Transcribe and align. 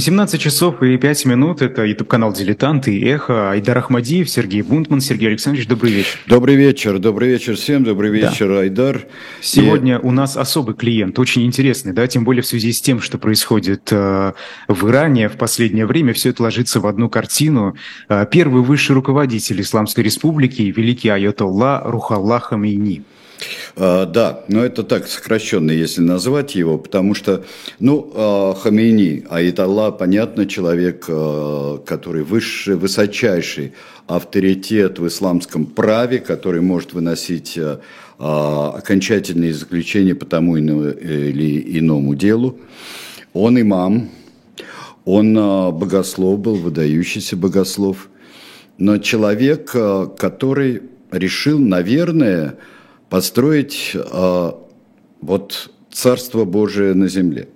18 0.00 0.40
часов 0.40 0.82
и 0.82 0.96
5 0.96 1.26
минут. 1.26 1.60
Это 1.60 1.84
YouTube-канал 1.84 2.32
«Дилетант» 2.32 2.88
и 2.88 3.04
«Эхо». 3.04 3.50
Айдар 3.50 3.76
Ахмадиев, 3.76 4.30
Сергей 4.30 4.62
Бунтман. 4.62 5.02
Сергей 5.02 5.28
Александрович, 5.28 5.68
добрый 5.68 5.92
вечер. 5.92 6.18
Добрый 6.26 6.56
вечер. 6.56 6.98
Добрый 6.98 7.28
вечер 7.28 7.54
всем. 7.54 7.84
Добрый 7.84 8.10
вечер, 8.10 8.48
да. 8.48 8.60
Айдар. 8.60 9.02
Сегодня 9.42 9.96
и... 9.96 9.98
у 9.98 10.10
нас 10.10 10.38
особый 10.38 10.74
клиент, 10.74 11.18
очень 11.18 11.44
интересный, 11.44 11.92
да, 11.92 12.06
тем 12.06 12.24
более 12.24 12.42
в 12.42 12.46
связи 12.46 12.72
с 12.72 12.80
тем, 12.80 13.02
что 13.02 13.18
происходит 13.18 13.90
э, 13.92 14.32
в 14.68 14.88
Иране 14.88 15.28
в 15.28 15.36
последнее 15.36 15.84
время. 15.84 16.14
Все 16.14 16.30
это 16.30 16.44
ложится 16.44 16.80
в 16.80 16.86
одну 16.86 17.10
картину. 17.10 17.76
Э, 18.08 18.24
первый 18.24 18.62
высший 18.62 18.92
руководитель 18.92 19.60
Исламской 19.60 20.02
Республики, 20.02 20.62
великий 20.62 21.10
Айатолла 21.10 21.82
Рухалла 21.84 22.40
Хамейни. 22.40 23.04
А, 23.76 24.06
да, 24.06 24.44
но 24.48 24.64
это 24.64 24.82
так 24.82 25.06
сокращенно, 25.06 25.70
если 25.70 26.00
назвать 26.02 26.54
его, 26.54 26.78
потому 26.78 27.14
что, 27.14 27.44
ну, 27.78 28.10
а, 28.14 28.54
Хамейни, 28.54 29.24
понятно, 29.98 30.46
человек, 30.46 31.06
а, 31.08 31.78
который 31.78 32.22
высший, 32.22 32.76
высочайший 32.76 33.72
авторитет 34.06 34.98
в 34.98 35.06
исламском 35.06 35.66
праве, 35.66 36.18
который 36.18 36.60
может 36.60 36.92
выносить 36.92 37.58
окончательные 38.18 39.54
заключения 39.54 40.14
по 40.14 40.26
тому 40.26 40.56
или 40.56 41.78
иному 41.78 42.14
делу. 42.16 42.58
Он 43.32 43.58
имам, 43.60 44.10
он 45.04 45.34
богослов 45.34 46.40
был, 46.40 46.56
выдающийся 46.56 47.36
богослов, 47.36 48.08
но 48.78 48.98
человек, 48.98 49.70
который 49.70 50.82
решил, 51.12 51.60
наверное, 51.60 52.56
построить 53.10 53.90
э, 53.94 54.52
вот 55.20 55.70
Царство 55.92 56.44
Божие 56.44 56.94
на 56.94 57.08
земле, 57.08 57.48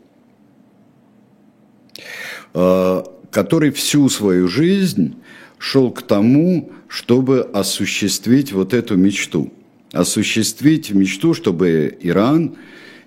э, 2.52 3.02
который 3.30 3.70
всю 3.70 4.08
свою 4.10 4.48
жизнь 4.48 5.16
шел 5.56 5.91
к 5.92 6.02
тому, 6.02 6.72
чтобы 6.88 7.41
осуществить 7.41 8.52
вот 8.52 8.75
эту 8.75 8.97
мечту. 8.97 9.52
Осуществить 9.92 10.91
мечту, 10.91 11.34
чтобы 11.34 11.97
Иран, 12.00 12.56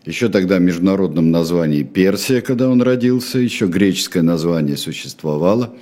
еще 0.05 0.29
тогда 0.29 0.57
в 0.57 0.61
международном 0.61 1.31
названии 1.31 1.83
Персия, 1.83 2.39
когда 2.39 2.69
он 2.69 2.81
родился, 2.81 3.39
еще 3.39 3.67
греческое 3.67 4.23
название 4.23 4.77
существовало, 4.77 5.75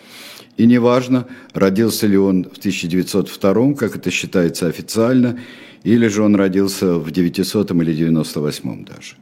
и 0.57 0.65
неважно, 0.65 1.27
родился 1.53 2.07
ли 2.07 2.17
он 2.17 2.45
в 2.45 2.57
1902, 2.57 3.73
как 3.73 3.95
это 3.95 4.09
считается 4.09 4.67
официально, 4.67 5.39
или 5.83 6.07
же 6.07 6.23
он 6.23 6.35
родился 6.35 6.95
в 6.95 7.11
900 7.11 7.71
или 7.71 7.93
98 7.93 8.85
даже. 8.85 9.15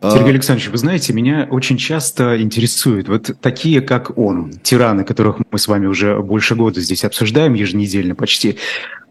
А 0.00 0.10
Сергей 0.10 0.30
Александрович, 0.30 0.68
вы 0.68 0.78
знаете, 0.78 1.12
меня 1.12 1.46
очень 1.48 1.76
часто 1.76 2.40
интересуют 2.42 3.08
вот 3.08 3.36
такие, 3.40 3.80
как 3.80 4.18
он, 4.18 4.52
тираны, 4.62 5.04
которых 5.04 5.36
мы 5.50 5.58
с 5.58 5.68
вами 5.68 5.86
уже 5.86 6.20
больше 6.20 6.56
года 6.56 6.80
здесь 6.80 7.04
обсуждаем 7.04 7.54
еженедельно 7.54 8.16
почти. 8.16 8.58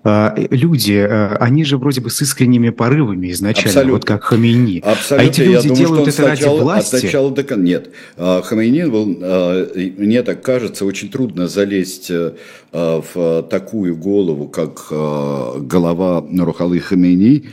А, 0.03 0.33
люди, 0.49 0.93
а, 0.93 1.37
они 1.39 1.63
же 1.63 1.77
вроде 1.77 2.01
бы 2.01 2.09
с 2.09 2.21
искренними 2.21 2.69
порывами 2.69 3.31
изначально, 3.31 3.69
Абсолютно. 3.69 3.93
вот 3.93 4.05
как 4.05 4.23
Хамейни. 4.23 4.79
Абсолютно. 4.79 5.27
А 5.27 5.29
эти 5.29 5.41
люди 5.41 5.67
думаю, 5.67 5.75
делают 5.75 6.07
это 6.07 6.23
сначала, 6.23 6.53
ради 6.53 6.63
власти. 6.63 6.95
От 6.95 7.03
начала 7.03 7.31
до 7.31 7.43
конца. 7.43 7.61
Нет. 7.63 7.91
Хамейни 8.17 8.83
был, 8.85 9.05
мне 9.05 10.23
так 10.23 10.41
кажется, 10.41 10.85
очень 10.85 11.09
трудно 11.09 11.47
залезть 11.47 12.09
э, 12.09 12.31
в 12.71 13.47
такую 13.49 13.95
голову, 13.95 14.47
как 14.47 14.87
голова 14.89 16.25
Рухалы 16.35 16.79
Хамейни, 16.79 17.49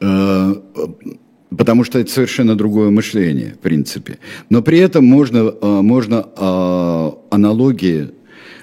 э, 0.00 0.54
потому 1.56 1.84
что 1.84 2.00
это 2.00 2.10
совершенно 2.10 2.56
другое 2.56 2.90
мышление, 2.90 3.54
в 3.54 3.58
принципе. 3.58 4.18
Но 4.50 4.62
при 4.62 4.78
этом 4.78 5.04
можно, 5.04 5.52
можно 5.62 6.26
аналогии 7.30 8.10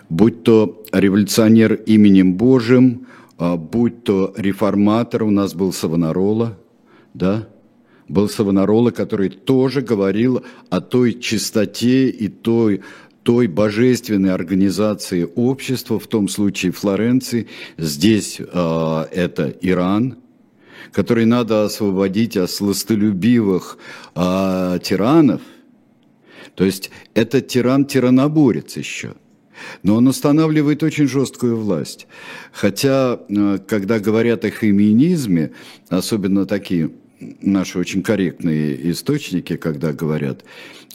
будь 0.10 0.44
то 0.44 0.84
революционер 0.92 1.74
именем 1.74 2.36
Божьим, 2.36 3.08
а, 3.38 3.58
будь 3.58 4.04
то 4.04 4.34
реформатор, 4.38 5.24
у 5.24 5.32
нас 5.32 5.54
был 5.54 5.74
Савонарола, 5.74 6.58
да, 7.14 7.48
был 8.08 8.30
Савонарола, 8.30 8.92
который 8.92 9.30
тоже 9.30 9.82
говорил 9.82 10.44
о 10.70 10.80
той 10.80 11.20
чистоте 11.20 12.10
и 12.10 12.28
той, 12.28 12.82
той 13.24 13.48
божественной 13.48 14.34
организации 14.34 15.28
общества, 15.36 16.00
в 16.00 16.08
том 16.08 16.28
случае 16.28 16.72
Флоренции, 16.72 17.48
здесь 17.78 18.40
э, 18.40 19.06
это 19.12 19.50
Иран, 19.62 20.18
который 20.92 21.26
надо 21.26 21.66
освободить 21.66 22.38
от 22.38 22.52
сластолюбивых 22.52 23.80
э, 24.16 24.80
тиранов, 24.84 25.42
то 26.54 26.64
есть 26.64 26.92
это 27.16 27.42
тиран-тираноборец 27.42 28.78
еще– 28.78 29.16
но 29.84 29.96
он 29.96 30.08
устанавливает 30.08 30.84
очень 30.84 31.08
жесткую 31.08 31.58
власть. 31.58 32.08
Хотя, 32.52 33.20
э, 33.30 33.60
когда 33.68 34.00
говорят 34.00 34.46
о 34.46 34.50
химинизме, 34.50 35.52
особенно 35.90 36.46
такие 36.46 36.92
наши 37.20 37.80
очень 37.80 38.04
корректные 38.04 38.92
источники, 38.92 39.56
когда 39.56 39.94
говорят, 39.94 40.44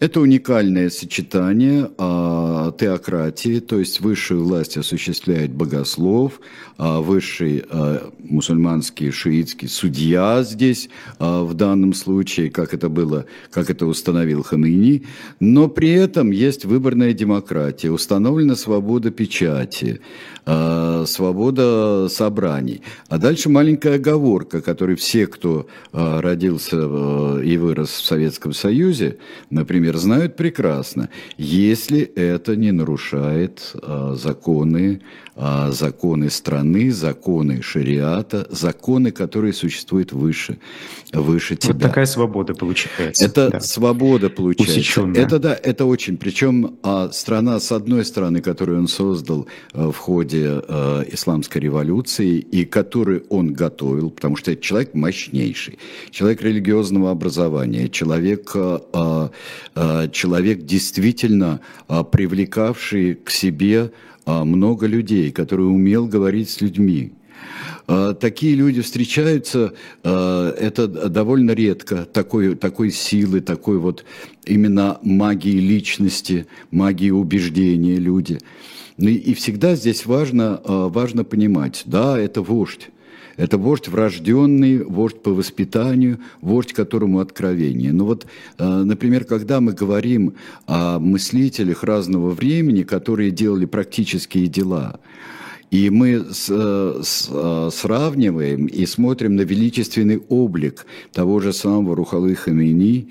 это 0.00 0.20
уникальное 0.20 0.88
сочетание 0.88 1.90
а, 1.98 2.72
теократии, 2.72 3.60
то 3.60 3.78
есть 3.78 4.00
высшую 4.00 4.44
власть 4.44 4.78
осуществляет 4.78 5.52
богослов, 5.52 6.40
а, 6.78 7.00
высший 7.00 7.64
а, 7.68 8.10
мусульманский 8.18 9.10
шиитский 9.10 9.68
судья 9.68 10.42
здесь 10.42 10.88
а, 11.18 11.44
в 11.44 11.52
данном 11.52 11.92
случае, 11.92 12.50
как 12.50 12.72
это 12.72 12.88
было, 12.88 13.26
как 13.50 13.68
это 13.68 13.84
установил 13.84 14.42
Хамини, 14.42 15.04
но 15.38 15.68
при 15.68 15.90
этом 15.90 16.30
есть 16.30 16.64
выборная 16.64 17.12
демократия, 17.12 17.90
установлена 17.90 18.56
свобода 18.56 19.10
печати, 19.10 20.00
а, 20.46 21.04
свобода 21.06 22.08
собраний. 22.08 22.80
А 23.08 23.18
дальше 23.18 23.50
маленькая 23.50 23.96
оговорка, 23.96 24.62
которой 24.62 24.96
все, 24.96 25.26
кто 25.26 25.66
а, 25.92 26.09
родился 26.20 26.76
а, 26.80 27.40
и 27.40 27.56
вырос 27.56 27.90
в 27.90 28.04
Советском 28.04 28.52
Союзе, 28.52 29.18
например, 29.50 29.96
знают 29.96 30.36
прекрасно, 30.36 31.08
если 31.36 32.00
это 32.00 32.56
не 32.56 32.72
нарушает 32.72 33.72
а, 33.82 34.14
законы, 34.14 35.02
а, 35.36 35.70
законы 35.70 36.30
страны, 36.30 36.90
законы 36.92 37.62
шариата, 37.62 38.46
законы, 38.50 39.10
которые 39.10 39.52
существуют 39.52 40.12
выше, 40.12 40.58
выше 41.12 41.56
тебя. 41.56 41.74
Вот 41.74 41.82
такая 41.82 42.06
свобода 42.06 42.54
получается. 42.54 43.24
Это 43.24 43.50
да. 43.50 43.60
свобода 43.60 44.28
получается. 44.28 44.80
Усеченная. 44.80 45.22
Это 45.22 45.38
да, 45.38 45.54
это 45.54 45.84
очень. 45.84 46.16
Причем 46.16 46.78
а, 46.82 47.10
страна, 47.12 47.60
с 47.60 47.72
одной 47.72 48.04
стороны, 48.04 48.40
которую 48.40 48.80
он 48.80 48.88
создал 48.88 49.46
в 49.72 49.94
ходе 49.94 50.60
исламской 51.12 51.60
революции 51.60 52.38
и 52.38 52.64
которую 52.64 53.24
он 53.28 53.52
готовил, 53.52 54.10
потому 54.10 54.36
что 54.36 54.52
это 54.52 54.62
человек 54.62 54.94
мощнейший, 54.94 55.78
человек 56.10 56.42
религиозного 56.42 57.10
образования, 57.10 57.88
человек 57.88 58.52
а, 58.54 58.82
а, 58.92 59.30
а, 59.74 60.08
человек, 60.08 60.62
действительно 60.62 61.60
привлекавший 61.88 63.14
к 63.14 63.30
себе 63.30 63.92
много 64.26 64.86
людей, 64.86 65.30
который 65.32 65.62
умел 65.62 66.06
говорить 66.06 66.50
с 66.50 66.60
людьми. 66.60 67.12
Такие 68.20 68.54
люди 68.54 68.82
встречаются, 68.82 69.72
это 70.04 70.86
довольно 70.86 71.50
редко, 71.52 72.04
такой, 72.04 72.54
такой 72.54 72.90
силы, 72.90 73.40
такой 73.40 73.78
вот 73.78 74.04
именно 74.44 74.98
магии 75.02 75.58
личности, 75.58 76.46
магии 76.70 77.10
убеждения 77.10 77.96
люди. 77.96 78.38
Ну 78.98 79.08
и 79.08 79.34
всегда 79.34 79.74
здесь 79.74 80.06
важно, 80.06 80.60
важно 80.64 81.24
понимать, 81.24 81.82
да, 81.86 82.16
это 82.16 82.42
вождь, 82.42 82.90
это 83.40 83.56
вождь 83.56 83.88
врожденный, 83.88 84.84
вождь 84.84 85.22
по 85.22 85.30
воспитанию, 85.30 86.18
вождь 86.42 86.74
которому 86.74 87.20
откровение. 87.20 87.90
Но 87.90 88.04
вот, 88.04 88.26
э, 88.58 88.82
например, 88.84 89.24
когда 89.24 89.60
мы 89.60 89.72
говорим 89.72 90.34
о 90.66 90.98
мыслителях 90.98 91.82
разного 91.82 92.30
времени, 92.30 92.82
которые 92.82 93.30
делали 93.30 93.64
практические 93.64 94.46
дела, 94.46 95.00
и 95.70 95.88
мы 95.88 96.26
с, 96.30 96.48
э, 96.50 97.00
с, 97.02 97.28
э, 97.30 97.70
сравниваем 97.72 98.66
и 98.66 98.84
смотрим 98.84 99.36
на 99.36 99.42
величественный 99.42 100.20
облик 100.28 100.84
того 101.12 101.40
же 101.40 101.52
самого 101.52 101.96
Рухалы 101.96 102.34
Хамини 102.34 103.08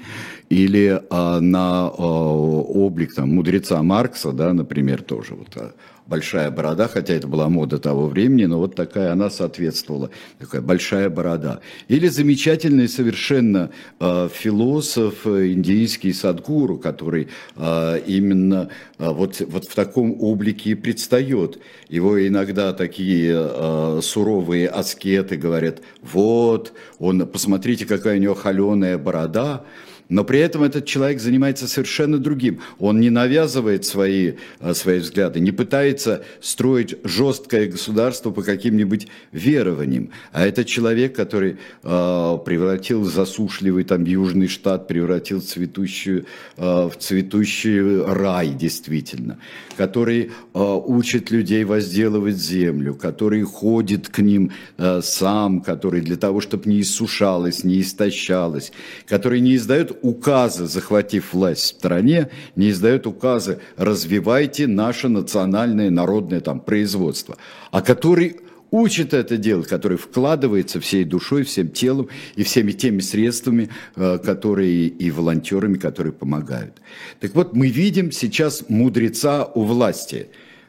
или 0.49 1.01
а, 1.09 1.39
на 1.39 1.87
а, 1.87 1.91
облик 1.91 3.13
там, 3.13 3.29
мудреца 3.29 3.81
Маркса, 3.83 4.31
да, 4.31 4.51
например, 4.53 5.03
тоже 5.03 5.35
вот, 5.35 5.49
а, 5.55 5.71
большая 6.09 6.49
борода, 6.49 6.87
хотя 6.87 7.13
это 7.13 7.27
была 7.27 7.49
мода 7.49 7.77
того 7.77 8.07
времени, 8.07 8.45
но 8.45 8.57
вот 8.57 8.75
такая 8.75 9.11
она 9.11 9.29
соответствовала, 9.29 10.09
такая 10.39 10.61
большая 10.61 11.09
борода. 11.09 11.59
Или 11.87 12.07
замечательный 12.07 12.89
совершенно 12.89 13.69
э, 13.99 14.29
философ 14.33 15.27
индийский 15.27 16.11
Садгуру, 16.11 16.77
который 16.77 17.27
э, 17.55 18.01
именно 18.07 18.69
э, 18.97 19.07
вот, 19.07 19.39
вот 19.47 19.65
в 19.65 19.75
таком 19.75 20.15
облике 20.19 20.71
и 20.71 20.75
предстает. 20.75 21.59
Его 21.89 22.27
иногда 22.27 22.73
такие 22.73 23.35
э, 23.37 23.99
суровые 24.01 24.67
аскеты 24.67 25.37
говорят, 25.37 25.81
вот, 26.01 26.73
он, 26.97 27.27
посмотрите, 27.27 27.85
какая 27.85 28.17
у 28.17 28.21
него 28.21 28.33
холеная 28.33 28.97
борода, 28.97 29.63
Но 30.09 30.23
при 30.23 30.39
этом 30.39 30.63
этот 30.63 30.85
человек 30.85 31.21
занимается 31.21 31.67
совершенно 31.67 32.17
другим. 32.17 32.59
Он 32.79 32.99
не 32.99 33.11
навязывает 33.11 33.85
свои, 33.85 34.33
э, 34.59 34.73
свои 34.73 34.99
взгляды, 34.99 35.39
не 35.39 35.51
пытается 35.51 36.23
строить 36.41 36.95
жесткое 37.03 37.67
государство 37.67 38.31
по 38.31 38.41
каким-нибудь 38.41 39.07
верованиям. 39.31 40.09
А 40.31 40.45
это 40.45 40.65
человек, 40.65 41.15
который 41.15 41.57
э, 41.83 42.37
превратил 42.43 43.03
засушливый 43.03 43.83
там 43.83 44.03
южный 44.03 44.47
штат, 44.47 44.87
превратил 44.87 45.41
цветущую, 45.41 46.25
э, 46.57 46.61
в 46.61 46.93
цветущий 46.97 48.01
рай 48.03 48.49
действительно. 48.49 49.37
Который 49.77 50.31
э, 50.53 50.59
учит 50.59 51.29
людей 51.29 51.63
возделывать 51.63 52.35
землю, 52.35 52.95
который 52.95 53.43
ходит 53.43 54.09
к 54.09 54.19
ним 54.19 54.51
э, 54.77 55.01
сам, 55.03 55.61
который 55.61 56.01
для 56.01 56.17
того, 56.17 56.41
чтобы 56.41 56.67
не 56.67 56.81
иссушалось, 56.81 57.63
не 57.63 57.81
истощалось, 57.81 58.71
который 59.05 59.39
не 59.39 59.55
издает 59.55 59.98
указы, 60.01 60.65
захватив 60.65 61.33
власть 61.33 61.61
в 61.61 61.65
стране, 61.67 62.29
не 62.55 62.69
издает 62.69 63.07
указы 63.07 63.59
«развивайте 63.77 64.67
наше 64.67 65.07
национальное 65.09 65.89
народное 65.89 66.41
там, 66.41 66.59
производство», 66.59 67.37
а 67.71 67.81
который 67.81 68.37
учит 68.71 69.13
это 69.13 69.37
делать, 69.37 69.67
который 69.67 69.97
вкладывается 69.97 70.79
всей 70.79 71.03
душой, 71.03 71.43
всем 71.43 71.69
телом 71.69 72.09
и 72.35 72.43
всеми 72.43 72.71
теми 72.71 72.99
средствами, 72.99 73.69
э, 73.95 74.19
которые 74.23 74.87
и 74.87 75.11
волонтерами, 75.11 75.77
которые 75.77 76.13
помогают. 76.13 76.81
Так 77.19 77.35
вот, 77.35 77.55
мы 77.55 77.67
видим 77.67 78.11
сейчас 78.11 78.65
мудреца 78.69 79.45
у 79.45 79.63
власти. 79.63 80.27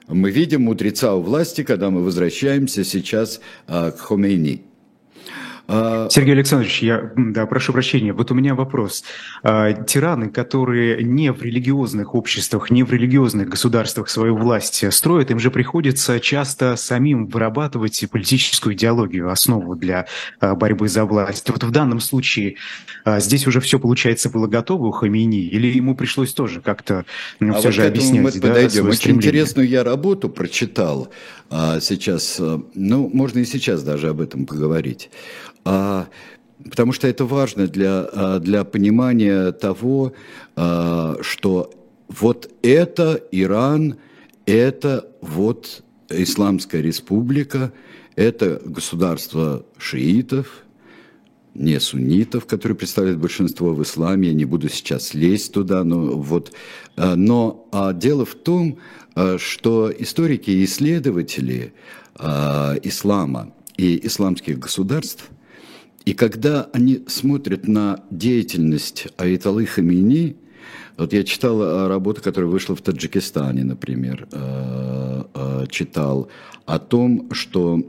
Мы 0.09 0.31
видим 0.31 0.63
мудреца 0.63 1.15
у 1.15 1.23
власти, 1.23 1.63
когда 1.63 1.91
мы 1.91 2.03
возвращаемся 2.03 2.85
сейчас 2.85 3.41
э, 3.69 3.93
к 3.93 3.99
Хомейни. 3.99 4.70
А, 5.73 6.09
Сергей 6.11 6.33
Александрович, 6.33 6.83
я 6.83 7.13
да, 7.17 7.47
прошу 7.47 7.73
прощения. 7.73 8.13
Вот 8.13 8.33
у 8.33 8.35
меня 8.35 8.57
вопрос. 8.57 9.05
А, 9.45 9.73
тираны, 9.73 10.29
которые 10.29 11.05
не 11.05 11.33
в 11.33 11.43
религиозных 11.43 12.17
обществах, 12.17 12.71
не 12.71 12.83
в 12.83 12.93
религиозных 12.93 13.49
государствах 13.49 14.09
свою 14.09 14.37
власть 14.37 14.93
строят, 14.93 15.31
им 15.31 15.39
же 15.39 15.53
приходится 15.53 16.19
часто 16.19 16.75
самим 16.75 17.29
вырабатывать 17.29 18.05
политическую 18.11 18.75
идеологию, 18.75 19.31
основу 19.31 19.77
для 19.77 20.07
а, 20.41 20.57
борьбы 20.57 20.89
за 20.89 21.05
власть. 21.05 21.49
Вот 21.49 21.63
в 21.63 21.71
данном 21.71 22.01
случае 22.01 22.57
здесь 23.07 23.47
уже 23.47 23.61
все, 23.61 23.79
получается, 23.79 24.29
было 24.29 24.49
готово 24.49 24.89
у 24.89 24.91
Хамини, 24.91 25.43
или 25.43 25.69
ему 25.69 25.95
пришлось 25.95 26.35
тоже 26.35 26.61
как-то 26.61 27.05
ну, 27.39 27.55
а 27.55 27.59
все 27.59 27.69
вот 27.69 27.75
же 27.75 27.87
объяснять? 27.87 28.23
Мы 28.23 28.33
да, 28.33 28.49
подойдем. 28.49 28.89
Очень 28.89 29.13
интересную 29.13 29.69
я 29.69 29.85
работу 29.85 30.29
прочитал 30.29 31.11
сейчас. 31.51 32.41
Ну, 32.75 33.11
можно 33.13 33.39
и 33.39 33.45
сейчас 33.45 33.83
даже 33.83 34.09
об 34.09 34.21
этом 34.21 34.47
поговорить 34.47 35.11
потому 36.65 36.93
что 36.93 37.09
это 37.09 37.25
важно 37.25 37.67
для, 37.67 38.09
а, 38.13 38.39
для 38.39 38.65
понимания 38.65 39.53
того, 39.53 40.13
а, 40.57 41.17
что 41.23 41.73
вот 42.09 42.51
это 42.63 43.23
Иран, 43.31 43.97
это 44.47 45.09
вот 45.21 45.83
Исламская 46.09 46.83
республика, 46.83 47.73
это 48.17 48.61
государство 48.65 49.65
шиитов, 49.79 50.65
не 51.55 51.81
суннитов, 51.81 52.47
которые 52.47 52.77
представляют 52.77 53.19
большинство 53.19 53.75
в 53.75 53.83
исламе, 53.83 54.29
я 54.29 54.35
не 54.35 54.45
буду 54.45 54.69
сейчас 54.69 55.15
лезть 55.15 55.53
туда, 55.53 55.85
но 55.85 56.17
вот, 56.17 56.53
а, 56.97 57.17
но 57.17 57.69
дело 57.95 58.25
в 58.25 58.35
том, 58.35 58.79
что 59.39 59.93
историки 59.99 60.51
и 60.51 60.65
исследователи 60.65 61.75
ислама 62.17 63.53
и 63.77 64.07
исламских 64.07 64.59
государств– 64.59 65.29
и 66.05 66.15
когда 66.15 66.69
они 66.73 67.05
смотрят 67.07 67.69
на 67.69 68.03
деятельность 68.11 69.09
Аиталы 69.17 69.67
Хамини, 69.67 70.37
вот 70.97 71.13
я 71.13 71.25
читал 71.25 71.63
э, 71.63 71.89
работу, 71.89 72.23
которая 72.23 72.51
вышла 72.51 72.75
в 72.75 72.83
Таджикистане, 72.83 73.65
например, 73.65 74.27
э, 74.33 75.25
э, 75.35 75.67
читал 75.69 76.29
о 76.67 76.79
том, 76.79 77.31
что 77.33 77.83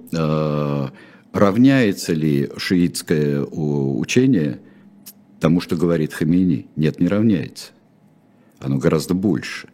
равняется 1.34 2.14
ли 2.14 2.50
шиитское 2.58 3.44
учение 3.44 4.60
тому, 5.40 5.62
что 5.62 5.76
говорит 5.76 6.14
Хамини. 6.14 6.68
Нет, 6.76 7.00
не 7.00 7.08
равняется. 7.08 7.72
Оно 8.60 8.78
гораздо 8.78 9.14
больше. 9.14 9.68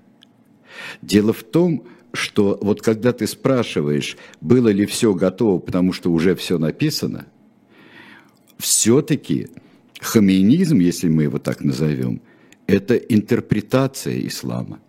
Дело 1.01 1.31
в 1.31 1.43
том, 1.43 1.83
что 2.11 2.59
вот 2.61 2.81
когда 2.81 3.13
ты 3.13 3.27
спрашиваешь, 3.27 4.17
было 4.41 4.67
ли 4.67 4.85
все 4.85 5.13
готово, 5.13 5.59
потому 5.59 5.93
что 5.93 6.11
уже 6.11 6.35
все 6.35 6.57
написано– 6.57 7.25
все-таки 8.57 9.47
хаминизм, 9.99 10.79
если 10.79 11.07
мы 11.07 11.23
его 11.23 11.39
так 11.39 11.61
назовем, 11.63 12.21
это 12.67 12.95
интерпретация 12.95 14.19
ислама. 14.27 14.79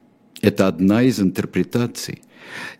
Это 0.41 0.69
одна 0.69 1.03
из 1.03 1.21
интерпретаций. 1.21 2.23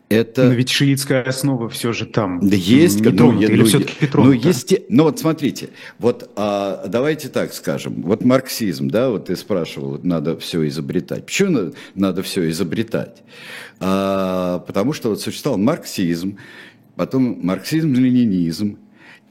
Это... 0.09 0.45
Но 0.45 0.55
ведь 0.55 0.71
шиитская 0.71 1.23
основа 1.23 1.69
все 1.69 1.93
же 1.93 2.07
там. 2.07 2.41
Да 2.41 2.57
есть, 2.57 3.01
не 3.01 3.11
ну, 3.11 3.39
или 3.39 3.57
ну, 3.57 3.65
все-таки 3.67 4.09
ну, 4.15 4.33
есть, 4.33 4.75
ну 4.89 5.03
вот 5.03 5.19
смотрите, 5.19 5.69
вот 5.99 6.31
а, 6.37 6.87
давайте 6.87 7.29
так 7.29 7.53
скажем, 7.53 8.03
вот 8.03 8.25
марксизм, 8.25 8.89
да, 8.89 9.11
вот 9.11 9.27
ты 9.27 9.37
спрашивал, 9.37 10.01
надо 10.03 10.39
все 10.39 10.67
изобретать. 10.67 11.27
Почему 11.27 11.51
надо, 11.51 11.73
надо 11.95 12.23
все 12.23 12.49
изобретать? 12.49 13.23
А, 13.81 14.61
потому 14.61 14.95
что 14.95 15.11
вот 15.11 15.21
существовал 15.21 15.59
марксизм, 15.59 16.39
потом 16.97 17.41
марксизм-ленинизм, 17.43 18.79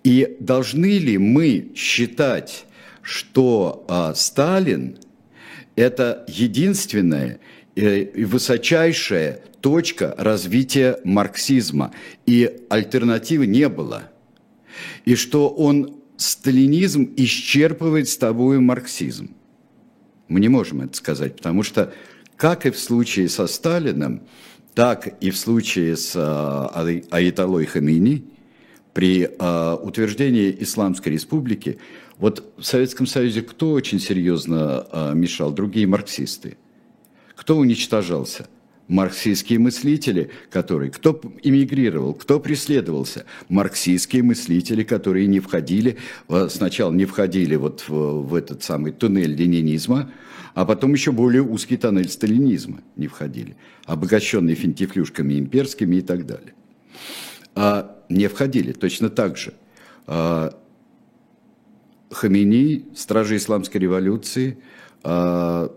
и 0.08 0.38
должны 0.40 1.00
ли 1.00 1.18
мы 1.18 1.74
считать, 1.76 2.66
что 3.02 3.86
а, 3.90 4.14
Сталин 4.16 4.98
это 5.76 6.24
единственная 6.30 7.42
и 7.76 8.24
высочайшая 8.24 9.42
точка 9.60 10.16
развития 10.18 10.98
марксизма, 11.04 11.92
и 12.26 12.50
альтернативы 12.70 13.48
не 13.48 13.68
было, 13.68 14.04
и 15.04 15.16
что 15.16 15.50
он 15.50 15.98
сталинизм 16.16 17.14
исчерпывает 17.18 18.08
с 18.08 18.16
тобой 18.16 18.60
марксизм. 18.60 19.32
Мы 20.30 20.40
не 20.40 20.48
можем 20.48 20.84
это 20.84 20.96
сказать, 20.96 21.36
потому 21.36 21.64
что, 21.64 21.94
как 22.38 22.66
и 22.66 22.72
в 22.72 22.80
случае 22.80 23.28
со 23.28 23.46
Сталином, 23.46 24.22
так 24.74 25.22
и 25.22 25.32
в 25.32 25.38
случае 25.38 25.98
с 25.98 26.14
а, 26.16 26.88
Аиталой 27.12 27.66
Хамини– 27.66 28.24
при 28.98 29.30
э, 29.30 29.78
утверждении 29.84 30.58
Исламской 30.60 31.14
республики, 31.14 31.78
вот 32.18 32.44
в 32.58 32.64
Советском 32.64 33.06
Союзе 33.06 33.44
кто 33.44 33.74
очень 33.74 34.00
серьезно 34.00 34.88
э, 34.92 35.12
мешал? 35.14 35.52
Другие 35.52 35.86
марксисты. 35.86 36.58
Кто 37.36 37.58
уничтожался? 37.58 38.48
Марксистские 38.88 39.60
мыслители, 39.60 40.32
которые... 40.50 40.90
Кто 40.90 41.22
эмигрировал, 41.44 42.16
кто 42.16 42.40
преследовался? 42.40 43.26
Марксистские 43.50 44.24
мыслители, 44.24 44.82
которые 44.82 45.28
не 45.28 45.42
входили, 45.42 45.98
сначала 46.50 46.92
не 46.92 47.06
входили 47.06 47.56
вот 47.56 47.84
в, 47.88 48.24
в 48.24 48.34
этот 48.34 48.64
самый 48.64 48.94
туннель 48.94 49.36
ленинизма, 49.36 50.12
а 50.56 50.66
потом 50.66 50.94
еще 50.94 51.12
более 51.12 51.44
узкий 51.44 51.78
тоннель 51.78 52.10
сталинизма 52.10 52.80
не 52.96 53.06
входили, 53.06 53.58
обогащенные 53.86 54.56
финтифлюшками 54.56 55.38
имперскими 55.38 55.98
и 55.98 56.02
так 56.02 56.26
далее. 56.26 56.56
Не 58.10 58.28
входили. 58.28 58.72
Точно 58.72 59.10
так 59.10 59.38
же 59.38 59.54
а, 60.06 60.58
Хамини, 62.10 62.86
стражи 62.96 63.38
исламской 63.38 63.82
революции, 63.82 64.58
а, 65.04 65.72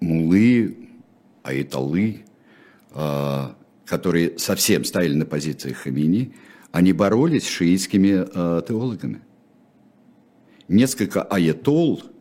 мулы, 0.00 0.76
аиталы, 1.42 2.24
а, 2.92 3.56
которые 3.84 4.38
совсем 4.38 4.84
стояли 4.84 5.14
на 5.14 5.26
позиции 5.26 5.72
Хамини, 5.72 6.34
они 6.72 6.92
боролись 6.92 7.44
с 7.44 7.48
шиитскими 7.50 8.26
теологами. 8.66 9.22
Несколько 10.68 11.22
аятол– 11.22 12.02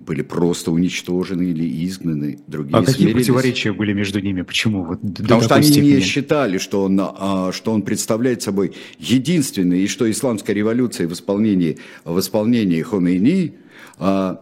были 0.00 0.22
просто 0.22 0.70
уничтожены 0.70 1.42
или 1.42 1.86
изгнаны, 1.86 2.38
другие 2.46 2.78
А 2.78 2.82
какие 2.84 3.12
противоречия 3.12 3.72
были 3.72 3.92
между 3.92 4.20
ними? 4.20 4.42
Почему? 4.42 4.84
Вот 4.84 5.00
Потому 5.00 5.42
что 5.42 5.56
они 5.56 5.66
степени? 5.66 5.96
не 5.96 6.00
считали, 6.00 6.58
что 6.58 6.84
он, 6.84 7.00
а, 7.00 7.50
что 7.52 7.72
он 7.72 7.82
представляет 7.82 8.42
собой 8.42 8.74
единственный, 8.98 9.82
и 9.82 9.86
что 9.88 10.10
исламская 10.10 10.54
революция 10.54 11.08
в 11.08 11.12
исполнении, 11.12 11.78
в 12.04 12.18
исполнении 12.20 12.80
Хомейни 12.82 13.54
а, 13.98 14.40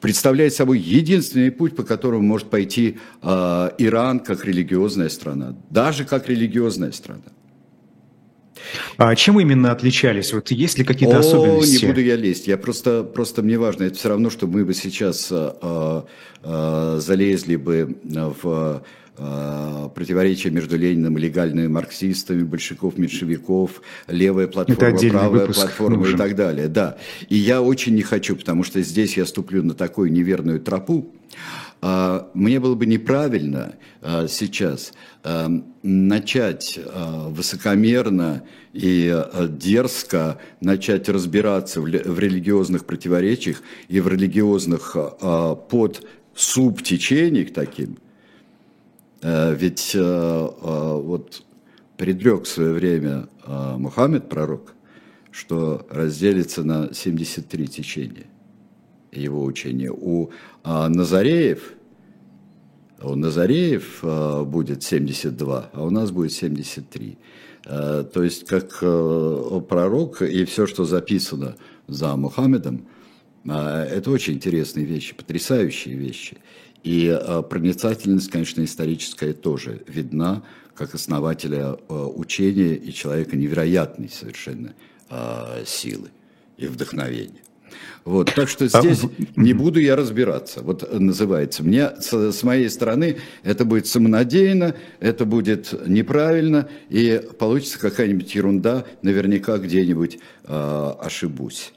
представляет 0.00 0.54
собой 0.54 0.78
единственный 0.78 1.50
путь, 1.50 1.76
по 1.76 1.82
которому 1.82 2.22
может 2.22 2.48
пойти 2.48 2.96
а, 3.22 3.74
Иран 3.78 4.20
как 4.20 4.44
религиозная 4.44 5.10
страна, 5.10 5.54
даже 5.70 6.04
как 6.04 6.28
религиозная 6.28 6.92
страна. 6.92 7.22
А 8.96 9.14
чем 9.14 9.40
именно 9.40 9.72
отличались? 9.72 10.32
Вот 10.32 10.50
есть 10.50 10.78
ли 10.78 10.84
какие-то 10.84 11.16
О, 11.16 11.20
особенности? 11.20 11.84
Не 11.84 11.88
буду 11.90 12.00
я 12.00 12.16
лезть. 12.16 12.46
Я 12.46 12.56
просто, 12.56 13.02
просто 13.04 13.42
мне 13.42 13.58
важно. 13.58 13.84
Это 13.84 13.96
все 13.96 14.08
равно, 14.08 14.30
что 14.30 14.46
мы 14.46 14.64
бы 14.64 14.74
сейчас 14.74 15.28
э, 15.30 16.02
э, 16.42 16.98
залезли 17.00 17.56
бы 17.56 17.96
в 18.04 18.82
э, 19.18 19.88
противоречия 19.94 20.50
между 20.50 20.76
Лениным 20.76 21.16
и 21.18 21.20
легальными 21.20 21.66
марксистами, 21.68 22.42
большевиков, 22.42 22.98
меньшевиков, 22.98 23.82
левая 24.08 24.46
платформа, 24.46 24.98
правая 25.10 25.46
платформа 25.46 25.96
нужен. 25.98 26.14
и 26.14 26.18
так 26.18 26.34
далее. 26.34 26.68
Да. 26.68 26.96
И 27.28 27.36
я 27.36 27.62
очень 27.62 27.94
не 27.94 28.02
хочу, 28.02 28.36
потому 28.36 28.62
что 28.64 28.80
здесь 28.82 29.16
я 29.16 29.26
ступлю 29.26 29.62
на 29.62 29.74
такую 29.74 30.12
неверную 30.12 30.60
тропу. 30.60 31.12
А, 31.82 32.30
мне 32.34 32.58
было 32.58 32.74
бы 32.74 32.86
неправильно 32.86 33.74
а, 34.00 34.26
сейчас 34.28 34.92
а, 35.22 35.50
начать 35.82 36.78
высокомерно 36.86 38.44
и 38.72 39.24
дерзко 39.50 40.38
начать 40.60 41.08
разбираться 41.08 41.80
в 41.80 42.18
религиозных 42.18 42.84
противоречиях 42.84 43.62
и 43.88 44.00
в 44.00 44.08
религиозных 44.08 44.96
под 45.70 46.06
субтечениях 46.34 47.54
таким. 47.54 47.96
Ведь 49.22 49.96
вот 49.96 51.42
предрек 51.96 52.44
в 52.44 52.48
свое 52.48 52.72
время 52.72 53.28
Мухаммед, 53.46 54.28
пророк, 54.28 54.74
что 55.30 55.86
разделится 55.88 56.62
на 56.62 56.92
73 56.92 57.66
течения 57.68 58.26
его 59.20 59.44
учения. 59.44 59.90
У 59.90 60.30
а, 60.62 60.88
Назареев, 60.88 61.72
у 63.02 63.14
Назареев 63.14 64.00
а, 64.02 64.44
будет 64.44 64.82
72, 64.82 65.70
а 65.72 65.84
у 65.84 65.90
нас 65.90 66.10
будет 66.10 66.32
73. 66.32 67.18
А, 67.66 68.04
то 68.04 68.22
есть, 68.22 68.46
как 68.46 68.78
пророк 69.68 70.22
и 70.22 70.44
все, 70.44 70.66
что 70.66 70.84
записано 70.84 71.56
за 71.86 72.16
Мухаммедом, 72.16 72.86
это 73.44 74.10
очень 74.10 74.34
интересные 74.34 74.84
вещи, 74.84 75.14
потрясающие 75.14 75.94
вещи. 75.94 76.38
И 76.82 77.16
проницательность, 77.48 78.28
конечно, 78.28 78.64
историческая 78.64 79.32
тоже 79.32 79.82
видна, 79.86 80.42
как 80.74 80.94
основателя 80.94 81.74
учения 81.88 82.74
и 82.74 82.92
человека 82.92 83.36
невероятной 83.36 84.08
совершенно 84.08 84.74
силы 85.64 86.10
и 86.56 86.66
вдохновения. 86.66 87.45
Вот, 88.04 88.32
так 88.34 88.48
что 88.48 88.64
а 88.64 88.68
здесь 88.68 89.02
не 89.34 89.52
буду 89.52 89.80
я 89.80 89.96
разбираться. 89.96 90.60
Вот 90.62 90.88
называется. 90.92 91.62
Мне 91.64 91.90
с, 91.98 92.32
с 92.32 92.42
моей 92.42 92.70
стороны 92.70 93.16
это 93.42 93.64
будет 93.64 93.86
самонадеянно, 93.86 94.74
это 95.00 95.24
будет 95.24 95.74
неправильно, 95.86 96.68
и 96.88 97.20
получится 97.38 97.78
какая-нибудь 97.78 98.34
ерунда, 98.34 98.84
наверняка 99.02 99.58
где-нибудь 99.58 100.18
э, 100.44 100.92
ошибусь. 101.00 101.72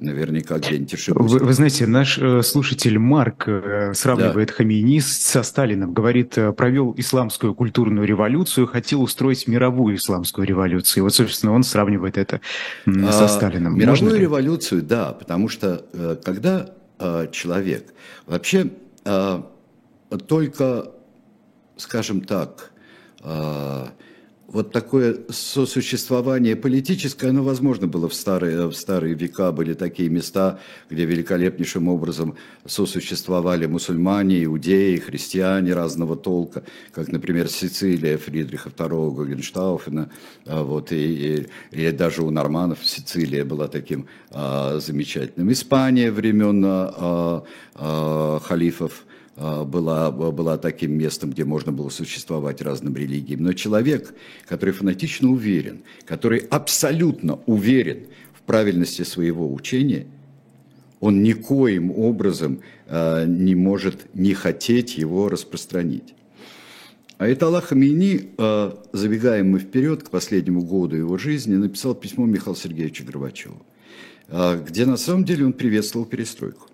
Наверняка 0.00 0.58
где-нибудь 0.58 0.94
ошибусь. 0.94 1.30
Вы, 1.30 1.38
вы 1.38 1.52
знаете, 1.52 1.86
наш 1.86 2.18
э, 2.18 2.42
слушатель 2.42 2.98
Марк 2.98 3.44
э, 3.46 3.92
сравнивает 3.94 4.48
да. 4.48 4.54
Хамини 4.54 4.98
со 4.98 5.44
Сталином. 5.44 5.94
Говорит, 5.94 6.36
э, 6.36 6.52
провел 6.52 6.94
исламскую 6.96 7.54
культурную 7.54 8.04
революцию, 8.04 8.66
хотел 8.66 9.02
устроить 9.02 9.46
мировую 9.46 9.96
исламскую 9.96 10.48
революцию. 10.48 11.02
И 11.02 11.04
вот, 11.04 11.14
собственно, 11.14 11.52
он 11.52 11.62
сравнивает 11.62 12.18
это 12.18 12.40
а, 12.86 13.12
со 13.12 13.28
Сталином. 13.28 13.78
Мировую 13.78 14.02
Можно 14.02 14.18
революцию, 14.18 14.82
да, 14.82 15.12
потому 15.12 15.48
что 15.48 15.84
э, 15.92 16.16
когда 16.24 16.70
э, 16.98 17.28
человек 17.30 17.94
вообще 18.26 18.70
э, 19.04 19.42
только, 20.26 20.90
скажем 21.76 22.22
так, 22.22 22.72
э, 23.22 23.86
вот 24.54 24.70
такое 24.70 25.18
сосуществование 25.30 26.54
политическое, 26.54 27.30
оно 27.30 27.42
возможно 27.42 27.88
было 27.88 28.08
в 28.08 28.14
старые, 28.14 28.68
в 28.68 28.74
старые 28.74 29.14
века, 29.14 29.50
были 29.50 29.74
такие 29.74 30.08
места, 30.08 30.60
где 30.88 31.04
великолепнейшим 31.06 31.88
образом 31.88 32.36
сосуществовали 32.64 33.66
мусульмане, 33.66 34.44
иудеи, 34.44 34.98
христиане 34.98 35.74
разного 35.74 36.14
толка, 36.14 36.62
как, 36.92 37.08
например, 37.08 37.48
Сицилия 37.48 38.16
Фридриха 38.16 38.68
II 38.68 39.16
Гогенштауфена, 39.16 40.10
а, 40.46 40.62
вот, 40.62 40.92
и, 40.92 41.48
и, 41.72 41.86
и 41.88 41.90
даже 41.90 42.22
у 42.22 42.30
норманов 42.30 42.86
Сицилия 42.86 43.44
была 43.44 43.66
таким 43.66 44.06
а, 44.30 44.78
замечательным. 44.78 45.50
Испания 45.50 46.12
времен 46.12 46.64
а, 46.64 47.44
а, 47.74 48.38
халифов, 48.38 49.04
была, 49.36 50.10
была 50.10 50.58
таким 50.58 50.92
местом, 50.92 51.30
где 51.30 51.44
можно 51.44 51.72
было 51.72 51.88
существовать 51.88 52.62
разным 52.62 52.96
религиям. 52.96 53.42
Но 53.42 53.52
человек, 53.52 54.14
который 54.46 54.70
фанатично 54.72 55.28
уверен, 55.30 55.82
который 56.04 56.38
абсолютно 56.38 57.40
уверен 57.46 58.06
в 58.32 58.42
правильности 58.42 59.02
своего 59.02 59.52
учения, 59.52 60.06
он 61.00 61.22
никоим 61.22 61.90
образом 61.90 62.60
э, 62.86 63.26
не 63.26 63.54
может 63.54 64.06
не 64.14 64.34
хотеть 64.34 64.96
его 64.96 65.28
распространить. 65.28 66.14
А 67.18 67.28
это 67.28 67.46
Аллах 67.46 67.72
Амини, 67.72 68.30
э, 68.38 68.72
забегаем 68.92 69.50
мы 69.50 69.58
вперед 69.58 70.02
к 70.02 70.10
последнему 70.10 70.62
году 70.62 70.96
его 70.96 71.18
жизни, 71.18 71.56
написал 71.56 71.94
письмо 71.94 72.24
Михаилу 72.26 72.56
Сергеевичу 72.56 73.04
Горбачеву, 73.04 73.60
где 74.66 74.86
на 74.86 74.96
самом 74.96 75.24
деле 75.24 75.44
он 75.44 75.52
приветствовал 75.52 76.06
перестройку. 76.06 76.68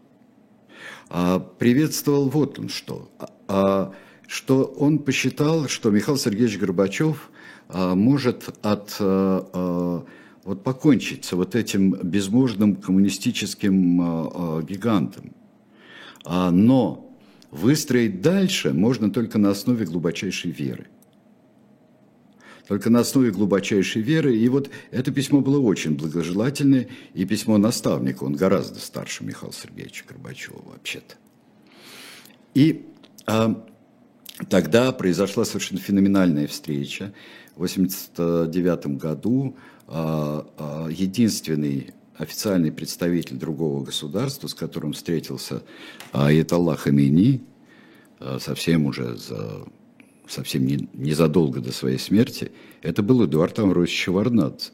А, 1.10 1.40
приветствовал 1.40 2.28
вот 2.28 2.60
он 2.60 2.68
что, 2.68 3.10
а, 3.48 3.92
что 4.28 4.62
он 4.62 5.00
посчитал, 5.00 5.66
что 5.66 5.90
Михаил 5.90 6.16
Сергеевич 6.16 6.56
Горбачев 6.58 7.30
а, 7.68 7.96
может 7.96 8.48
от 8.62 8.96
вот 10.42 10.64
покончить 10.64 11.26
с 11.26 11.32
вот 11.32 11.54
этим 11.54 11.92
безможным 12.02 12.74
коммунистическим 12.76 14.62
гигантом. 14.64 15.34
Но 16.24 17.14
выстроить 17.50 18.22
дальше 18.22 18.72
можно 18.72 19.10
только 19.10 19.36
на 19.36 19.50
основе 19.50 19.84
глубочайшей 19.84 20.50
веры– 20.50 20.86
только 22.70 22.88
на 22.88 23.00
основе 23.00 23.32
глубочайшей 23.32 24.00
веры. 24.00 24.36
И 24.36 24.48
вот 24.48 24.70
это 24.92 25.10
письмо 25.10 25.40
было 25.40 25.58
очень 25.58 25.96
благожелательное, 25.96 26.86
и 27.14 27.24
письмо 27.24 27.58
наставника, 27.58 28.22
он 28.22 28.36
гораздо 28.36 28.78
старше 28.78 29.24
Михаила 29.24 29.52
Сергеевича 29.52 30.04
Горбачева 30.06 30.62
вообще-то. 30.64 31.16
И 32.54 32.86
а, 33.26 33.66
тогда 34.48 34.92
произошла 34.92 35.44
совершенно 35.44 35.80
феноменальная 35.80 36.46
встреча. 36.46 37.12
В 37.56 37.64
1989 37.64 38.98
году 38.98 39.56
а, 39.88 40.46
а, 40.56 40.86
единственный 40.88 41.92
официальный 42.16 42.70
представитель 42.70 43.36
другого 43.36 43.82
государства, 43.82 44.46
с 44.46 44.54
которым 44.54 44.92
встретился 44.92 45.64
Аятолла 46.12 46.76
Хамини, 46.76 47.42
совсем 48.38 48.84
уже 48.84 49.16
за 49.16 49.64
совсем 50.30 50.64
не, 50.64 50.88
незадолго 50.94 51.60
до 51.60 51.72
своей 51.72 51.99
смерти, 51.99 52.52
это 52.82 53.02
был 53.02 53.25
Эдуард 53.25 53.58
Амросович 53.58 54.04
Шеварднадзе. 54.04 54.70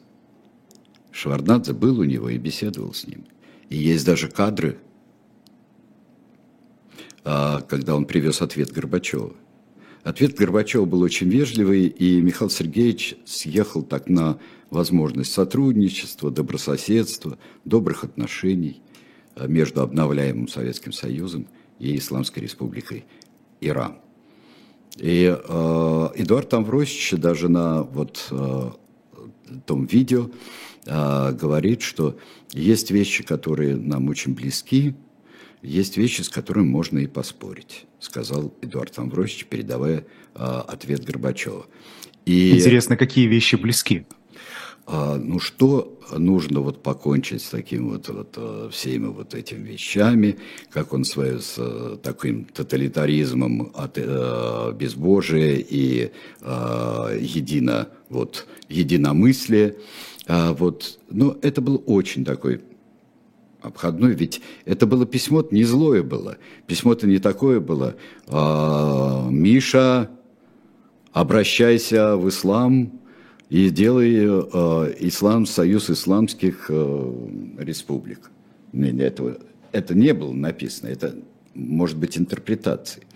Шеварднадзе 1.11 1.73
был 1.73 1.99
у 1.99 2.05
него 2.05 2.29
и 2.29 2.37
беседовал 2.37 2.93
с 2.93 3.07
ним. 3.07 3.25
И 3.71 3.77
есть 3.77 4.05
даже 4.05 4.29
кадры, 4.29 4.79
а, 7.25 7.63
когда 7.63 7.97
он 7.97 8.05
привез 8.05 8.43
ответ 8.43 8.71
Горбачева. 8.71 9.35
Ответ 10.05 10.37
Горбачева 10.37 10.85
был 10.85 11.01
очень 11.01 11.29
вежливый, 11.29 11.87
и 11.87 12.21
Михаил 12.21 12.51
Сергеевич 12.51 13.17
съехал 13.25 13.83
так 13.83 14.09
на 14.09 14.39
возможность 14.71 15.33
сотрудничества, 15.33 16.31
добрососедства, 16.31 17.39
добрых 17.65 18.05
отношений 18.05 18.83
а, 19.35 19.47
между 19.47 19.81
обновляемым 19.81 20.49
Советским 20.49 20.93
Союзом 20.93 21.49
и 21.79 21.97
Исламской 21.97 22.43
Республикой 22.43 23.07
Иран. 23.63 23.97
И 24.99 25.37
э, 25.37 26.09
Эдуард 26.15 26.53
Амвросич 26.55 27.13
даже 27.13 27.49
на 27.49 27.83
вот 27.83 28.29
э, 28.31 28.71
том 29.67 29.85
видео 29.87 30.31
э, 30.87 31.33
говорит, 31.33 31.83
что 31.83 32.17
есть 32.53 32.91
вещи, 32.91 33.23
которые 33.23 33.77
нам 33.77 34.09
очень 34.09 34.35
близки, 34.35 34.95
есть 35.63 35.97
вещи, 35.97 36.23
с 36.23 36.29
которыми 36.29 36.67
можно 36.67 36.99
и 36.99 37.07
поспорить, 37.07 37.87
сказал 37.99 38.55
Эдуард 38.63 38.99
Амвросич, 38.99 39.47
передавая 39.47 40.07
э, 40.35 40.39
ответ 40.39 41.05
Горбачева. 41.05 41.67
И... 42.25 42.53
Интересно, 42.57 42.97
какие 42.97 43.27
вещи 43.27 43.57
близки? 43.57 44.07
А, 44.89 45.17
ну 45.17 45.41
что 45.41 45.99
нужно 46.17 46.61
вот 46.61 46.83
покончить 46.83 47.43
с 47.43 47.49
таким 47.49 47.91
вот, 47.91 48.09
вот 48.09 48.35
э, 48.37 48.69
всеми 48.71 49.07
вот 49.07 49.35
этими 49.35 49.73
вещами, 49.73 50.39
как 50.71 50.93
он 50.93 51.05
свое 51.05 51.41
с 51.41 51.57
э, 51.59 51.97
таким 52.01 52.45
тоталитаризмом 52.45 53.73
от 53.75 53.99
э, 53.99 54.73
безбожия 54.79 55.57
и 55.57 56.13
э, 56.41 57.19
едино, 57.21 57.89
вот, 58.09 58.47
единомыслие. 58.69 59.77
А, 60.29 60.53
вот, 60.53 61.01
но 61.11 61.37
это 61.43 61.61
был 61.61 61.83
очень 61.87 62.25
такой 62.25 62.61
обходной, 63.63 64.15
ведь 64.15 64.41
это 64.65 64.87
было 64.87 65.05
письмо 65.05 65.45
не 65.51 65.65
злое 65.65 66.05
было, 66.05 66.37
письмо-то 66.69 67.09
не 67.09 67.19
такое 67.19 67.59
было. 67.59 67.97
А, 68.29 69.29
Миша, 69.31 70.11
обращайся 71.13 72.17
в 72.17 72.29
ислам, 72.29 72.96
и 73.49 73.71
делай 73.71 74.15
э, 74.17 74.95
ислам, 75.01 75.47
союз 75.47 75.91
исламских 75.91 76.67
э, 76.69 77.13
республик. 77.59 78.31
Этого, 78.73 79.39
это 79.73 79.95
не 79.95 80.13
было 80.13 80.33
написано, 80.33 80.89
это 80.89 81.15
может 81.55 81.97
быть 81.97 82.19
интерпретацией. 82.19 83.07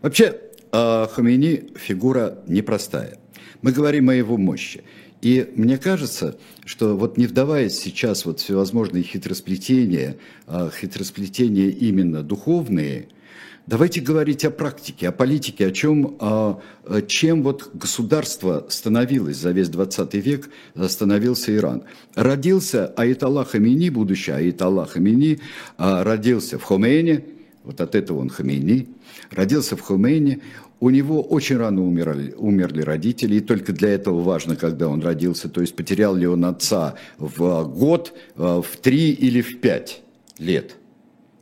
Вообще, 0.00 0.40
э, 0.72 1.06
Хамини 1.10 1.70
фигура 1.76 2.38
непростая. 2.46 3.18
Мы 3.62 3.72
говорим 3.72 4.08
о 4.08 4.14
его 4.14 4.36
мощи. 4.36 4.82
И 5.20 5.50
мне 5.54 5.78
кажется, 5.78 6.36
что 6.66 6.96
вот 6.96 7.16
не 7.16 7.26
вдаваясь 7.26 7.78
сейчас 7.78 8.26
вот 8.26 8.40
всевозможные 8.40 9.02
хитросплетения, 9.02 10.16
а 10.46 10.70
хитросплетения 10.70 11.70
именно 11.70 12.22
духовные, 12.22 13.08
давайте 13.66 14.00
говорить 14.00 14.44
о 14.44 14.50
практике, 14.50 15.08
о 15.08 15.12
политике, 15.12 15.66
о 15.66 15.70
чем, 15.70 16.16
о, 16.20 16.60
чем 17.06 17.42
вот 17.42 17.70
государство 17.74 18.66
становилось 18.68 19.36
за 19.36 19.50
весь 19.52 19.68
20 19.68 20.14
век, 20.14 20.50
становился 20.88 21.54
Иран. 21.54 21.84
Родился 22.14 22.86
Аиталлах 22.96 23.50
Хамини, 23.50 23.90
будущий 23.90 24.32
Аиталлах 24.32 24.92
Хамини, 24.92 25.40
а, 25.76 26.04
родился 26.04 26.58
в 26.58 26.62
Хомейне, 26.62 27.24
вот 27.62 27.80
от 27.80 27.94
этого 27.94 28.18
он 28.18 28.28
Хамини, 28.28 28.88
родился 29.30 29.76
в 29.76 29.80
Хомейне, 29.80 30.40
у 30.80 30.90
него 30.90 31.22
очень 31.22 31.56
рано 31.56 31.82
умерли, 31.82 32.34
умерли 32.36 32.82
родители, 32.82 33.36
и 33.36 33.40
только 33.40 33.72
для 33.72 33.90
этого 33.90 34.20
важно, 34.20 34.56
когда 34.56 34.88
он 34.88 35.00
родился, 35.00 35.48
то 35.48 35.62
есть 35.62 35.74
потерял 35.74 36.14
ли 36.14 36.26
он 36.26 36.44
отца 36.44 36.96
в 37.16 37.64
год, 37.64 38.12
э, 38.36 38.62
в 38.62 38.76
три 38.82 39.12
или 39.12 39.40
в 39.40 39.60
пять 39.60 40.02
лет. 40.38 40.76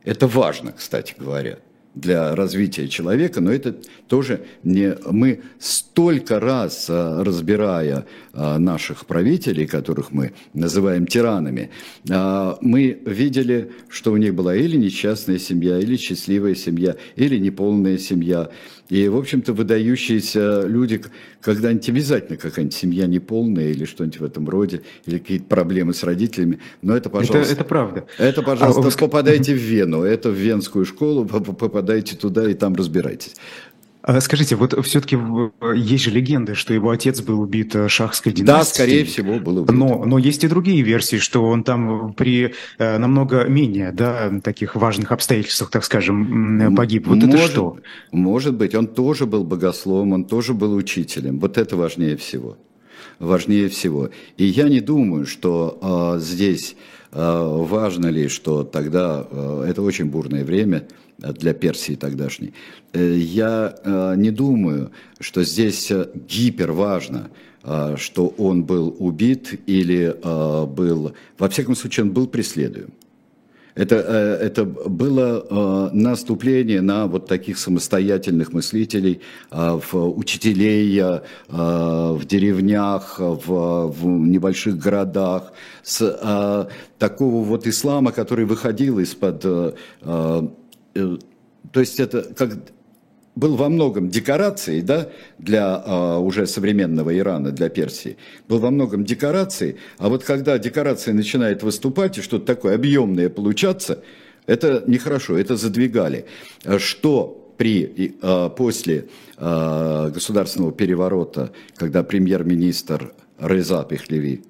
Это 0.05 0.27
важно, 0.27 0.71
кстати 0.71 1.15
говоря 1.17 1.59
для 1.95 2.35
развития 2.35 2.87
человека, 2.87 3.41
но 3.41 3.51
это 3.51 3.75
тоже 4.07 4.45
не... 4.63 4.95
Мы 5.09 5.41
столько 5.59 6.39
раз, 6.39 6.87
а, 6.89 7.23
разбирая 7.23 8.05
а, 8.33 8.57
наших 8.57 9.05
правителей, 9.05 9.67
которых 9.67 10.11
мы 10.11 10.33
называем 10.53 11.05
тиранами, 11.05 11.69
а, 12.09 12.57
мы 12.61 12.99
видели, 13.05 13.71
что 13.89 14.11
у 14.11 14.17
них 14.17 14.33
была 14.33 14.55
или 14.55 14.75
несчастная 14.75 15.37
семья, 15.37 15.77
или 15.77 15.95
счастливая 15.97 16.55
семья, 16.55 16.95
или 17.15 17.37
неполная 17.37 17.97
семья. 17.97 18.49
И, 18.89 19.07
в 19.07 19.15
общем-то, 19.17 19.53
выдающиеся 19.53 20.63
люди, 20.67 21.01
когда-нибудь 21.41 21.89
обязательно 21.89 22.37
какая-нибудь 22.37 22.75
семья 22.75 23.07
неполная 23.07 23.69
или 23.69 23.85
что-нибудь 23.85 24.19
в 24.19 24.23
этом 24.23 24.49
роде, 24.49 24.81
или 25.05 25.19
какие-то 25.19 25.45
проблемы 25.45 25.93
с 25.93 26.03
родителями. 26.03 26.59
Но 26.81 26.95
это, 26.95 27.09
пожалуйста... 27.09 27.39
Это, 27.39 27.61
это 27.61 27.63
правда. 27.63 28.05
Это, 28.17 28.41
пожалуйста, 28.41 28.89
а, 28.89 28.99
попадайте 28.99 29.53
в 29.53 29.57
Вену. 29.57 30.03
Это 30.03 30.29
в 30.29 30.35
Венскую 30.35 30.85
школу, 30.85 31.25
попадайте 31.25 32.15
туда 32.15 32.49
и 32.49 32.53
там 32.53 32.75
разбирайтесь. 32.75 33.35
А 34.05 34.19
скажите, 34.19 34.57
вот 34.57 34.77
все-таки 34.85 35.17
есть 35.75 36.03
же 36.03 36.11
легенды, 36.11 36.55
что 36.55 36.73
его 36.73 36.89
отец 36.89 37.21
был 37.21 37.39
убит 37.39 37.73
э, 37.73 37.87
шахской 37.87 38.33
династией. 38.33 38.57
Да, 38.57 38.65
скорее 38.65 39.05
всего, 39.05 39.39
был 39.39 39.59
убит. 39.59 39.71
Но, 39.71 40.03
но 40.03 40.17
есть 40.17 40.43
и 40.43 40.49
другие 40.49 40.81
версии, 40.81 41.15
что 41.15 41.45
он 41.45 41.63
там 41.63 42.11
при 42.11 42.53
э, 42.79 42.97
намного 42.97 43.45
менее 43.45 43.93
да, 43.93 44.29
таких 44.43 44.75
важных 44.75 45.13
обстоятельствах, 45.13 45.69
так 45.69 45.85
скажем, 45.85 46.75
погиб. 46.75 47.07
Вот 47.07 47.15
может, 47.15 47.33
это 47.33 47.47
что? 47.47 47.77
Может 48.11 48.55
быть, 48.55 48.75
он 48.75 48.87
тоже 48.87 49.25
был 49.25 49.45
богословом, 49.45 50.11
он 50.11 50.25
тоже 50.25 50.53
был 50.53 50.75
учителем. 50.75 51.39
Вот 51.39 51.57
это 51.57 51.77
важнее 51.77 52.17
всего. 52.17 52.57
Важнее 53.19 53.69
всего. 53.69 54.09
И 54.35 54.43
я 54.43 54.67
не 54.67 54.81
думаю, 54.81 55.25
что 55.25 55.79
э, 56.17 56.19
здесь 56.19 56.75
э, 57.13 57.19
важно 57.21 58.07
ли, 58.07 58.27
что 58.27 58.65
тогда 58.65 59.25
э, 59.31 59.67
это 59.69 59.81
очень 59.81 60.07
бурное 60.07 60.43
время– 60.43 60.87
для 61.17 61.53
Персии 61.53 61.95
тогдашней. 61.95 62.53
Э, 62.93 63.15
я 63.17 63.75
э, 63.83 64.15
не 64.17 64.31
думаю, 64.31 64.91
что 65.19 65.43
здесь 65.43 65.91
э, 65.91 66.07
гипер 66.27 66.71
важно, 66.71 67.29
что 67.95 68.27
он 68.37 68.65
был 68.65 68.93
убит 68.99 69.57
или 69.67 70.13
был, 70.65 71.13
во 71.37 71.47
всяком 71.47 71.77
случае, 71.77 72.03
он 72.03 72.11
был 72.11 72.27
преследуем. 72.27 72.89
Это, 73.73 73.95
это 73.95 74.65
было 74.65 75.89
наступление 75.93 76.81
на 76.81 77.07
вот 77.07 77.27
таких 77.27 77.57
самостоятельных 77.57 78.51
мыслителей, 78.51 79.21
в 79.49 79.93
учителей 79.93 81.01
в 81.47 82.25
деревнях, 82.25 83.15
в, 83.19 83.87
в 83.87 84.05
небольших 84.05 84.77
городах, 84.77 85.53
с 85.83 86.69
такого 86.99 87.45
вот 87.45 87.65
ислама, 87.65 88.11
который 88.11 88.43
выходил 88.43 88.99
из-под 88.99 89.45
то 90.93 91.79
есть 91.79 91.99
это 91.99 92.23
как 92.35 92.57
был 93.35 93.55
во 93.55 93.69
многом 93.69 94.09
декорацией 94.09 94.81
да, 94.81 95.09
для 95.39 95.81
а, 95.83 96.19
уже 96.19 96.45
современного 96.45 97.17
Ирана, 97.17 97.51
для 97.51 97.69
Персии. 97.69 98.17
Был 98.47 98.59
во 98.59 98.69
многом 98.69 99.03
декорацией, 99.05 99.77
а 99.97 100.09
вот 100.09 100.23
когда 100.23 100.57
декорация 100.59 101.13
начинает 101.13 101.63
выступать 101.63 102.17
и 102.17 102.21
что-то 102.21 102.45
такое 102.45 102.75
объемное 102.75 103.29
получаться, 103.29 104.03
это 104.45 104.83
нехорошо, 104.87 105.37
это 105.37 105.55
задвигали. 105.55 106.25
Что 106.77 107.53
при, 107.57 108.15
а, 108.21 108.49
после 108.49 109.07
а, 109.37 110.09
государственного 110.09 110.71
переворота, 110.71 111.53
когда 111.75 112.03
премьер-министр 112.03 113.13
Реза 113.39 113.83
Пехлеви, 113.83 114.43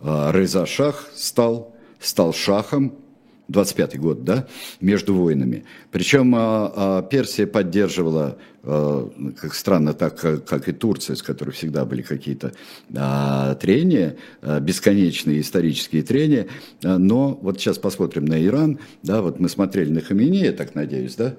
а, 0.00 0.32
Реза 0.32 0.66
Шах 0.66 1.10
стал, 1.14 1.74
стал 2.00 2.32
шахом, 2.32 2.98
25 3.48 3.98
год, 3.98 4.24
да, 4.24 4.46
между 4.80 5.14
войнами. 5.14 5.64
Причем 5.90 6.34
а, 6.34 6.72
а, 6.74 7.02
Персия 7.02 7.46
поддерживала, 7.46 8.38
а, 8.62 9.10
как 9.38 9.54
странно, 9.54 9.92
так 9.92 10.18
как 10.18 10.68
и 10.68 10.72
Турция, 10.72 11.16
с 11.16 11.22
которой 11.22 11.50
всегда 11.50 11.84
были 11.84 12.02
какие-то 12.02 12.52
а, 12.96 13.54
трения, 13.56 14.16
а, 14.40 14.60
бесконечные 14.60 15.40
исторические 15.40 16.02
трения. 16.02 16.46
А, 16.82 16.98
но 16.98 17.38
вот 17.42 17.60
сейчас 17.60 17.78
посмотрим 17.78 18.24
на 18.24 18.42
Иран, 18.42 18.78
да, 19.02 19.20
вот 19.20 19.40
мы 19.40 19.48
смотрели 19.48 19.90
на 19.90 20.00
Хамини, 20.00 20.38
я 20.38 20.52
так 20.52 20.74
надеюсь, 20.74 21.14
да, 21.14 21.36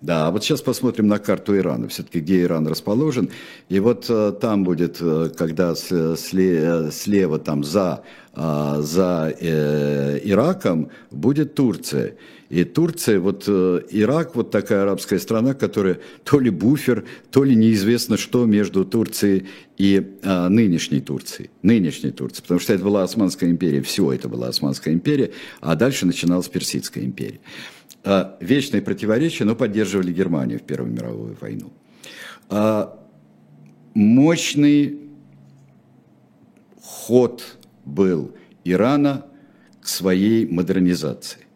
да, 0.00 0.26
а 0.26 0.30
вот 0.30 0.44
сейчас 0.44 0.60
посмотрим 0.60 1.06
на 1.06 1.18
карту 1.18 1.56
Ирана, 1.56 1.88
все-таки 1.88 2.20
где 2.20 2.42
Иран 2.42 2.66
расположен. 2.66 3.30
И 3.70 3.80
вот 3.80 4.06
э, 4.08 4.32
там 4.38 4.62
будет, 4.62 4.98
э, 5.00 5.30
когда 5.34 5.74
сле, 5.74 6.90
слева 6.92 7.38
там 7.38 7.64
за, 7.64 8.02
э, 8.34 8.76
за 8.80 9.34
э, 9.40 10.20
Ираком 10.24 10.90
будет 11.10 11.54
Турция. 11.54 12.16
И 12.50 12.64
Турция, 12.64 13.18
вот 13.18 13.44
э, 13.46 13.80
Ирак, 13.90 14.36
вот 14.36 14.50
такая 14.50 14.82
арабская 14.82 15.18
страна, 15.18 15.54
которая 15.54 15.98
то 16.22 16.38
ли 16.38 16.50
буфер, 16.50 17.04
то 17.30 17.42
ли 17.42 17.56
неизвестно 17.56 18.16
что 18.18 18.44
между 18.44 18.84
Турцией 18.84 19.46
и 19.78 20.06
э, 20.22 20.48
нынешней 20.48 21.00
Турцией. 21.00 21.50
Нынешней 21.62 22.10
Турцией, 22.10 22.42
потому 22.42 22.60
что 22.60 22.74
это 22.74 22.84
была 22.84 23.02
Османская 23.02 23.50
империя, 23.50 23.80
все 23.80 24.12
это 24.12 24.28
была 24.28 24.48
Османская 24.48 24.92
империя, 24.92 25.32
а 25.60 25.74
дальше 25.74 26.04
начиналась 26.04 26.48
Персидская 26.48 27.04
империя. 27.04 27.40
А, 28.06 28.36
вечные 28.38 28.82
противоречия, 28.82 29.44
но 29.44 29.56
поддерживали 29.56 30.12
Германию 30.12 30.58
в 30.58 30.62
Первую 30.62 30.92
мировую 30.92 31.38
войну. 31.40 31.72
А, 32.50 33.02
мощный 33.94 34.98
ход 36.82 37.42
был 37.86 38.34
Ирана 38.62 39.24
к 39.80 39.88
своей 39.88 40.46
модернизации. 40.46 41.46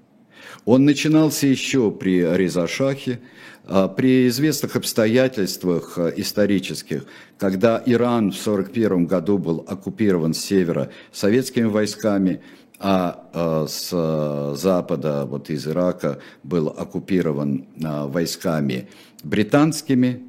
Он 0.65 0.87
начинался 0.87 1.47
еще 1.47 1.91
при 1.91 2.21
Резашахе, 2.23 3.21
а, 3.67 3.87
при 3.89 4.27
известных 4.29 4.75
обстоятельствах 4.75 5.99
исторических, 6.17 7.05
когда 7.37 7.83
Иран 7.85 8.33
в 8.33 8.41
1941 8.41 9.05
году 9.05 9.37
был 9.37 9.67
оккупирован 9.69 10.33
с 10.33 10.39
севера 10.39 10.89
советскими 11.13 11.67
войсками, 11.67 12.41
а 12.81 13.29
э, 13.33 13.67
с 13.69 13.91
э, 13.93 14.55
запада, 14.57 15.25
вот 15.25 15.51
из 15.51 15.67
Ирака, 15.67 16.21
был 16.45 16.69
оккупирован 16.69 17.67
э, 17.77 18.07
войсками 18.07 18.89
британскими. 19.25 20.23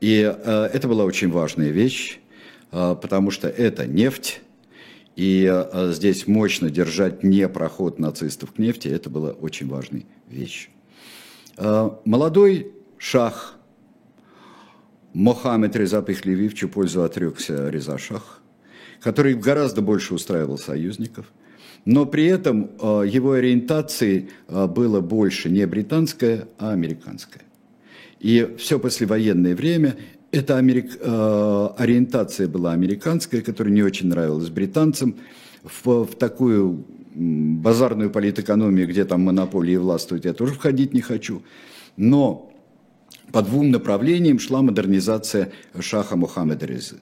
И 0.00 0.18
это 0.18 0.88
была 0.88 1.04
очень 1.04 1.30
важная 1.30 1.70
вещь, 1.70 2.18
потому 2.70 3.30
что 3.30 3.48
это 3.48 3.86
нефть, 3.86 4.42
и 5.16 5.64
здесь 5.92 6.26
мощно 6.26 6.68
держать 6.68 7.24
не 7.24 7.48
проход 7.48 7.98
нацистов 7.98 8.52
к 8.52 8.58
нефти, 8.58 8.88
это 8.88 9.08
была 9.08 9.30
очень 9.30 9.68
важная 9.68 10.04
вещь. 10.28 10.68
Молодой 11.56 12.72
шах 12.98 13.56
Мохаммед 15.14 15.74
Реза 15.74 16.02
Пехлеви, 16.02 16.50
в 16.50 16.68
пользу 16.68 17.02
отрекся 17.02 17.70
Реза 17.70 17.96
Шах, 17.96 18.42
который 19.00 19.32
гораздо 19.32 19.80
больше 19.80 20.12
устраивал 20.12 20.58
союзников– 20.58 21.26
но 21.86 22.04
при 22.04 22.26
этом 22.26 22.70
э, 22.80 23.04
его 23.08 23.32
ориентацией 23.32 24.28
э, 24.48 24.66
было 24.66 25.00
больше 25.00 25.48
не 25.48 25.66
британское, 25.66 26.48
а 26.58 26.72
американское. 26.72 27.42
И 28.18 28.56
все 28.58 28.78
послевоенное 28.78 29.54
время 29.54 29.96
эта 30.32 30.58
америк... 30.58 30.98
Э, 31.00 31.68
ориентация 31.78 32.48
была 32.48 32.72
американская, 32.72 33.40
которая 33.40 33.72
не 33.72 33.82
очень 33.82 34.08
нравилась 34.08 34.50
британцам, 34.50 35.14
в, 35.62 36.04
в 36.04 36.16
такую 36.16 36.84
базарную 37.14 38.10
политэкономию, 38.10 38.88
где 38.88 39.04
там 39.04 39.22
монополии 39.22 39.76
властвуют, 39.76 40.24
я 40.24 40.34
тоже 40.34 40.54
входить 40.54 40.92
не 40.92 41.00
хочу. 41.00 41.42
Но 41.96 42.52
по 43.32 43.42
двум 43.42 43.70
направлениям 43.70 44.38
шла 44.40 44.60
модернизация 44.60 45.52
шаха 45.78 46.16
Мухаммеда 46.16 46.66
Резы. 46.66 46.96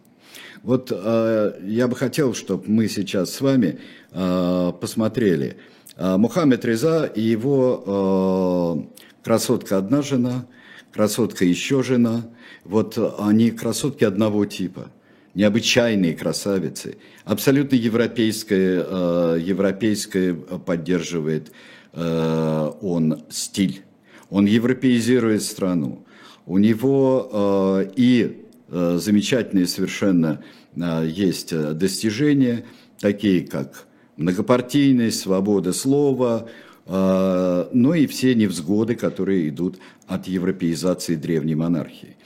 Вот 0.65 0.91
э, 0.91 1.61
я 1.67 1.89
бы 1.89 1.95
хотел, 1.95 2.33
чтобы 2.33 2.65
мы 2.67 2.89
сейчас 2.89 3.35
с 3.35 3.41
вами 3.43 3.79
э, 4.13 4.73
посмотрели 4.81 5.59
э, 5.97 6.17
Мухаммед 6.17 6.65
Реза 6.65 7.05
и 7.05 7.21
его 7.21 8.89
э, 8.89 9.23
красотка 9.23 9.77
одна 9.77 10.01
жена, 10.01 10.47
красотка 10.91 11.45
еще 11.45 11.83
жена. 11.83 12.23
Вот 12.65 12.99
они 13.19 13.51
красотки 13.51 14.05
одного 14.05 14.47
типа 14.47 14.91
необычайные 15.35 16.15
красавицы. 16.15 16.97
Абсолютно 17.27 17.77
европейская, 17.77 18.87
э, 18.89 19.39
европейская 19.43 20.33
поддерживает 20.33 21.53
э, 21.93 22.71
он 22.81 23.23
стиль. 23.29 23.83
Он 24.31 24.47
европеизирует 24.47 25.43
страну. 25.43 26.07
У 26.47 26.57
него 26.57 27.29
э, 27.31 27.91
и 27.97 28.44
замечательные 28.75 29.67
совершенно 29.67 30.43
есть 30.77 31.57
достижения, 31.77 32.65
такие 32.99 33.47
как 33.47 33.87
многопартийность, 34.17 35.21
свобода 35.21 35.73
слова, 35.73 36.49
но 36.87 37.95
и 37.95 38.07
все 38.07 38.35
невзгоды, 38.35 38.97
которые 38.97 39.49
идут 39.49 39.79
от 40.07 40.27
европеизации 40.27 41.15
древней 41.15 41.55
монархии. 41.55 42.17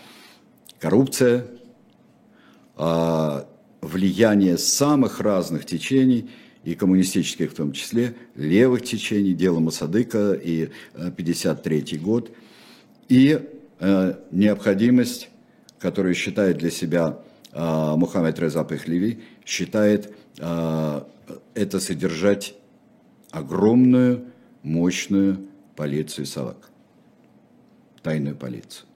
Коррупция, 0.79 1.47
влияние 2.77 4.59
самых 4.59 5.21
разных 5.21 5.67
течений, 5.67 6.31
и 6.65 6.75
коммунистических 6.75 7.53
в 7.53 7.55
том 7.55 7.73
числе, 7.73 8.15
левых 8.35 8.83
течений, 8.83 9.33
дело 9.33 9.61
Масадыка 9.61 10.33
и 10.33 10.69
53 11.17 11.85
э, 11.93 11.97
год, 11.97 12.31
и 13.09 13.41
э, 13.81 14.15
необходимость, 14.31 15.31
которую 15.79 16.15
считает 16.15 16.59
для 16.59 16.71
себя 16.71 17.19
э, 17.53 17.95
Мухаммед 17.97 18.39
Реза 18.39 18.65
Пехлеви, 18.65 19.23
считает 19.45 20.13
э, 20.39 21.01
это 21.55 21.81
содержать 21.81 22.55
огромную, 23.31 24.25
мощную 24.63 25.39
полицию 25.77 26.27
САВАК, 26.27 26.71
тайную 28.03 28.37
полицию. 28.37 28.87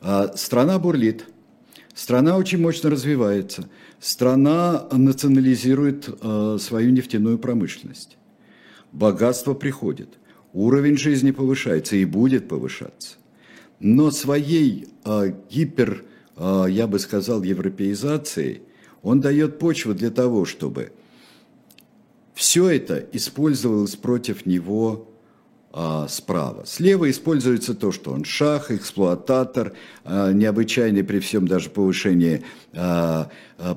А 0.00 0.36
страна 0.36 0.78
бурлит– 0.78 1.24
Страна 1.98 2.36
очень 2.36 2.60
мощно 2.60 2.90
развивается. 2.90 3.68
Страна 3.98 4.86
национализирует 4.92 6.08
э, 6.08 6.58
свою 6.60 6.92
нефтяную 6.92 7.40
промышленность. 7.40 8.16
Богатство 8.92 9.52
приходит. 9.52 10.10
Уровень 10.52 10.96
жизни 10.96 11.32
повышается 11.32 11.96
и 11.96 12.04
будет 12.04 12.46
повышаться. 12.46 13.16
Но 13.80 14.10
своей 14.10 14.88
э, 15.04 15.32
гипер, 15.50 16.04
э, 16.36 16.66
я 16.68 16.86
бы 16.86 16.98
сказал, 16.98 17.42
европеизацией 17.42 18.62
он 19.02 19.20
дает 19.20 19.58
почву 19.58 19.94
для 19.94 20.10
того, 20.10 20.44
чтобы 20.44 20.92
все 22.34 22.68
это 22.68 23.06
использовалось 23.12 23.96
против 23.96 24.46
него 24.46 25.08
справа. 26.08 26.64
Слева 26.64 27.10
используется 27.10 27.74
то, 27.74 27.92
что 27.92 28.12
он 28.12 28.24
шах, 28.24 28.70
эксплуататор, 28.70 29.74
а, 30.04 30.32
необычайный 30.32 31.04
при 31.04 31.18
всем 31.18 31.46
даже 31.46 31.68
повышении, 31.68 32.42
а, 32.72 33.30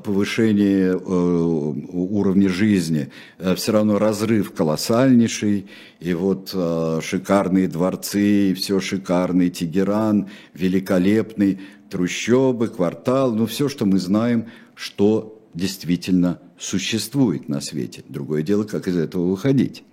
повышении 0.04 0.86
э, 0.86 0.96
уровня 0.96 2.50
жизни, 2.50 3.12
все 3.56 3.72
равно 3.72 3.98
разрыв 3.98 4.54
колоссальнейший, 4.54 5.68
и 6.00 6.14
вот 6.14 6.50
шикарные 6.50 7.68
дворцы, 7.68 8.54
все 8.54 8.80
шикарный 8.80 9.50
Тегеран, 9.50 10.30
великолепный, 10.54 11.60
трущобы, 11.90 12.68
квартал, 12.68 13.34
ну 13.34 13.48
все, 13.48 13.70
что 13.70 13.86
мы 13.86 13.98
знаем, 13.98 14.48
что 14.76 15.42
действительно 15.54 16.40
существует 16.60 17.50
на 17.50 17.60
свете. 17.60 18.04
Другое 18.08 18.44
дело, 18.44 18.64
как 18.64 18.88
из 18.88 18.98
этого 18.98 19.26
выходить. 19.26 19.84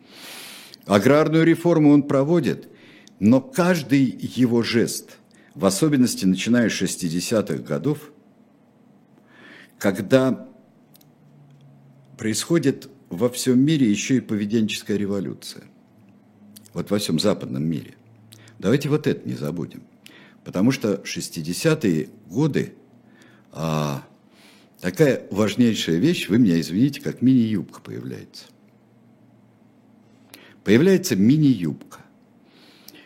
Аграрную 0.89 1.45
реформу 1.45 1.93
он 1.93 2.03
проводит, 2.03 2.67
но 3.21 3.43
каждый 3.43 4.05
его 4.05 4.63
жест, 4.63 5.19
в 5.55 5.67
особенности 5.67 6.25
начиная 6.25 6.71
с 6.71 6.81
60-х 6.81 7.63
годов, 7.63 8.11
когда 9.79 10.49
происходит 12.17 12.89
во 13.11 13.29
всем 13.29 13.61
мире 13.61 13.89
еще 13.89 14.17
и 14.17 14.21
поведенческая 14.21 14.97
революция, 14.97 15.65
вот 16.73 16.91
во 16.91 16.99
всем 16.99 17.19
западном 17.19 17.65
мире. 17.65 17.95
Давайте 18.59 18.89
вот 18.89 19.07
это 19.07 19.29
не 19.29 19.35
забудем. 19.35 19.83
Потому 20.43 20.73
что 20.73 21.03
60-е 21.05 22.09
годы 22.27 22.73
а, 23.53 24.03
такая 24.81 25.27
важнейшая 25.31 25.97
вещь, 25.97 26.31
вы 26.31 26.39
меня 26.39 26.59
извините, 26.59 27.03
как 27.03 27.21
мини-юбка 27.21 27.83
появляется– 27.83 28.47
появляется 30.69 31.17
мини-юбка. 31.17 32.01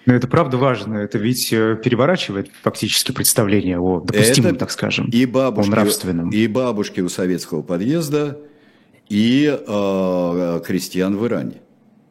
Но 0.05 0.15
это 0.15 0.27
правда 0.27 0.57
важно. 0.57 0.97
Это 0.97 1.17
ведь 1.19 1.53
э, 1.53 1.79
переворачивает 1.81 2.51
фактически 2.61 3.13
представление 3.13 3.79
о 3.79 4.01
допустимом, 4.01 4.51
это 4.51 4.59
так 4.59 4.73
скажем, 4.73 5.09
и 5.13 5.27
бабушки, 5.27 5.69
о 5.69 5.71
нравственном. 5.71 6.31
И 6.31 6.49
бабушки 6.49 7.01
у 7.01 7.09
советского 7.09 7.63
подъезда, 7.63 8.37
и 9.09 9.47
э, 9.47 10.61
крестьян 10.67 11.17
в 11.17 11.25
Иране. 11.25 11.61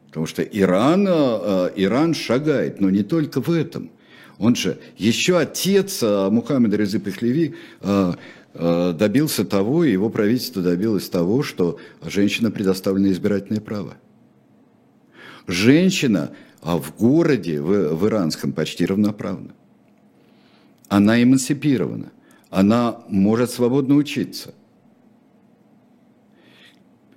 Потому 0.08 0.24
что 0.24 0.42
Иран, 0.42 1.06
э, 1.06 1.70
Иран 1.76 2.14
шагает, 2.14 2.80
но 2.80 2.88
не 2.88 3.02
только 3.02 3.42
в 3.42 3.50
этом. 3.50 3.90
Он 4.38 4.56
же, 4.56 4.78
еще 4.96 5.38
отец 5.38 6.02
э, 6.02 6.30
Мухаммеда 6.30 6.78
Резы 6.78 6.98
Пехлеви 6.98 7.56
э, 7.82 8.14
э, 8.54 8.94
добился 8.98 9.44
того, 9.44 9.84
и 9.84 9.92
его 9.92 10.08
правительство 10.08 10.62
добилось 10.62 11.10
того, 11.10 11.42
что 11.42 11.76
женщина 12.02 12.50
предоставлена 12.50 13.12
избирательное 13.12 13.60
право. 13.60 13.98
Женщина 15.46 16.32
а 16.62 16.78
в 16.78 16.96
городе, 16.96 17.60
в, 17.60 17.94
в 17.94 18.06
иранском, 18.06 18.52
почти 18.52 18.86
равноправна. 18.86 19.52
Она 20.88 21.20
эмансипирована. 21.22 22.12
Она 22.50 23.02
может 23.08 23.50
свободно 23.50 23.96
учиться. 23.96 24.54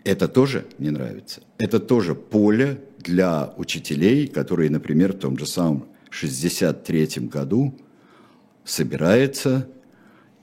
Это 0.04 0.28
тоже 0.28 0.66
не 0.80 0.90
нравится. 0.90 1.42
Это 1.58 1.80
тоже 1.80 2.16
поле 2.16 2.82
для 3.00 3.54
учителей, 3.58 4.28
которые, 4.28 4.70
например, 4.70 5.14
в 5.14 5.20
том 5.20 5.38
же 5.38 5.46
самом 5.46 5.86
63 6.10 7.28
году 7.28 7.76
собирается, 8.64 9.68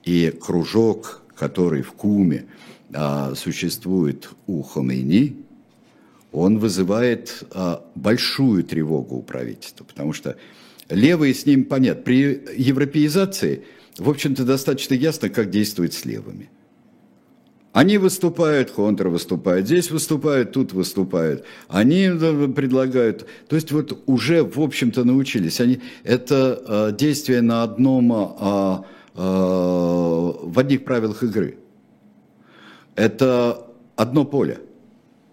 и 0.05 0.31
кружок, 0.31 1.23
который 1.35 1.83
в 1.83 1.93
Куме 1.93 2.47
а, 2.93 3.35
существует 3.35 4.31
у 4.47 4.63
Хомейни, 4.63 5.45
он 6.33 6.59
вызывает 6.59 7.45
а, 7.53 7.85
большую 7.95 8.65
тревогу 8.65 9.17
у 9.17 9.23
правительства, 9.23 9.85
потому 9.85 10.13
что 10.13 10.37
левые 10.89 11.35
с 11.35 11.47
ним 11.47 11.65
понятно. 11.65 12.03
При 12.03 12.43
европеизации, 12.57 13.65
в 13.99 14.09
общем-то, 14.09 14.45
достаточно 14.45 14.95
ясно, 14.95 15.29
как 15.29 15.51
действует 15.51 15.93
с 15.93 16.05
левыми. 16.07 16.51
Они 17.73 17.97
выступают, 17.97 18.71
Хонтер 18.71 19.09
выступает, 19.09 19.67
здесь 19.67 19.91
выступают, 19.91 20.53
тут 20.53 20.73
выступают. 20.73 21.45
Они 21.69 22.11
предлагают, 22.55 23.27
то 23.49 23.57
есть 23.57 23.73
вот 23.73 24.03
уже, 24.07 24.43
в 24.43 24.61
общем-то, 24.61 25.05
научились. 25.05 25.59
Они, 25.61 25.81
это 26.05 26.63
э, 26.67 26.97
действие 26.97 27.41
на 27.41 27.63
одном, 27.63 28.13
э, 28.13 28.77
э, 29.15 29.23
в 29.23 30.59
одних 30.59 30.85
правилах 30.85 31.23
игры. 31.23 31.57
Это 32.95 33.67
одно 33.97 34.27
поле– 34.27 34.59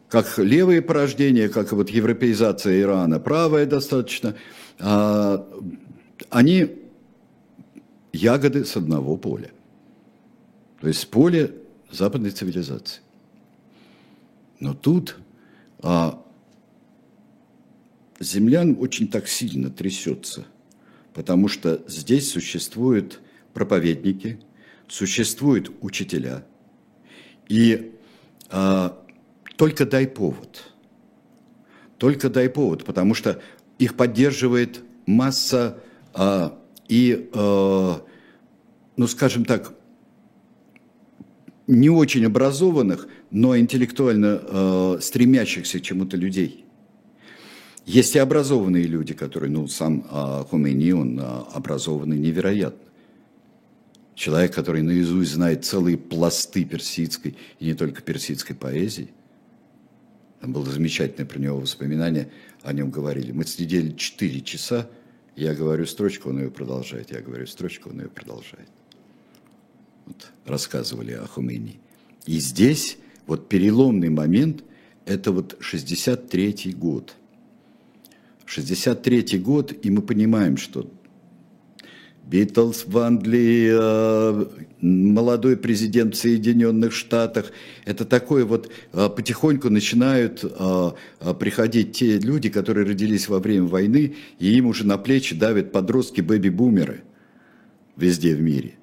как 0.09 0.39
левые 0.39 0.81
порождения, 0.81 1.49
как 1.49 1.71
вот 1.71 1.89
европеизация 1.91 2.81
Ирана, 2.81 3.19
правая 3.19 3.65
достаточно, 3.65 4.35
а, 4.79 5.47
они 6.29 6.79
ягоды 8.11 8.65
с 8.65 8.75
одного 8.75 9.17
поля. 9.17 9.51
То 10.81 10.87
есть 10.87 11.01
с 11.01 11.05
поля 11.05 11.51
западной 11.91 12.31
цивилизации. 12.31 13.01
Но 14.59 14.73
тут 14.73 15.15
а, 15.83 16.25
землян 18.19 18.75
очень 18.79 19.09
так 19.09 19.27
сильно 19.27 19.69
трясется, 19.69 20.45
потому 21.13 21.47
что 21.47 21.83
здесь 21.87 22.31
существуют 22.31 23.21
проповедники, 23.53 24.39
существуют 24.87 25.71
учителя, 25.81 26.43
и 27.47 27.91
а, 28.49 28.97
только 29.59 29.85
дай 29.85 30.07
повод. 30.07 30.71
Только 31.97 32.29
дай 32.29 32.47
повод, 32.47 32.85
потому 32.85 33.13
что 33.13 33.41
их 33.77 33.97
поддерживает 33.97 34.81
масса 35.05 35.81
а, 36.13 36.57
и, 36.87 37.29
а, 37.33 38.01
ну 38.95 39.07
скажем 39.07 39.43
так, 39.43 39.73
не 41.67 41.89
очень 41.89 42.25
образованных, 42.25 43.09
но 43.31 43.57
интеллектуально 43.57 44.41
э, 44.41 44.97
стремящихся 45.01 45.77
к 45.79 45.83
чему-то 45.83 46.17
людей. 46.17 46.65
Есть 47.85 48.15
и 48.15 48.19
образованные 48.19 48.85
люди, 48.85 49.13
которые, 49.13 49.51
ну, 49.51 49.67
сам 49.67 50.03
э, 50.09 50.45
Хумейни, 50.49 50.93
он 50.93 51.19
э, 51.19 51.23
образованный 51.53 52.17
невероятно. 52.17 52.89
Человек, 54.15 54.55
который 54.55 54.81
наизусть 54.81 55.33
знает 55.33 55.63
целые 55.63 55.97
пласты 55.97 56.65
персидской, 56.65 57.37
и 57.59 57.65
не 57.65 57.75
только 57.75 58.01
персидской 58.01 58.55
поэзии. 58.55 59.09
Там 60.41 60.53
было 60.53 60.65
замечательное 60.65 61.25
про 61.25 61.39
него 61.39 61.59
воспоминание, 61.59 62.31
о 62.63 62.73
нем 62.73 62.89
говорили. 62.91 63.31
Мы 63.31 63.45
сидели 63.45 63.91
4 63.91 64.41
часа 64.41 64.89
Я 65.35 65.55
говорю 65.55 65.85
строчку, 65.85 66.29
он 66.29 66.39
ее 66.41 66.51
продолжает. 66.51 67.11
Я 67.11 67.21
говорю 67.21 67.47
строчку, 67.47 67.89
он 67.89 68.01
ее 68.01 68.09
продолжает. 68.09 68.67
Вот, 70.05 70.31
рассказывали 70.45 71.13
о 71.13 71.25
Хумейни. 71.27 71.79
И 72.25 72.39
здесь 72.39 72.97
вот 73.25 73.47
переломный 73.47 74.09
момент– 74.09 74.63
это 75.05 75.31
вот 75.31 75.57
63-й 75.61 76.73
год. 76.73 77.15
63-й 78.47 79.39
год, 79.39 79.73
и 79.85 79.89
мы 79.89 80.01
понимаем, 80.01 80.57
что 80.57 80.91
Битлз 82.29 82.85
в 82.85 82.95
Англии, 82.99 83.71
э, 83.73 84.45
молодой 84.81 85.57
президент 85.57 86.13
в 86.13 86.19
Соединенных 86.19 86.93
Штатах. 86.93 87.51
Это 87.85 88.05
такое 88.05 88.45
вот 88.45 88.69
э, 88.93 89.09
потихоньку 89.09 89.69
начинают 89.71 90.43
э, 90.43 90.91
приходить 91.39 91.93
те 91.93 92.19
люди, 92.19 92.49
которые 92.49 92.85
родились 92.85 93.29
во 93.29 93.39
время 93.39 93.65
войны, 93.65 94.15
и 94.37 94.55
им 94.55 94.67
уже 94.67 94.85
на 94.85 94.99
плечи 94.99 95.35
давят 95.35 95.71
подростки 95.71 96.21
бэби-бумеры 96.21 97.01
везде 97.97 98.35
в 98.35 98.41
мире. 98.41 98.75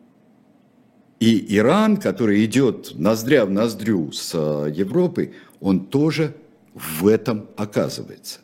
И 1.21 1.57
Иран, 1.57 1.99
который 1.99 2.45
идет 2.45 2.93
ноздря 2.97 3.47
в 3.47 3.51
ноздрю 3.51 4.11
с 4.11 4.35
Европой, 4.35 5.35
он 5.61 5.87
тоже 5.87 6.35
в 6.75 7.07
этом 7.07 7.47
оказывается. 7.57 8.41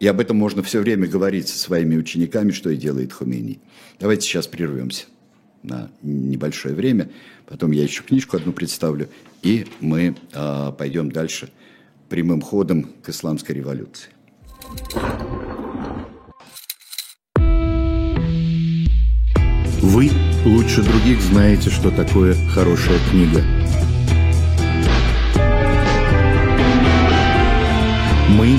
И 0.00 0.06
об 0.06 0.20
этом 0.20 0.36
можно 0.36 0.62
все 0.62 0.80
время 0.80 1.08
говорить 1.08 1.48
со 1.48 1.58
своими 1.58 1.96
учениками, 1.96 2.52
что 2.52 2.70
и 2.70 2.76
делает 2.76 3.12
Хумейни. 3.12 3.58
Давайте 3.98 4.26
сейчас 4.26 4.46
прервемся 4.46 5.06
на 5.62 5.90
небольшое 6.02 6.74
время, 6.74 7.10
потом 7.46 7.72
я 7.72 7.82
еще 7.82 8.04
книжку 8.04 8.36
одну 8.36 8.52
представлю, 8.52 9.08
и 9.42 9.66
мы 9.80 10.14
а, 10.32 10.70
пойдем 10.70 11.10
дальше 11.10 11.50
прямым 12.08 12.40
ходом 12.40 12.90
к 13.02 13.08
исламской 13.08 13.56
революции. 13.56 14.10
Вы 19.82 20.10
лучше 20.44 20.82
других 20.82 21.20
знаете, 21.20 21.70
что 21.70 21.90
такое 21.90 22.34
хорошая 22.50 22.98
книга. 23.10 23.42
Мы 28.30 28.58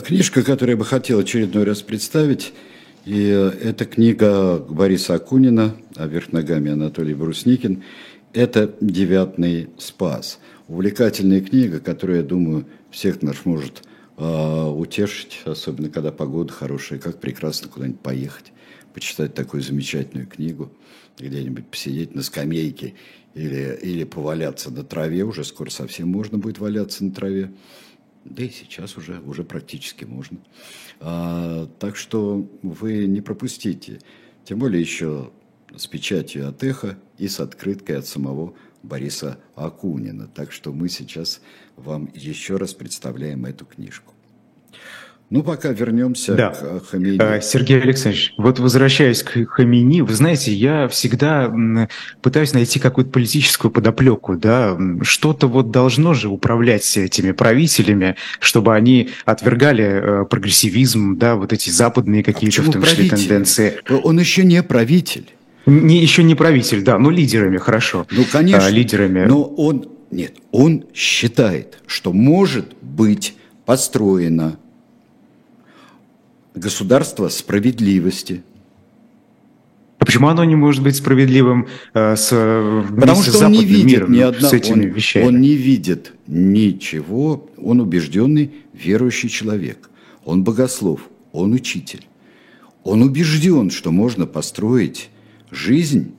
Книжка, 0.00 0.42
которую 0.42 0.74
я 0.74 0.78
бы 0.78 0.84
хотел 0.84 1.20
очередной 1.20 1.64
раз 1.64 1.82
представить, 1.82 2.52
и 3.04 3.26
это 3.26 3.84
книга 3.84 4.58
Бориса 4.58 5.14
Акунина, 5.14 5.76
а 5.96 6.06
вверх 6.06 6.32
ногами 6.32 6.72
Анатолий 6.72 7.14
Брусникин. 7.14 7.84
Это 8.32 8.74
«Девятный 8.80 9.68
спас». 9.78 10.40
Увлекательная 10.66 11.40
книга, 11.40 11.80
которая, 11.80 12.18
я 12.18 12.22
думаю, 12.22 12.66
всех 12.90 13.22
нас 13.22 13.44
может 13.44 13.82
э, 14.16 14.64
утешить, 14.68 15.42
особенно 15.44 15.90
когда 15.90 16.10
погода 16.10 16.52
хорошая, 16.52 16.98
как 16.98 17.20
прекрасно 17.20 17.68
куда-нибудь 17.68 18.00
поехать, 18.00 18.52
почитать 18.94 19.34
такую 19.34 19.62
замечательную 19.62 20.26
книгу, 20.26 20.72
где-нибудь 21.18 21.66
посидеть 21.66 22.14
на 22.14 22.22
скамейке 22.22 22.94
или, 23.34 23.78
или 23.82 24.04
поваляться 24.04 24.70
на 24.70 24.82
траве, 24.82 25.24
уже 25.24 25.44
скоро 25.44 25.70
совсем 25.70 26.08
можно 26.08 26.38
будет 26.38 26.58
валяться 26.58 27.04
на 27.04 27.12
траве 27.12 27.52
да 28.24 28.42
и 28.42 28.50
сейчас 28.50 28.96
уже, 28.96 29.20
уже 29.20 29.44
практически 29.44 30.04
можно. 30.04 30.38
А, 31.00 31.66
так 31.78 31.96
что 31.96 32.48
вы 32.62 33.06
не 33.06 33.20
пропустите, 33.20 34.00
тем 34.44 34.58
более 34.58 34.80
еще 34.80 35.30
с 35.76 35.86
печатью 35.86 36.48
от 36.48 36.62
эхо 36.64 36.98
и 37.18 37.28
с 37.28 37.40
открыткой 37.40 37.98
от 37.98 38.06
самого 38.06 38.54
Бориса 38.82 39.38
Акунина. 39.54 40.26
Так 40.26 40.52
что 40.52 40.72
мы 40.72 40.88
сейчас 40.88 41.40
вам 41.76 42.10
еще 42.14 42.56
раз 42.56 42.74
представляем 42.74 43.44
эту 43.44 43.66
книжку. 43.66 44.13
Ну, 45.34 45.42
пока 45.42 45.72
вернемся 45.72 46.34
да. 46.34 46.50
к 46.50 46.90
Хамини. 46.92 47.18
А, 47.18 47.40
Сергей 47.40 47.80
Александрович, 47.80 48.34
вот 48.36 48.60
возвращаясь 48.60 49.24
к 49.24 49.44
Хамини, 49.46 50.00
вы 50.02 50.14
знаете, 50.14 50.54
я 50.54 50.86
всегда 50.86 51.52
пытаюсь 52.22 52.52
найти 52.52 52.78
какую-то 52.78 53.10
политическую 53.10 53.72
подоплеку, 53.72 54.36
да, 54.36 54.78
что-то 55.02 55.48
вот 55.48 55.72
должно 55.72 56.14
же 56.14 56.28
управлять 56.28 56.96
этими 56.96 57.32
правителями, 57.32 58.14
чтобы 58.38 58.76
они 58.76 59.10
отвергали 59.24 59.84
э, 59.84 60.24
прогрессивизм, 60.24 61.18
да, 61.18 61.34
вот 61.34 61.52
эти 61.52 61.68
западные 61.68 62.20
а 62.20 62.24
какие-то 62.24 62.62
а 62.62 62.64
в 62.66 62.70
том 62.70 62.82
числе 62.84 63.10
тенденции. 63.10 63.80
Он 64.04 64.20
еще 64.20 64.44
не 64.44 64.62
правитель. 64.62 65.30
Не, 65.66 66.00
еще 66.00 66.22
не 66.22 66.36
правитель, 66.36 66.84
да, 66.84 66.96
но 66.96 67.10
лидерами, 67.10 67.58
хорошо. 67.58 68.06
Ну, 68.12 68.24
конечно. 68.30 68.66
А, 68.66 68.70
лидерами. 68.70 69.24
Но 69.24 69.42
он, 69.42 69.88
нет, 70.12 70.34
он 70.52 70.84
считает, 70.94 71.82
что 71.88 72.12
может 72.12 72.76
быть 72.82 73.34
построено 73.66 74.58
государство 76.54 77.28
справедливости. 77.28 78.42
А 79.98 80.04
почему 80.04 80.28
оно 80.28 80.44
не 80.44 80.54
может 80.54 80.82
быть 80.82 80.96
справедливым 80.96 81.68
э, 81.94 82.16
с 82.16 82.28
Потому 82.28 83.22
что 83.22 83.32
с 83.32 83.42
он 83.42 83.52
не 83.52 83.64
видит 83.64 83.86
миром, 83.86 84.12
ни 84.12 84.20
одного, 84.20 84.48
с 84.48 84.52
этими 84.52 84.86
он, 84.86 84.92
вещами? 84.92 85.24
Он 85.24 85.40
не 85.40 85.54
видит 85.54 86.12
ничего, 86.26 87.48
он 87.56 87.80
убежденный 87.80 88.52
верующий 88.72 89.28
человек, 89.28 89.88
он 90.24 90.44
богослов, 90.44 91.00
он 91.32 91.52
учитель. 91.52 92.06
Он 92.82 93.00
убежден, 93.02 93.70
что 93.70 93.90
можно 93.90 94.26
построить 94.26 95.08
жизнь 95.50 96.14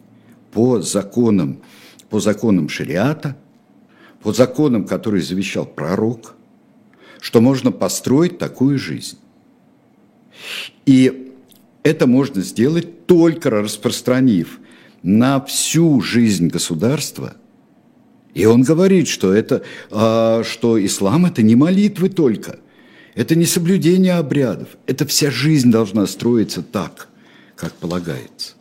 по 0.51 0.81
законам, 0.81 1.59
по 2.09 2.19
законам 2.19 2.69
шариата, 2.69 3.37
по 4.23 4.33
законам, 4.33 4.85
которые 4.85 5.21
завещал 5.21 5.67
пророк, 5.67 6.35
что 7.21 7.39
можно 7.39 7.71
построить 7.71 8.39
такую 8.39 8.79
жизнь. 8.79 9.19
И 10.85 11.31
это 11.83 12.07
можно 12.07 12.41
сделать 12.41 13.05
только 13.05 13.49
распространив 13.49 14.59
на 15.03 15.39
всю 15.39 16.01
жизнь 16.01 16.47
государства. 16.47 17.35
И 18.33 18.45
он 18.45 18.63
говорит, 18.63 19.07
что, 19.07 19.33
это, 19.33 19.63
а, 19.91 20.43
что 20.43 20.83
ислам– 20.83 21.25
это 21.27 21.41
не 21.41 21.55
молитвы 21.55 22.09
только, 22.09 22.59
это 23.13 23.35
не 23.35 23.45
соблюдение 23.45 24.15
обрядов, 24.15 24.69
это 24.87 25.05
вся 25.05 25.31
жизнь 25.31 25.71
должна 25.71 26.05
строиться 26.07 26.61
так, 26.63 27.07
как 27.55 27.73
полагается. 27.73 28.55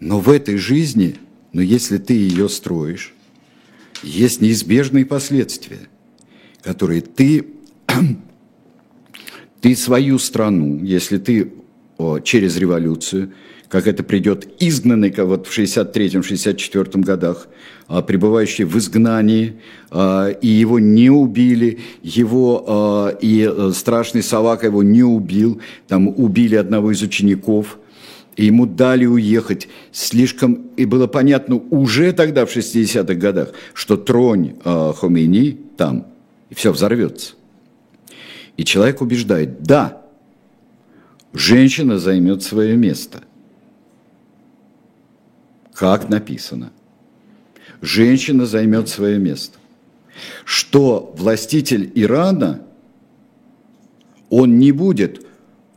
Но 0.00 0.20
в 0.20 0.30
этой 0.30 0.58
жизни, 0.58 1.16
но 1.52 1.60
если 1.60 1.98
ты 1.98 2.12
ее 2.12 2.48
строишь, 2.48 3.14
есть 4.02 4.40
неизбежные 4.40 5.04
последствия, 5.06 5.88
которые 6.62 7.00
ты 7.00 7.46
ты 9.60 9.74
свою 9.76 10.18
страну, 10.18 10.82
если 10.82 11.18
ты 11.18 11.52
через 12.24 12.56
революцию, 12.56 13.32
как 13.68 13.86
это 13.86 14.02
придет 14.02 14.48
изгнанный, 14.60 15.12
вот 15.18 15.46
в 15.46 15.56
63-64 15.56 17.00
годах, 17.00 17.48
а, 17.86 18.02
пребывающий 18.02 18.64
в 18.64 18.76
изгнании, 18.78 19.60
а, 19.90 20.28
и 20.28 20.48
его 20.48 20.78
не 20.78 21.10
убили, 21.10 21.80
его 22.02 22.64
а, 22.66 23.08
и 23.20 23.44
а, 23.44 23.72
страшный 23.72 24.22
Савак 24.22 24.64
его 24.64 24.82
не 24.82 25.02
убил, 25.02 25.60
там 25.86 26.08
убили 26.08 26.56
одного 26.56 26.92
из 26.92 27.02
учеников, 27.02 27.78
и 28.36 28.46
ему 28.46 28.66
дали 28.66 29.04
уехать. 29.04 29.68
Слишком, 29.92 30.68
и 30.76 30.84
было 30.84 31.06
понятно 31.06 31.56
уже 31.56 32.12
тогда, 32.12 32.46
в 32.46 32.56
60-х 32.56 33.14
годах, 33.14 33.52
что 33.74 33.96
тронь 33.96 34.54
Хомейни 34.62 35.58
там, 35.76 36.06
и 36.48 36.54
все 36.54 36.72
взорвется. 36.72 37.34
И 38.58 38.64
человек 38.64 39.00
убеждает, 39.00 39.62
да, 39.62 40.02
женщина 41.32 41.98
займет 41.98 42.42
свое 42.42 42.76
место. 42.76 43.22
Как 45.72 46.08
написано. 46.08 46.72
Женщина 47.80 48.46
займет 48.46 48.88
свое 48.88 49.18
место. 49.18 49.58
Что 50.44 51.14
властитель 51.16 51.92
Ирана, 51.94 52.62
он 54.28 54.58
не 54.58 54.72
будет, 54.72 55.24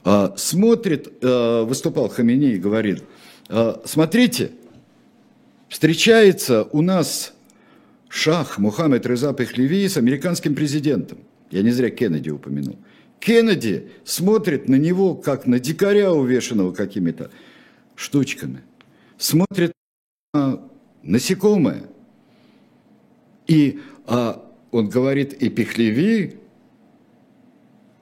а, 0.04 0.34
смотрит, 0.36 1.08
а, 1.22 1.64
выступал 1.64 2.10
Хамини 2.10 2.54
и 2.54 2.58
говорит, 2.58 3.04
а, 3.48 3.80
смотрите, 3.86 4.54
встречается 5.70 6.64
у 6.64 6.82
нас 6.82 7.34
шах 8.10 8.58
Мухаммед 8.58 9.06
Реза 9.06 9.34
Пехлеви 9.34 9.88
с 9.88 9.98
американским 9.98 10.56
президентом. 10.56 11.20
Я 11.52 11.62
не 11.62 11.72
зря 11.72 11.90
Кеннеди 11.90 12.30
упомянул. 12.30 12.78
Кеннеди 13.20 13.90
смотрит 14.04 14.68
на 14.68 14.76
него, 14.76 15.16
как 15.16 15.46
на 15.46 15.60
дикаря, 15.60 16.12
увешанного 16.12 16.72
какими-то 16.72 17.30
штучками. 17.96 18.62
Смотрит 19.18 19.74
на 20.34 20.64
насекомое. 21.04 21.84
И 23.48 23.80
а, 24.08 24.50
он 24.72 24.90
говорит, 24.90 25.34
и 25.34 25.50
Пехлеви 25.50 26.38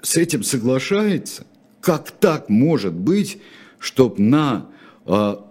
с 0.01 0.15
этим 0.15 0.43
соглашается. 0.43 1.45
Как 1.81 2.11
так 2.11 2.49
может 2.49 2.93
быть, 2.93 3.41
чтобы 3.79 4.21
на 4.21 4.69
а, 5.05 5.45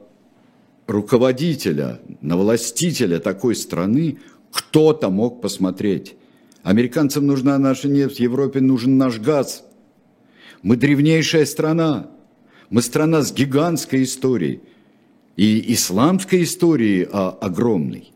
руководителя, 0.86 2.00
на 2.22 2.36
властителя 2.36 3.18
такой 3.18 3.54
страны 3.54 4.18
кто-то 4.50 5.10
мог 5.10 5.42
посмотреть. 5.42 6.14
Американцам 6.62 7.26
нужна 7.26 7.58
наша 7.58 7.88
нефть, 7.88 8.20
Европе 8.20 8.60
нужен 8.60 8.98
наш 8.98 9.18
газ. 9.18 9.64
Мы 10.62 10.76
древнейшая 10.76 11.46
страна. 11.46 12.08
Мы 12.70 12.82
страна 12.82 13.22
с 13.22 13.32
гигантской 13.32 14.02
историей. 14.02 14.60
И 15.36 15.72
исламской 15.72 16.42
историей 16.42 17.08
а, 17.10 17.30
огромной. 17.30 18.12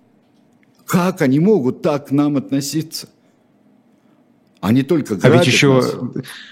Как 0.86 1.22
они 1.22 1.38
могут 1.38 1.82
так 1.82 2.08
к 2.08 2.10
нам 2.10 2.36
относиться? 2.36 3.08
Они 4.60 4.82
только 4.82 5.18
А 5.22 5.28
ведь 5.28 5.46
еще 5.46 5.74
нас. 5.74 5.96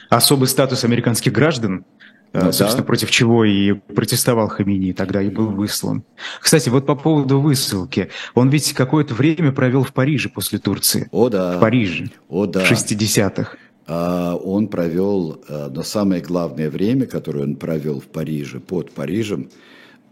особый 0.08 0.48
статус 0.48 0.84
американских 0.84 1.32
граждан 1.32 1.84
собственно, 2.32 2.76
да. 2.76 2.82
против 2.82 3.10
чего 3.10 3.44
и 3.44 3.72
протестовал 3.72 4.48
Хамини, 4.48 4.92
тогда 4.92 5.22
и 5.22 5.28
был 5.28 5.48
выслан. 5.48 6.04
Кстати, 6.40 6.68
вот 6.68 6.86
по 6.86 6.94
поводу 6.94 7.40
высылки. 7.40 8.08
Он 8.34 8.50
ведь 8.50 8.72
какое-то 8.72 9.14
время 9.14 9.52
провел 9.52 9.82
в 9.82 9.92
Париже 9.92 10.28
после 10.28 10.58
Турции. 10.58 11.08
О, 11.10 11.28
да. 11.28 11.56
В 11.56 11.60
Париже. 11.60 12.10
О, 12.28 12.46
да. 12.46 12.60
В 12.60 12.70
60-х. 12.70 13.56
А, 13.86 14.36
он 14.36 14.68
провел, 14.68 15.42
а, 15.48 15.68
но 15.68 15.82
самое 15.82 16.22
главное 16.22 16.70
время, 16.70 17.06
которое 17.06 17.42
он 17.42 17.56
провел 17.56 18.00
в 18.00 18.06
Париже, 18.06 18.60
под 18.60 18.92
Парижем, 18.92 19.50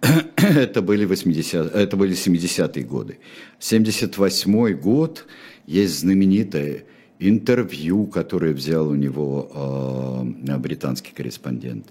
это 0.36 0.82
были, 0.82 1.04
80, 1.04 1.74
это 1.74 1.96
были 1.96 2.14
70-е 2.14 2.84
годы. 2.84 3.18
78-й 3.60 4.74
год 4.74 5.26
есть 5.66 6.00
знаменитое 6.00 6.84
интервью, 7.18 8.06
которое 8.06 8.52
взял 8.52 8.88
у 8.88 8.94
него 8.94 10.34
э, 10.46 10.56
британский 10.58 11.12
корреспондент. 11.12 11.86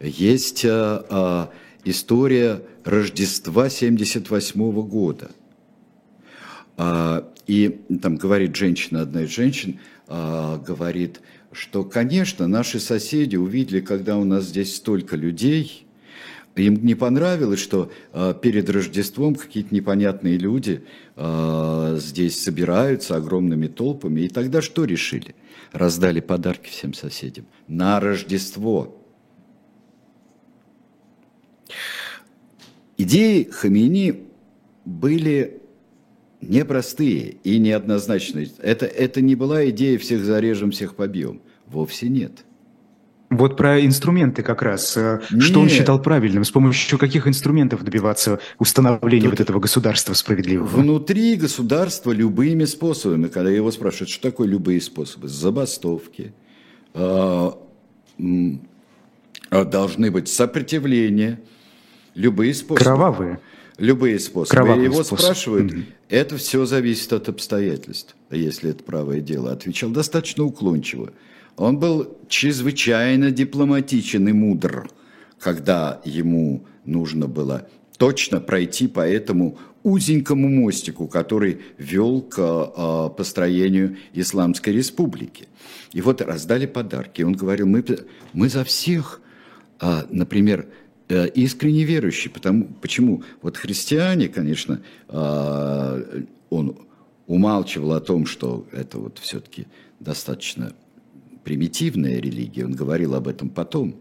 Есть 0.00 0.64
э, 0.64 1.02
э, 1.08 1.46
история 1.84 2.62
Рождества 2.84 3.68
78 3.68 4.60
-го 4.60 4.82
года. 4.82 5.30
И 7.46 7.80
там 8.02 8.16
говорит 8.16 8.54
женщина, 8.54 9.00
одна 9.00 9.22
из 9.22 9.30
женщин, 9.30 9.78
говорит, 10.08 11.20
что, 11.52 11.84
конечно, 11.84 12.46
наши 12.46 12.80
соседи 12.80 13.36
увидели, 13.36 13.80
когда 13.80 14.18
у 14.18 14.24
нас 14.24 14.44
здесь 14.44 14.76
столько 14.76 15.16
людей– 15.16 15.85
им 16.56 16.84
не 16.84 16.94
понравилось, 16.94 17.60
что 17.60 17.92
э, 18.12 18.34
перед 18.40 18.70
Рождеством 18.70 19.34
какие-то 19.34 19.74
непонятные 19.74 20.38
люди 20.38 20.84
э, 21.14 21.98
здесь 22.00 22.42
собираются 22.42 23.16
огромными 23.16 23.66
толпами. 23.66 24.22
И 24.22 24.28
тогда 24.28 24.62
что 24.62 24.84
решили? 24.84 25.34
Раздали 25.72 26.20
подарки 26.20 26.68
всем 26.70 26.94
соседям 26.94 27.46
на 27.68 28.00
Рождество. 28.00 29.02
Идеи 32.96 33.44
Хамини 33.44 34.24
были 34.86 35.60
непростые 36.40 37.36
и 37.44 37.58
неоднозначные. 37.58 38.48
Это, 38.58 38.86
это 38.86 39.20
не 39.20 39.34
была 39.34 39.68
идея 39.68 39.98
«всех 39.98 40.24
зарежем, 40.24 40.70
всех 40.70 40.96
побьем». 40.96 41.42
Вовсе 41.66 42.08
нет. 42.08 42.45
Вот 43.28 43.56
про 43.56 43.84
инструменты 43.84 44.42
как 44.42 44.62
раз. 44.62 44.96
Нет. 44.96 45.24
Э, 45.32 45.40
что 45.40 45.60
он 45.60 45.68
считал 45.68 46.00
правильным? 46.00 46.44
С 46.44 46.50
помощью 46.50 46.98
каких 46.98 47.26
инструментов 47.26 47.82
добиваться 47.82 48.38
установления 48.58 49.24
Тут 49.24 49.32
вот 49.32 49.40
этого 49.40 49.60
государства 49.60 50.14
справедливого? 50.14 50.66
Внутри 50.66 51.34
государства 51.36 52.12
любыми 52.12 52.64
способами. 52.64 53.26
Когда 53.26 53.50
его 53.50 53.70
спрашивают, 53.72 54.10
что 54.10 54.22
такое 54.30 54.46
любые 54.46 54.80
способы? 54.80 55.26
Забастовки. 55.26 56.34
А, 56.94 57.58
а 59.50 59.64
должны 59.64 60.10
быть 60.10 60.28
сопротивления. 60.28 61.40
Любые 62.14 62.54
способы. 62.54 62.84
Кровавые. 62.84 63.40
Любые 63.78 64.18
способы. 64.20 64.50
Кровавые 64.50 64.84
его 64.84 65.02
способ. 65.02 65.24
спрашивают, 65.24 65.72
угу. 65.72 65.80
это 66.08 66.36
все 66.38 66.64
зависит 66.64 67.12
от 67.12 67.28
обстоятельств, 67.28 68.16
если 68.30 68.70
это 68.70 68.82
правое 68.82 69.20
дело. 69.20 69.52
Отвечал 69.52 69.90
достаточно 69.90 70.44
уклончиво. 70.44 71.12
Он 71.56 71.78
был 71.78 72.16
чрезвычайно 72.28 73.30
дипломатичен 73.30 74.28
и 74.28 74.32
мудр, 74.32 74.90
когда 75.38 76.00
ему 76.04 76.64
нужно 76.84 77.26
было 77.26 77.66
точно 77.96 78.40
пройти 78.40 78.88
по 78.88 79.00
этому 79.00 79.58
узенькому 79.82 80.48
мостику, 80.48 81.06
который 81.06 81.60
вел 81.78 82.20
к 82.20 82.38
э, 82.38 83.16
построению 83.16 83.96
Исламской 84.12 84.72
республики. 84.72 85.48
И 85.92 86.00
вот 86.00 86.20
раздали 86.20 86.66
подарки. 86.66 87.22
Он 87.22 87.32
говорил, 87.32 87.66
мы, 87.66 87.84
мы 88.32 88.48
за 88.48 88.64
всех, 88.64 89.20
э, 89.80 90.02
например, 90.10 90.66
э, 91.08 91.28
искренне 91.28 91.84
верующие. 91.84 92.30
Потому, 92.30 92.64
почему? 92.82 93.22
Вот 93.40 93.56
христиане, 93.56 94.28
конечно, 94.28 94.82
э, 95.08 96.22
он 96.50 96.76
умалчивал 97.26 97.92
о 97.92 98.00
том, 98.00 98.26
что 98.26 98.66
это 98.72 98.98
вот 98.98 99.18
все-таки 99.18 99.66
достаточно 100.00 100.72
примитивная 101.46 102.18
религия, 102.18 102.64
он 102.64 102.72
говорил 102.72 103.14
об 103.14 103.28
этом 103.28 103.50
потом. 103.50 103.94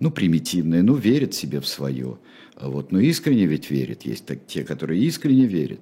Ну, 0.00 0.10
примитивная, 0.10 0.82
ну, 0.82 0.96
верит 0.96 1.32
себе 1.32 1.60
в 1.60 1.68
свое. 1.68 2.18
Вот, 2.60 2.90
но 2.90 2.98
искренне 2.98 3.46
ведь 3.46 3.70
верит. 3.70 4.02
Есть 4.02 4.26
так, 4.26 4.44
те, 4.48 4.64
которые 4.64 5.00
искренне 5.00 5.46
верят. 5.46 5.78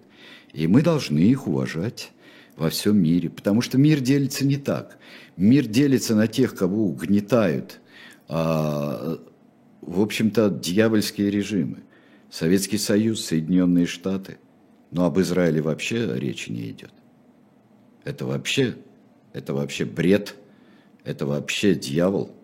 И 0.52 0.66
мы 0.66 0.82
должны 0.82 1.20
их 1.20 1.46
уважать 1.46 2.12
во 2.54 2.68
всем 2.68 2.98
мире. 2.98 3.30
Потому 3.30 3.62
что 3.62 3.78
мир 3.78 4.00
делится 4.00 4.44
не 4.44 4.58
так. 4.58 4.98
Мир 5.38 5.66
делится 5.66 6.14
на 6.14 6.26
тех, 6.26 6.54
кого 6.54 6.84
угнетают, 6.84 7.80
а, 8.28 9.18
в 9.80 10.02
общем-то, 10.02 10.50
дьявольские 10.50 11.30
режимы. 11.30 11.78
Советский 12.28 12.76
Союз, 12.76 13.24
Соединенные 13.24 13.86
Штаты. 13.86 14.36
Но 14.90 15.06
об 15.06 15.18
Израиле 15.18 15.62
вообще 15.62 16.14
речи 16.18 16.50
не 16.50 16.68
идет. 16.68 16.92
Это 18.04 18.26
вообще, 18.26 18.76
это 19.32 19.54
вообще 19.54 19.86
бред– 19.86 20.34
это 21.04 21.26
вообще 21.26 21.74
дьявол. 21.74 22.34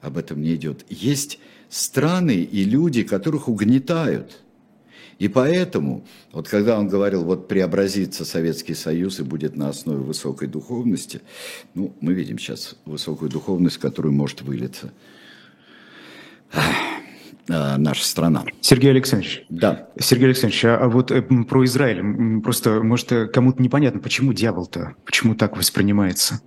Об 0.00 0.16
этом 0.16 0.40
не 0.40 0.54
идет. 0.54 0.84
Есть 0.88 1.38
страны 1.68 2.36
и 2.36 2.64
люди, 2.64 3.02
которых 3.02 3.48
угнетают. 3.48 4.40
И 5.18 5.26
поэтому, 5.26 6.04
вот 6.32 6.48
когда 6.48 6.78
он 6.78 6.88
говорил, 6.88 7.24
вот 7.24 7.48
преобразится 7.48 8.24
Советский 8.24 8.74
Союз 8.74 9.18
и 9.18 9.24
будет 9.24 9.56
на 9.56 9.68
основе 9.68 9.98
высокой 9.98 10.46
духовности, 10.46 11.20
ну, 11.74 11.92
мы 12.00 12.12
видим 12.12 12.38
сейчас 12.38 12.76
высокую 12.84 13.28
духовность, 13.28 13.78
которую 13.78 14.14
может 14.14 14.42
вылиться 14.42 14.92
а, 17.48 17.76
наша 17.78 18.04
страна. 18.04 18.44
Сергей 18.60 18.90
Александрович. 18.90 19.44
Да. 19.48 19.88
Сергей 19.98 20.26
Александрович, 20.26 20.64
а, 20.64 20.76
а 20.76 20.88
вот 20.88 21.10
э, 21.10 21.20
про 21.22 21.64
Израиль, 21.64 22.40
просто, 22.40 22.80
может, 22.84 23.08
кому-то 23.32 23.60
непонятно, 23.60 23.98
почему 24.00 24.32
дьявол-то, 24.32 24.94
почему 25.04 25.34
так 25.34 25.56
воспринимается? 25.56 26.40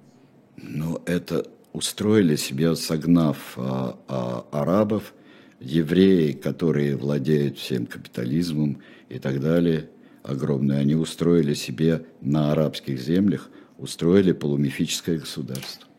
Ну, 0.74 1.02
это 1.06 1.46
устроили 1.74 2.38
себе, 2.38 2.78
согнав 2.78 3.56
а, 3.58 4.00
а, 4.08 4.46
арабов, 4.52 5.14
евреи, 5.60 6.32
которые 6.32 6.96
владеют 6.96 7.58
всем 7.58 7.86
капитализмом 7.86 8.82
и 9.10 9.20
так 9.20 9.42
далее, 9.42 9.90
огромные, 10.24 10.80
они 10.80 10.96
устроили 10.96 11.56
себе 11.56 12.06
на 12.22 12.54
арабских 12.54 13.02
землях, 13.02 13.50
устроили 13.78 14.32
полумифическое 14.32 15.20
государство. 15.20 15.90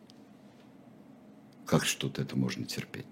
Как 1.66 1.84
что-то 1.84 2.22
это 2.22 2.38
можно 2.38 2.64
терпеть? 2.64 3.04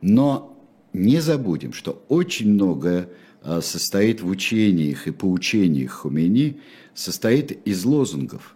Но 0.00 0.58
не 0.92 1.20
забудем, 1.20 1.72
что 1.72 2.04
очень 2.08 2.54
многое 2.54 3.08
а, 3.40 3.60
состоит 3.60 4.20
в 4.20 4.26
учениях 4.26 5.06
и 5.06 5.12
поучениях 5.12 5.92
Хумени, 5.92 6.60
состоит 6.92 7.52
из 7.64 7.84
лозунгов 7.84 8.55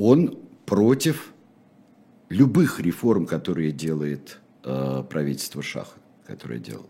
он 0.00 0.38
против 0.64 1.32
любых 2.30 2.80
реформ, 2.80 3.26
которые 3.26 3.70
делает 3.70 4.38
э, 4.64 5.04
правительство 5.08 5.62
Шаха, 5.62 5.98
которое 6.26 6.58
делал. 6.58 6.86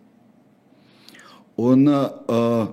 Он 1.56 1.88
э, 1.88 2.66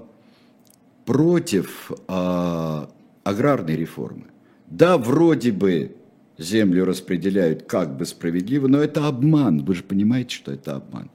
против 1.05 1.91
э, 2.07 2.85
аграрной 3.23 3.75
реформы. 3.75 4.25
Да, 4.67 4.97
вроде 4.97 5.51
бы 5.51 5.95
землю 6.37 6.85
распределяют 6.85 7.63
как 7.63 7.97
бы 7.97 8.05
справедливо, 8.05 8.67
но 8.67 8.79
это 8.79 9.07
обман. 9.07 9.65
Вы 9.65 9.73
же 9.73 9.83
понимаете, 9.83 10.35
что 10.35 10.51
это 10.51 10.75
обман. 10.75 11.09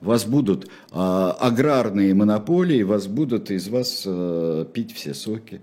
Вас 0.00 0.24
будут 0.24 0.64
э, 0.64 0.68
аграрные 0.90 2.12
монополии, 2.12 2.82
вас 2.82 3.06
будут 3.06 3.50
из 3.50 3.68
вас 3.68 4.02
э, 4.04 4.66
пить 4.72 4.92
все 4.92 5.14
соки. 5.14 5.60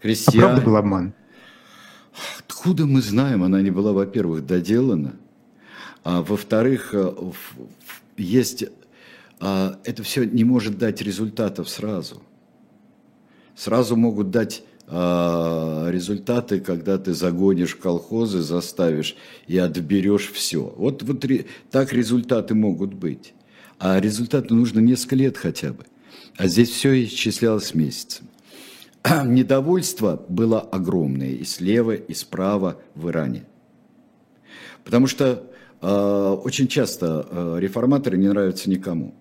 Крестьяне. 0.00 0.44
А 0.44 0.48
правда 0.48 0.64
был 0.64 0.76
обман? 0.76 1.14
Откуда 2.38 2.86
мы 2.86 3.00
знаем? 3.00 3.42
Она 3.42 3.62
не 3.62 3.70
была, 3.70 3.92
во-первых, 3.92 4.46
доделана, 4.46 5.16
а 6.04 6.22
во-вторых, 6.22 6.90
э, 6.92 7.12
есть... 8.16 8.64
А, 9.38 9.78
это 9.84 10.02
все 10.02 10.24
не 10.24 10.44
может 10.44 10.78
дать 10.78 11.00
результатов 11.00 11.68
сразу. 11.68 12.22
Сразу 13.56 13.96
могут 13.96 14.30
дать 14.30 14.62
а, 14.86 15.88
результаты, 15.90 16.60
когда 16.60 16.98
ты 16.98 17.14
загонишь 17.14 17.76
колхозы, 17.76 18.40
заставишь 18.40 19.16
и 19.46 19.56
отберешь 19.56 20.30
все. 20.32 20.74
Вот, 20.76 21.02
вот 21.02 21.24
так 21.70 21.92
результаты 21.92 22.54
могут 22.54 22.94
быть. 22.94 23.34
А 23.78 24.00
результаты 24.00 24.52
нужно 24.52 24.80
несколько 24.80 25.16
лет 25.16 25.36
хотя 25.36 25.72
бы. 25.72 25.86
А 26.36 26.48
здесь 26.48 26.70
все 26.70 27.04
исчислялось 27.04 27.74
месяцами. 27.74 28.29
недовольство 29.24 30.24
было 30.28 30.60
огромное 30.60 31.30
и 31.30 31.44
слева, 31.44 31.94
и 31.94 32.14
справа 32.14 32.80
в 32.94 33.08
Иране. 33.08 33.44
Потому 34.84 35.06
что 35.06 35.50
э, 35.80 36.36
очень 36.44 36.68
часто 36.68 37.26
э, 37.30 37.56
реформаторы 37.60 38.18
не 38.18 38.28
нравятся 38.28 38.68
никому. 38.70 39.14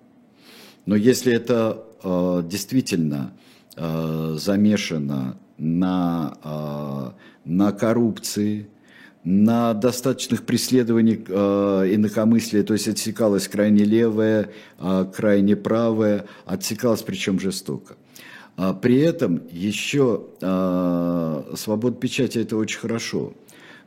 Но 0.85 0.95
если 0.95 1.33
это 1.33 1.83
э, 2.03 2.43
действительно 2.45 3.33
э, 3.75 4.35
замешано 4.37 5.37
на, 5.57 6.37
э, 6.43 7.11
на 7.45 7.71
коррупции, 7.71 8.67
на 9.23 9.73
достаточных 9.73 10.45
преследованиях 10.45 11.19
э, 11.27 11.93
инакомыслия, 11.93 12.63
то 12.63 12.73
есть 12.73 12.87
отсекалось 12.87 13.47
крайне 13.47 13.83
левое, 13.83 14.49
э, 14.79 15.05
крайне 15.15 15.55
правое, 15.55 16.25
отсекалось 16.45 17.01
причем 17.01 17.39
жестоко. 17.39 17.95
А 18.61 18.73
при 18.73 18.99
этом 18.99 19.41
еще 19.49 20.25
а, 20.41 21.49
свобода 21.55 21.95
печати 21.95 22.39
это 22.39 22.57
очень 22.57 22.79
хорошо. 22.79 23.31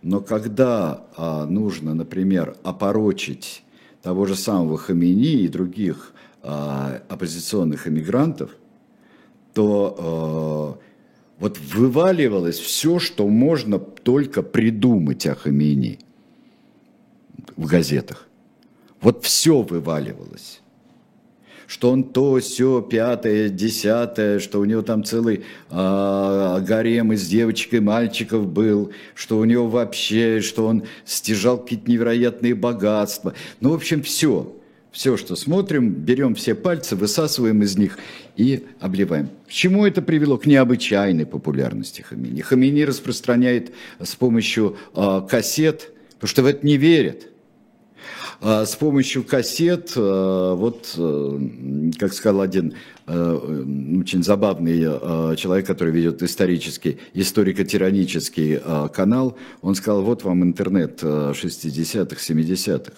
Но 0.00 0.22
когда 0.22 1.04
а, 1.14 1.44
нужно, 1.44 1.92
например, 1.92 2.56
опорочить 2.62 3.64
того 4.00 4.24
же 4.24 4.34
самого 4.34 4.78
Хамини 4.78 5.42
и 5.42 5.48
других 5.48 6.12
оппозиционных 6.42 7.86
иммигрантов, 7.86 8.50
то 9.54 10.80
вот 11.38 11.58
вываливалось 11.72 12.58
все, 12.58 12.98
что 12.98 13.28
можно 13.28 13.78
только 13.78 14.42
придумать 14.42 15.24
о 15.28 15.36
Хамини 15.36 16.00
в 17.56 17.66
газетах. 17.66 18.26
Вот 19.00 19.22
все 19.22 19.62
вываливалось 19.62 20.62
что 21.72 21.90
он 21.90 22.04
то, 22.04 22.38
все, 22.38 22.82
пятое, 22.82 23.48
десятое, 23.48 24.40
что 24.40 24.60
у 24.60 24.66
него 24.66 24.82
там 24.82 25.04
целый 25.04 25.44
э, 25.70 26.64
гарем 26.68 27.14
из 27.14 27.26
девочек 27.26 27.72
и 27.72 27.80
мальчиков 27.80 28.46
был, 28.46 28.92
что 29.14 29.38
у 29.38 29.44
него 29.46 29.66
вообще, 29.68 30.42
что 30.42 30.66
он 30.66 30.84
стяжал 31.06 31.56
какие-то 31.56 31.90
невероятные 31.90 32.54
богатства. 32.54 33.32
Ну, 33.60 33.70
в 33.70 33.74
общем, 33.74 34.02
все. 34.02 34.54
Все, 34.90 35.16
что 35.16 35.34
смотрим, 35.34 35.88
берем 35.88 36.34
все 36.34 36.54
пальцы, 36.54 36.94
высасываем 36.94 37.62
из 37.62 37.78
них 37.78 37.98
и 38.36 38.66
обливаем. 38.78 39.30
К 39.48 39.50
чему 39.50 39.86
это 39.86 40.02
привело? 40.02 40.36
К 40.36 40.44
необычайной 40.44 41.24
популярности 41.24 42.02
Хамини. 42.02 42.42
Хамини 42.42 42.82
распространяет 42.82 43.72
с 43.98 44.14
помощью 44.14 44.76
э, 44.94 45.22
кассет, 45.26 45.90
потому 46.16 46.28
что 46.28 46.42
в 46.42 46.46
это 46.46 46.66
не 46.66 46.76
верят. 46.76 47.31
А 48.44 48.66
с 48.66 48.74
помощью 48.74 49.22
кассет, 49.22 49.92
э, 49.94 50.54
вот, 50.56 50.96
э, 50.98 51.38
как 51.96 52.12
сказал 52.12 52.40
один 52.40 52.74
э, 53.06 53.34
очень 54.00 54.24
забавный 54.24 54.80
человек, 55.36 55.64
который 55.64 55.92
ведет 55.92 56.24
исторический, 56.24 56.98
историко-тиранический 57.14 58.60
канал, 58.92 59.36
он 59.60 59.76
сказал, 59.76 60.02
вот 60.02 60.24
вам 60.24 60.42
интернет 60.42 61.04
60-х, 61.04 62.16
70-х, 62.16 62.92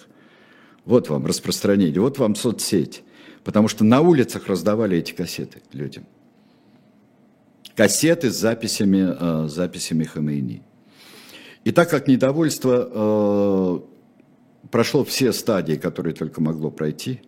вот 0.83 1.09
вам 1.09 1.27
распространение, 1.27 2.01
вот 2.01 2.17
вам 2.17 2.33
соцсеть. 2.33 3.03
Потому 3.43 3.67
что 3.67 3.83
на 3.83 4.01
улицах 4.01 4.47
раздавали 4.47 4.97
эти 4.97 5.11
кассеты 5.11 5.61
людям. 5.73 6.07
Кассеты 7.75 8.31
с 8.31 8.35
записями, 8.35 9.47
записями 9.47 10.05
Хамейни. 10.05 10.63
И 11.63 11.71
так 11.71 11.91
как 11.91 12.07
недовольство 12.07 13.83
прошло 14.71 15.03
все 15.03 15.33
стадии, 15.33 15.75
которые 15.75 16.13
только 16.13 16.41
могло 16.41 16.71
пройти. 16.71 17.21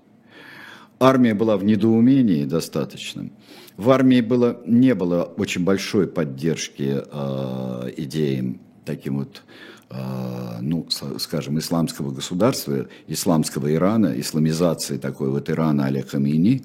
Армия 1.00 1.34
была 1.34 1.58
в 1.58 1.64
недоумении 1.64 2.46
достаточном. 2.46 3.32
В 3.76 3.92
армии 3.92 4.22
было, 4.22 4.60
не 4.66 4.96
было 4.96 5.24
очень 5.24 5.64
большой 5.64 6.08
поддержки 6.08 7.04
э, 7.06 7.92
идеям 7.98 8.60
таким 8.86 9.20
вот, 9.20 9.44
э, 9.92 10.58
ну, 10.62 10.88
скажем, 11.20 11.60
исламского 11.60 12.12
государства, 12.12 12.88
исламского 13.08 13.72
Ирана, 13.72 14.20
исламизации 14.20 14.98
такой 14.98 15.30
вот 15.30 15.50
Ирана 15.52 15.86
а-ля 15.86 16.02
Хамини. 16.02 16.64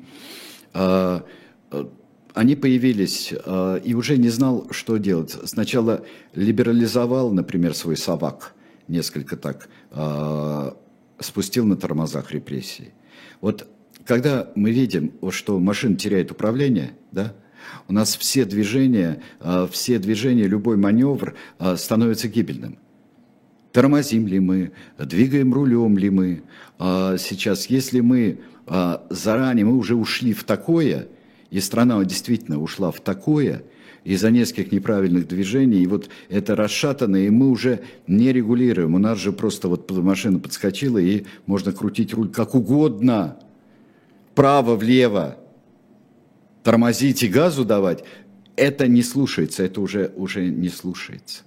Э, 0.72 1.20
они 2.32 2.56
появились 2.56 3.34
э, 3.34 3.80
и 3.84 3.92
уже 3.92 4.16
не 4.16 4.30
знал, 4.30 4.68
что 4.70 4.96
делать. 4.96 5.36
Сначала 5.44 6.02
либерализовал, 6.34 7.30
например, 7.30 7.74
свой 7.74 7.98
совак– 7.98 8.54
несколько 8.88 9.36
так 9.36 9.68
спустил 11.18 11.66
на 11.66 11.76
тормозах 11.76 12.32
репрессий. 12.32 12.92
Вот 13.40 13.68
когда 14.04 14.50
мы 14.54 14.70
видим, 14.70 15.12
что 15.30 15.58
машина 15.58 15.96
теряет 15.96 16.30
управление, 16.30 16.92
да, 17.12 17.34
у 17.88 17.92
нас 17.92 18.16
все 18.16 18.44
движения, 18.44 19.22
э, 19.40 19.68
все 19.70 19.98
движения, 19.98 20.44
любой 20.44 20.76
маневр 20.76 21.34
э, 21.58 21.76
становится 21.76 22.28
гибельным. 22.28 22.78
Тормозим 23.70 24.26
ли 24.26 24.40
мы, 24.40 24.72
двигаем 24.98 25.54
рулем 25.54 25.96
ли 25.96 26.10
мы. 26.10 26.42
Сейчас, 26.78 27.66
если 27.70 28.00
мы 28.00 28.40
заранее, 29.08 29.64
мы 29.64 29.78
уже 29.78 29.94
ушли 29.94 30.34
в 30.34 30.44
такое, 30.44 31.08
и 31.48 31.58
страна 31.58 32.04
действительно 32.04 32.60
ушла 32.60 32.90
в 32.90 33.00
такое– 33.00 33.62
из-за 34.04 34.30
нескольких 34.30 34.72
неправильных 34.72 35.28
движений, 35.28 35.82
и 35.82 35.86
вот 35.86 36.08
это 36.28 36.56
расшатано, 36.56 37.16
и 37.16 37.30
мы 37.30 37.50
уже 37.50 37.80
не 38.06 38.32
регулируем. 38.32 38.94
У 38.94 38.98
нас 38.98 39.18
же 39.18 39.32
просто 39.32 39.68
вот 39.68 39.90
машина 39.90 40.38
подскочила, 40.38 40.98
и 40.98 41.24
можно 41.46 41.72
крутить 41.72 42.12
руль 42.12 42.30
как 42.30 42.54
угодно, 42.54 43.38
право-влево, 44.34 45.36
тормозить 46.62 47.22
и 47.22 47.28
газу 47.28 47.64
давать. 47.64 48.04
Это 48.56 48.86
не 48.88 49.02
слушается, 49.02 49.62
это 49.62 49.80
уже, 49.80 50.12
уже 50.16 50.46
не 50.46 50.68
слушается. 50.68 51.42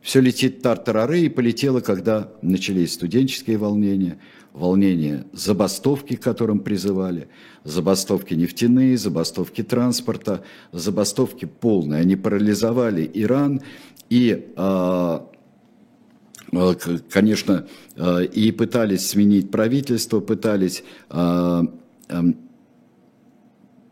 Все 0.00 0.20
летит 0.20 0.62
тартарары, 0.62 1.20
и 1.20 1.28
полетело, 1.28 1.80
когда 1.80 2.32
начались 2.42 2.94
студенческие 2.94 3.58
волнения– 3.58 4.18
волнения, 4.56 5.26
забастовки, 5.32 6.16
к 6.16 6.22
которым 6.22 6.60
призывали, 6.60 7.28
забастовки 7.62 8.32
нефтяные, 8.34 8.96
забастовки 8.96 9.62
транспорта, 9.62 10.42
забастовки 10.72 11.44
полные. 11.44 12.00
Они 12.00 12.16
парализовали 12.16 13.08
Иран 13.12 13.60
и 14.08 14.50
а, 14.56 15.28
а, 16.52 16.74
конечно, 17.10 17.66
а, 17.96 18.20
и 18.20 18.50
пытались 18.50 19.10
сменить 19.10 19.50
правительство, 19.50 20.20
пытались 20.20 20.82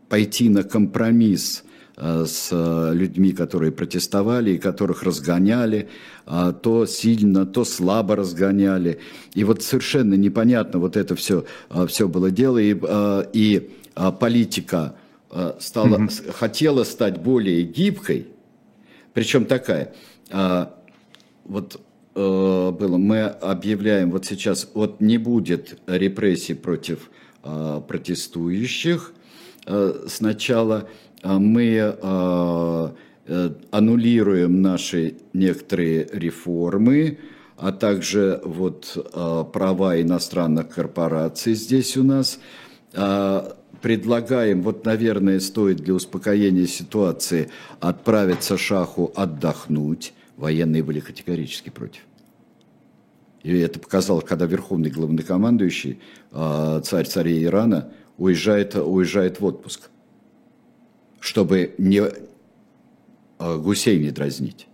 пойти 0.09 0.49
на 0.49 0.63
компромисс 0.63 1.63
с 1.97 2.49
э, 2.51 2.93
людьми, 2.93 3.31
которые 3.31 3.71
протестовали 3.71 4.51
и 4.51 4.57
которых 4.57 5.03
разгоняли, 5.03 5.87
а, 6.25 6.51
то 6.51 6.85
сильно, 6.85 7.45
то 7.45 7.63
слабо 7.63 8.17
разгоняли. 8.17 8.99
И 9.33 9.45
вот 9.45 9.63
совершенно 9.63 10.15
непонятно 10.15 10.79
вот 10.79 10.97
это 10.97 11.15
все, 11.15 11.45
э, 11.69 11.87
все 11.87 12.07
было 12.09 12.31
дело. 12.31 12.57
И, 12.57 12.75
и 13.33 13.69
политика 14.19 14.95
стала, 15.59 15.97
mm-hmm. 15.97 16.31
хотела 16.33 16.83
стать 16.83 17.21
более 17.21 17.63
гибкой, 17.63 18.27
причем 19.13 19.45
такая. 19.45 19.93
Вот 21.45 21.79
было, 22.13 22.97
мы 22.97 23.23
объявляем 23.23 24.11
вот 24.11 24.25
сейчас, 24.25 24.69
вот 24.73 25.01
не 25.01 25.17
будет 25.17 25.79
репрессий 25.87 26.53
против 26.53 27.09
протестующих. 27.41 29.13
Сначала 30.07 30.75
а, 30.75 30.87
мы 31.33 31.97
а, 32.01 32.93
аннулируем 33.71 34.61
наши 34.61 35.17
некоторые 35.33 36.07
реформы, 36.11 37.17
а 37.57 37.71
также 37.71 38.41
вот 38.43 39.11
права 39.53 40.01
иностранных 40.01 40.69
корпораций 40.69 41.55
здесь 41.55 41.97
у 41.97 42.03
нас. 42.03 42.39
Предлагаем, 43.81 44.63
вот, 44.63 44.83
наверное, 44.85 45.39
стоит 45.39 45.77
для 45.77 45.93
успокоения 45.93 46.65
ситуации 46.65 47.49
отправиться 47.79 48.57
Шаху 48.57 49.11
отдохнуть. 49.15 50.13
Военные 50.37 50.81
были 50.81 50.99
категорически 50.99 51.69
против. 51.69 52.01
И 53.43 53.55
это 53.59 53.79
показал, 53.79 54.23
когда 54.23 54.47
верховный 54.47 54.89
главнокомандующий, 54.89 55.99
а, 56.31 56.81
царь 56.81 57.05
царей 57.05 57.43
Ирана, 57.43 57.91
уезжает, 58.17 58.75
уезжает 58.75 59.39
в 59.39 59.45
отпуск, 59.45 59.91
чтобы 61.25 61.73
не 61.77 62.01
а, 63.39 63.57
гусей 63.57 63.99
не 63.99 64.11
дразнить. 64.11 64.67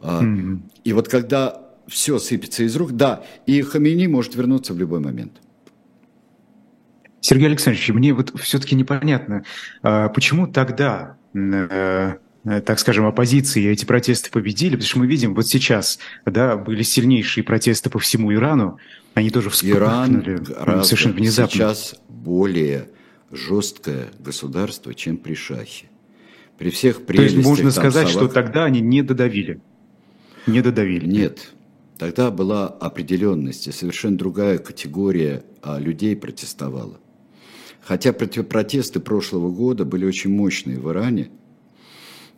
Mm-hmm. 0.00 0.58
И 0.84 0.92
вот 0.92 1.08
когда 1.08 1.62
все 1.88 2.18
сыпется 2.18 2.64
из 2.64 2.76
рук, 2.76 2.92
да, 2.92 3.24
и 3.46 3.62
Хамини 3.62 4.06
может 4.06 4.34
вернуться 4.34 4.74
в 4.74 4.78
любой 4.78 5.00
момент. 5.00 5.40
Сергей 7.20 7.46
Александрович, 7.46 7.88
мне 7.90 8.12
вот 8.12 8.32
все-таки 8.40 8.74
непонятно, 8.74 9.44
почему 9.82 10.48
тогда 10.48 11.16
э, 11.34 12.16
Э, 12.44 12.60
так 12.60 12.78
скажем, 12.78 13.06
оппозиции 13.06 13.68
эти 13.68 13.84
протесты 13.84 14.30
победили, 14.30 14.72
потому 14.72 14.88
что 14.88 14.98
мы 14.98 15.06
видим, 15.06 15.34
вот 15.34 15.46
сейчас, 15.46 15.98
да, 16.26 16.56
были 16.56 16.82
сильнейшие 16.82 17.44
протесты 17.44 17.88
по 17.88 17.98
всему 17.98 18.32
Ирану, 18.32 18.78
они 19.14 19.30
тоже 19.30 19.50
вспыхнули 19.50 20.36
Иран 20.36 20.84
совершенно 20.84 21.14
внезапно. 21.14 21.52
сейчас 21.52 21.96
более 22.08 22.88
жесткое 23.32 24.10
государство, 24.18 24.94
чем 24.94 25.16
при 25.16 25.34
Шахе. 25.34 25.86
При 26.58 26.70
всех 26.70 27.04
То 27.04 27.14
есть 27.14 27.36
можно 27.36 27.70
сказать, 27.70 28.08
Салах... 28.08 28.28
что 28.28 28.28
тогда 28.28 28.64
они 28.64 28.80
не 28.80 29.02
додавили? 29.02 29.60
Не 30.46 30.60
додавили? 30.60 31.06
Нет. 31.06 31.52
Тогда 31.98 32.30
была 32.30 32.68
определенность, 32.68 33.66
и 33.66 33.72
совершенно 33.72 34.16
другая 34.16 34.58
категория 34.58 35.44
а, 35.62 35.78
людей 35.78 36.14
протестовала. 36.16 36.98
Хотя 37.80 38.12
протесты 38.12 39.00
прошлого 39.00 39.50
года 39.50 39.84
были 39.84 40.04
очень 40.04 40.30
мощные 40.30 40.78
в 40.78 40.88
Иране– 40.90 41.30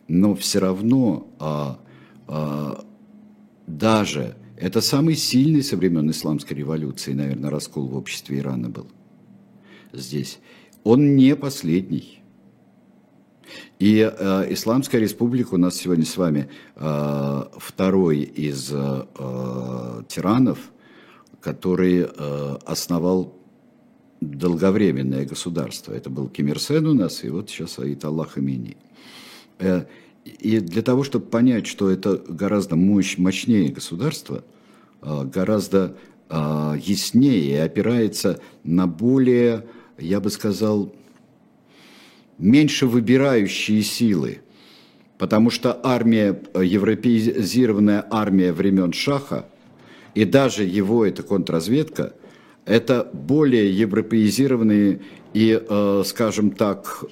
но 0.07 0.35
все 0.35 0.59
равно 0.59 1.27
а, 1.39 1.79
а, 2.27 2.85
даже 3.67 4.35
это 4.57 4.81
самый 4.81 5.15
сильный 5.15 5.63
со 5.63 5.77
времен 5.77 6.09
исламской 6.11 6.55
революции, 6.55 7.13
наверное, 7.13 7.49
раскол 7.49 7.87
в 7.87 7.95
обществе 7.95 8.39
Ирана 8.39 8.69
был 8.69 8.87
здесь. 9.91 10.39
Он 10.85 11.15
не 11.15 11.35
последний. 11.35 12.21
И 13.79 13.99
э, 13.99 14.53
Исламская 14.53 15.01
республика 15.01 15.55
у 15.55 15.57
нас 15.57 15.75
сегодня 15.75 16.05
с 16.05 16.15
вами 16.15 16.47
э, 16.75 17.43
второй 17.57 18.19
из 18.19 18.71
э, 18.71 20.03
тиранов, 20.07 20.59
который 21.41 22.07
э, 22.07 22.57
основал 22.65 23.33
долговременное 24.21 25.25
государство. 25.25 25.91
Это 25.91 26.09
был 26.09 26.29
Ким 26.29 26.47
Ир 26.47 26.59
Сен 26.59 26.85
у 26.85 26.93
нас, 26.93 27.23
и 27.23 27.29
вот 27.29 27.49
сейчас 27.49 27.79
Аид 27.79 28.05
Аллах 28.05 28.37
Амини. 28.37 28.77
Э, 29.57 29.85
и 30.23 30.59
для 30.59 30.83
того, 30.83 31.03
чтобы 31.03 31.25
понять, 31.25 31.65
что 31.65 31.89
это 31.89 32.15
гораздо 32.15 32.75
мощь, 32.75 33.17
мощнее 33.17 33.71
государство, 33.71 34.43
э, 35.01 35.23
гораздо 35.25 35.97
э, 36.29 36.35
яснее 36.79 37.63
опирается 37.63 38.39
на 38.63 38.85
более, 38.85 39.65
я 39.97 40.19
бы 40.19 40.29
сказал, 40.29 40.93
меньше 42.37 42.87
выбирающие 42.87 43.81
силы. 43.81 44.39
Потому 45.17 45.49
что 45.49 45.79
армия, 45.83 46.41
европеизированная 46.53 48.05
армия 48.09 48.51
времен 48.51 48.91
Шаха, 48.91 49.45
и 50.13 50.25
даже 50.25 50.63
его, 50.63 51.05
это 51.05 51.23
контрразведка, 51.23 52.13
это 52.65 53.09
более 53.13 53.71
европеизированные 53.71 55.01
и, 55.33 55.61
скажем 56.05 56.51
так, 56.51 57.03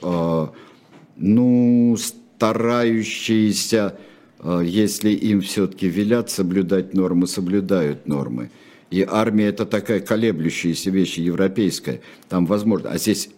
ну, 1.15 1.95
старающиеся, 2.43 3.97
э, 4.39 4.61
если 4.65 5.11
им 5.11 5.41
все-таки 5.41 5.87
велят 5.87 6.29
соблюдать 6.29 6.93
нормы, 6.93 7.27
соблюдают 7.27 8.07
нормы. 8.07 8.49
И 8.93 9.03
армия 9.09 9.47
это 9.47 9.65
такая 9.65 10.01
колеблющаяся 10.01 10.91
вещь 10.91 11.17
европейская. 11.17 12.01
Там 12.29 12.45
возможно. 12.45 12.91
А 12.91 12.99
здесь 12.99 13.31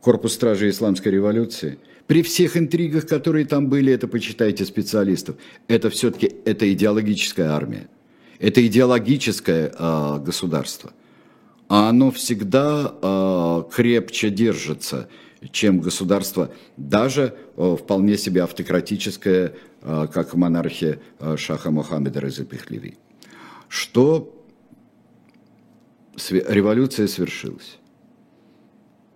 корпус 0.00 0.32
стражи 0.32 0.70
исламской 0.70 1.12
революции. 1.12 1.78
При 2.06 2.22
всех 2.22 2.56
интригах, 2.56 3.06
которые 3.06 3.44
там 3.44 3.68
были, 3.68 3.92
это 3.92 4.08
почитайте 4.08 4.64
специалистов. 4.64 5.36
Это 5.66 5.90
все-таки 5.90 6.32
это 6.46 6.72
идеологическая 6.72 7.50
армия. 7.50 7.88
Это 8.38 8.66
идеологическое 8.66 9.70
э, 9.78 10.18
государство. 10.24 10.94
А 11.68 11.90
оно 11.90 12.10
всегда 12.10 12.94
э, 13.02 13.62
крепче 13.70 14.30
держится 14.30 15.10
чем 15.52 15.80
государство, 15.80 16.50
даже 16.78 17.34
э, 17.58 17.76
вполне 17.78 18.16
себе 18.16 18.44
автократическое, 18.44 19.52
э, 19.82 20.06
как 20.10 20.34
монархия 20.34 21.00
э, 21.20 21.36
Шаха 21.36 21.70
Мухаммеда 21.70 22.20
Резы 22.20 22.46
Пехлеви. 22.46 22.96
Что 23.68 24.34
революция 26.30 27.06
свершилась. 27.06 27.78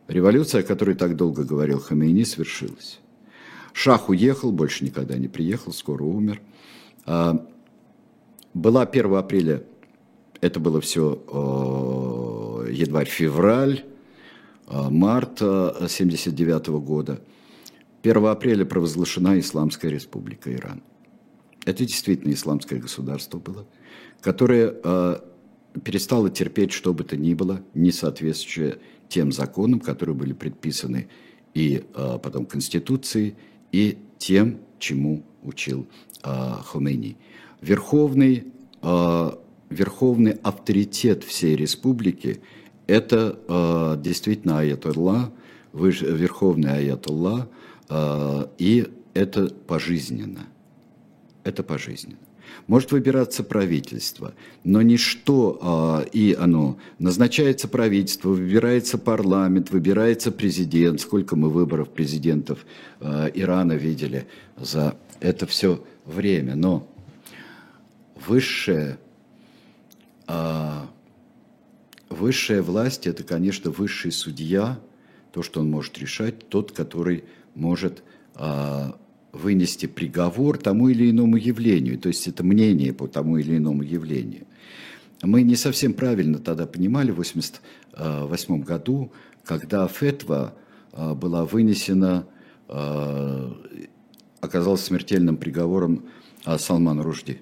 Революция, 0.09 0.61
о 0.61 0.64
которой 0.64 0.94
так 0.94 1.16
долго 1.16 1.44
говорил 1.44 1.80
Хамейни, 1.80 2.24
свершилась. 2.24 3.00
Шах 3.72 4.09
уехал, 4.09 4.53
больше 4.53 4.84
никогда 4.84 5.16
не 5.16 5.28
приехал, 5.28 5.72
скоро 5.72 6.03
умер. 6.03 6.40
А, 7.07 7.46
была 8.53 8.82
1 8.82 9.14
апреля, 9.14 9.62
это 10.40 10.61
было 10.61 10.80
все 10.80 11.22
январь-февраль, 12.70 13.84
а, 14.66 14.90
марта 14.90 15.70
1979 15.70 16.80
года. 16.80 17.22
1 18.03 18.26
апреля 18.26 18.64
провозглашена 18.64 19.38
Исламская 19.38 19.90
республика 19.90 20.53
Иран. 20.53 20.82
Это 21.64 21.84
действительно 21.84 22.32
исламское 22.32 22.80
государство 22.80 23.38
было, 23.38 23.66
которое 24.20 24.74
перестало 25.85 26.31
терпеть 26.31 26.73
что 26.73 26.93
бы 26.93 27.05
то 27.05 27.16
ни 27.16 27.35
было, 27.35 27.62
не 27.75 27.93
соответствующее 27.93 28.79
тем 29.09 29.33
законам, 29.33 29.81
которые 29.81 30.14
были 30.14 30.33
предписаны 30.33 31.09
и 31.55 31.85
э, 31.95 32.18
потом 32.23 32.47
Конституцией, 32.47 33.35
и 33.73 33.99
тем, 34.18 34.59
чему 34.79 35.23
учил 35.43 35.87
э, 36.23 36.55
Хомейни. 36.64 37.16
Верховный, 37.61 38.45
э, 38.83 39.31
верховный 39.70 40.33
авторитет 40.43 41.25
всей 41.25 41.57
республики– 41.57 42.41
это 42.87 43.39
э, 43.49 44.03
действительно 44.03 44.59
аятулла, 44.59 45.33
верховный 45.73 46.77
аятулла, 46.77 47.49
э, 47.89 48.47
и 48.59 48.89
это 49.14 49.47
пожизненно. 49.47 50.47
Это 51.45 51.62
пожизненно. 51.62 52.18
Может 52.66 52.92
выбираться 52.92 53.42
правительство, 53.42 54.34
но 54.64 54.82
ничто, 54.82 56.05
э, 56.05 56.09
и 56.12 56.36
оно, 56.38 56.78
назначается 56.98 57.68
правительство, 57.68 58.30
выбирается 58.30 58.98
парламент, 58.98 59.70
выбирается 59.70 60.32
президент, 60.32 61.00
сколько 61.00 61.36
мы 61.36 61.50
выборов 61.50 61.90
президентов 61.90 62.64
э, 63.00 63.30
Ирана 63.34 63.72
видели 63.72 64.26
за 64.57 64.96
это 65.20 65.46
все 65.46 65.82
время, 66.07 66.55
но 66.55 66.86
высшее 68.26 68.98
э, 70.28 70.82
Высшая 72.12 72.61
власть– 72.61 73.07
это, 73.09 73.24
конечно, 73.24 73.70
высший 73.70 74.12
судья, 74.12 74.78
то, 75.32 75.42
что 75.42 75.61
он 75.61 75.70
может 75.70 75.96
решать, 75.96 76.46
тот, 76.50 76.70
который 76.70 77.24
может 77.55 78.03
а, 78.34 78.96
вынести 79.33 79.87
приговор 79.87 80.59
тому 80.59 80.89
или 80.89 81.11
иному 81.11 81.37
явлению, 81.37 81.99
то 81.99 82.09
есть 82.09 82.28
это 82.28 82.45
мнение 82.45 82.93
по 82.93 83.09
тому 83.09 83.39
или 83.39 83.57
иному 83.57 83.83
явлению. 83.83 84.47
Мы 85.22 85.43
не 85.43 85.57
совсем 85.57 85.95
правильно 85.95 86.39
тогда 86.39 86.66
понимали 86.66 87.11
в 87.11 87.20
1988 87.20 88.62
году, 88.62 89.12
когда 89.45 89.87
фетва 89.89 90.55
а, 90.93 91.14
была 91.14 91.45
вынесена, 91.45 92.26
а, 92.68 93.57
оказалась 94.41 94.83
смертельным 94.83 95.37
приговором 95.37 96.07
а, 96.45 96.59
Салману 96.59 97.03
Ружди. 97.03 97.41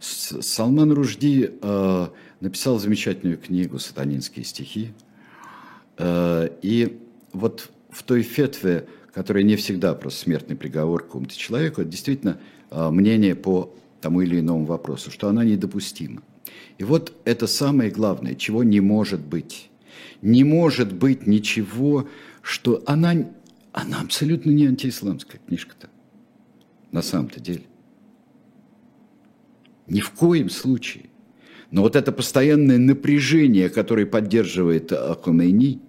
Салман 0.00 0.92
Ружди 0.92 1.50
написал 2.40 2.78
замечательную 2.78 3.36
книгу 3.36 3.78
«Сатанинские 3.78 4.46
стихи». 4.46 4.94
И 6.02 6.98
вот 7.34 7.70
в 7.90 8.02
той 8.04 8.22
фетве, 8.22 8.88
которая 9.12 9.42
не 9.42 9.56
всегда 9.56 9.94
просто 9.94 10.20
смертный 10.20 10.56
приговор 10.56 11.02
какому-то 11.02 11.36
человеку, 11.36 11.80
это 11.80 11.90
действительно 11.90 12.40
э, 12.70 12.90
мнение 12.90 13.34
по 13.34 13.74
тому 14.00 14.22
или 14.22 14.40
иному 14.40 14.64
вопросу, 14.64 15.10
что 15.10 15.28
она 15.28 15.44
недопустима. 15.44 16.22
И 16.78 16.84
вот 16.84 17.12
это 17.24 17.46
самое 17.46 17.90
главное, 17.90 18.34
чего 18.34 18.64
не 18.64 18.80
может 18.80 19.20
быть. 19.20 19.70
Не 20.22 20.44
может 20.44 20.92
быть 20.92 21.26
ничего, 21.26 22.08
что 22.42 22.82
она, 22.86 23.14
Она 23.72 24.00
абсолютно 24.00 24.50
не 24.50 24.66
антиисламская 24.66 25.40
книжка-то. 25.46 25.88
На 26.92 27.02
самом-то 27.02 27.40
деле. 27.40 27.64
Ни 29.86 30.00
в 30.00 30.10
коем 30.10 30.50
случае. 30.50 31.04
Но 31.70 31.82
вот 31.82 31.96
это 31.96 32.12
постоянное 32.12 32.78
напряжение, 32.78 33.68
которое 33.68 34.06
поддерживает 34.06 34.92
Хомейни, 35.22 35.80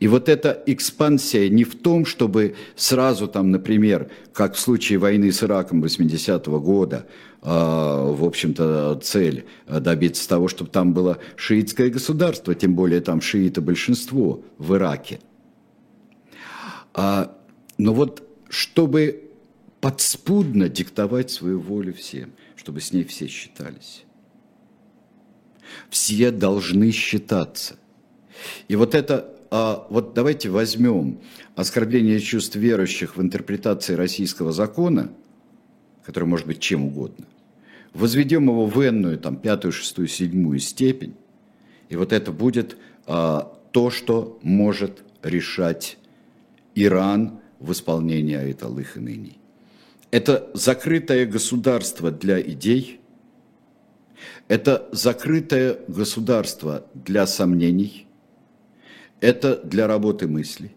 и 0.00 0.08
вот 0.08 0.28
эта 0.28 0.62
экспансия 0.66 1.48
не 1.48 1.64
в 1.64 1.74
том, 1.74 2.04
чтобы 2.04 2.54
сразу 2.76 3.28
там, 3.28 3.50
например, 3.50 4.10
как 4.32 4.54
в 4.54 4.58
случае 4.58 4.98
войны 4.98 5.32
с 5.32 5.42
Ираком 5.42 5.82
80-го 5.82 6.60
года, 6.60 7.06
а, 7.42 8.12
в 8.12 8.24
общем-то, 8.24 9.00
цель 9.02 9.46
добиться 9.68 10.28
того, 10.28 10.48
чтобы 10.48 10.70
там 10.70 10.92
было 10.92 11.18
шиитское 11.36 11.90
государство, 11.90 12.54
тем 12.54 12.74
более 12.74 13.00
там 13.00 13.20
шииты 13.20 13.60
большинство 13.60 14.42
в 14.58 14.74
Ираке. 14.74 15.20
А, 16.94 17.36
но 17.78 17.92
вот 17.92 18.22
чтобы 18.48 19.30
подспудно 19.80 20.68
диктовать 20.68 21.30
свою 21.30 21.60
волю 21.60 21.94
всем, 21.94 22.32
чтобы 22.56 22.80
с 22.80 22.92
ней 22.92 23.04
все 23.04 23.26
считались. 23.26 24.04
Все 25.90 26.30
должны 26.30 26.90
считаться. 26.90 27.76
И 28.68 28.76
вот 28.76 28.94
это, 28.94 29.35
а, 29.50 29.86
вот 29.90 30.14
давайте 30.14 30.48
возьмем 30.48 31.20
оскорбление 31.54 32.20
чувств 32.20 32.56
верующих 32.56 33.16
в 33.16 33.22
интерпретации 33.22 33.94
российского 33.94 34.52
закона, 34.52 35.12
который 36.04 36.24
может 36.24 36.46
быть 36.46 36.60
чем 36.60 36.84
угодно, 36.84 37.26
возведем 37.92 38.44
его 38.44 38.66
в 38.66 38.86
энную, 38.86 39.18
там, 39.18 39.36
пятую, 39.36 39.72
шестую, 39.72 40.08
седьмую 40.08 40.58
степень, 40.58 41.14
и 41.88 41.96
вот 41.96 42.12
это 42.12 42.32
будет 42.32 42.76
а, 43.06 43.52
то, 43.72 43.90
что 43.90 44.38
может 44.42 45.02
решать 45.22 45.98
Иран 46.74 47.40
в 47.58 47.72
исполнении 47.72 48.36
Айталы 48.36 48.86
ныне. 48.96 49.36
Это 50.10 50.48
закрытое 50.54 51.26
государство 51.26 52.10
для 52.10 52.40
идей, 52.40 53.00
это 54.48 54.88
закрытое 54.92 55.78
государство 55.88 56.86
для 56.94 57.26
сомнений, 57.26 58.05
это 59.20 59.56
для 59.62 59.86
работы 59.86 60.26
мысли. 60.28 60.72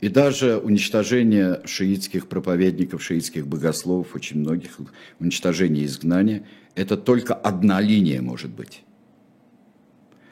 И 0.00 0.08
даже 0.08 0.58
уничтожение 0.58 1.60
шиитских 1.64 2.28
проповедников, 2.28 3.02
шиитских 3.02 3.46
богословов, 3.46 4.14
очень 4.14 4.40
многих, 4.40 4.78
уничтожение 5.18 5.86
изгнания, 5.86 6.44
это 6.74 6.96
только 6.96 7.34
одна 7.34 7.80
линия 7.80 8.20
может 8.20 8.50
быть. 8.50 8.82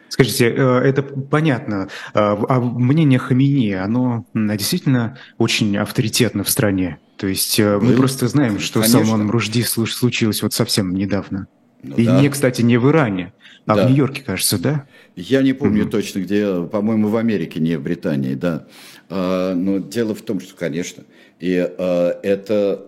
Скажите, 0.08 0.50
э, 0.50 0.78
это 0.80 1.02
понятно. 1.02 1.88
А, 2.12 2.38
а 2.48 2.60
мнение 2.60 3.18
Хамини, 3.18 3.72
оно 3.72 4.26
действительно 4.34 5.16
очень 5.38 5.74
авторитетно 5.78 6.44
в 6.44 6.50
стране. 6.50 6.98
То 7.16 7.26
есть 7.26 7.58
э, 7.58 7.78
мы, 7.78 7.92
мы 7.92 7.96
просто 7.96 8.28
знаем, 8.28 8.58
что 8.58 8.80
конечно. 8.80 9.00
с 9.00 9.02
Салманом 9.04 9.30
Ружди 9.30 9.62
случилось 9.62 10.42
вот 10.42 10.52
совсем 10.52 10.94
недавно. 10.94 11.46
Ну, 11.82 11.96
и 11.96 12.06
да. 12.06 12.20
не, 12.20 12.28
кстати, 12.28 12.62
не 12.62 12.78
в 12.78 12.88
Иране, 12.88 13.32
а 13.66 13.76
да. 13.76 13.86
в 13.86 13.90
Нью-Йорке, 13.90 14.22
кажется, 14.22 14.58
да? 14.58 14.86
Я 15.16 15.42
не 15.42 15.52
помню 15.52 15.84
mm-hmm. 15.84 15.90
точно, 15.90 16.20
где, 16.20 16.62
по-моему, 16.64 17.08
в 17.08 17.16
Америке, 17.16 17.60
не 17.60 17.76
в 17.76 17.82
Британии, 17.82 18.34
да. 18.34 18.66
А, 19.08 19.54
но 19.54 19.78
дело 19.78 20.14
в 20.14 20.22
том, 20.22 20.40
что, 20.40 20.54
конечно, 20.54 21.04
и 21.40 21.56
а, 21.58 22.18
это, 22.22 22.86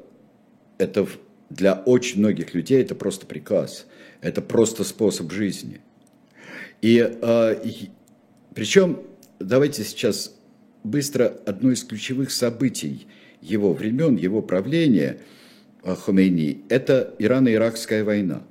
это 0.78 1.07
для 1.51 1.74
очень 1.74 2.20
многих 2.20 2.55
людей 2.55 2.82
это 2.82 2.95
просто 2.95 3.26
приказ, 3.26 3.86
это 4.20 4.40
просто 4.42 4.84
способ 4.84 5.32
жизни. 5.32 5.80
И, 6.80 6.99
э, 6.99 7.61
и 7.64 7.90
причем, 8.55 9.01
давайте 9.38 9.84
сейчас 9.84 10.34
быстро 10.82 11.34
одно 11.47 11.70
из 11.70 11.82
ключевых 11.84 12.30
событий 12.30 13.07
его 13.40 13.72
времен, 13.72 14.16
его 14.16 14.42
правления 14.42 15.18
э, 15.82 15.95
Хомейни, 15.95 16.62
это 16.68 17.14
Ирано-Иракская 17.18 18.05
война. 18.05 18.42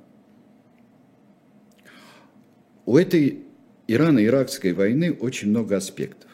У 2.86 2.96
этой 2.96 3.40
Ирано-Иракской 3.86 4.72
войны 4.72 5.12
очень 5.12 5.50
много 5.50 5.76
аспектов. 5.76 6.30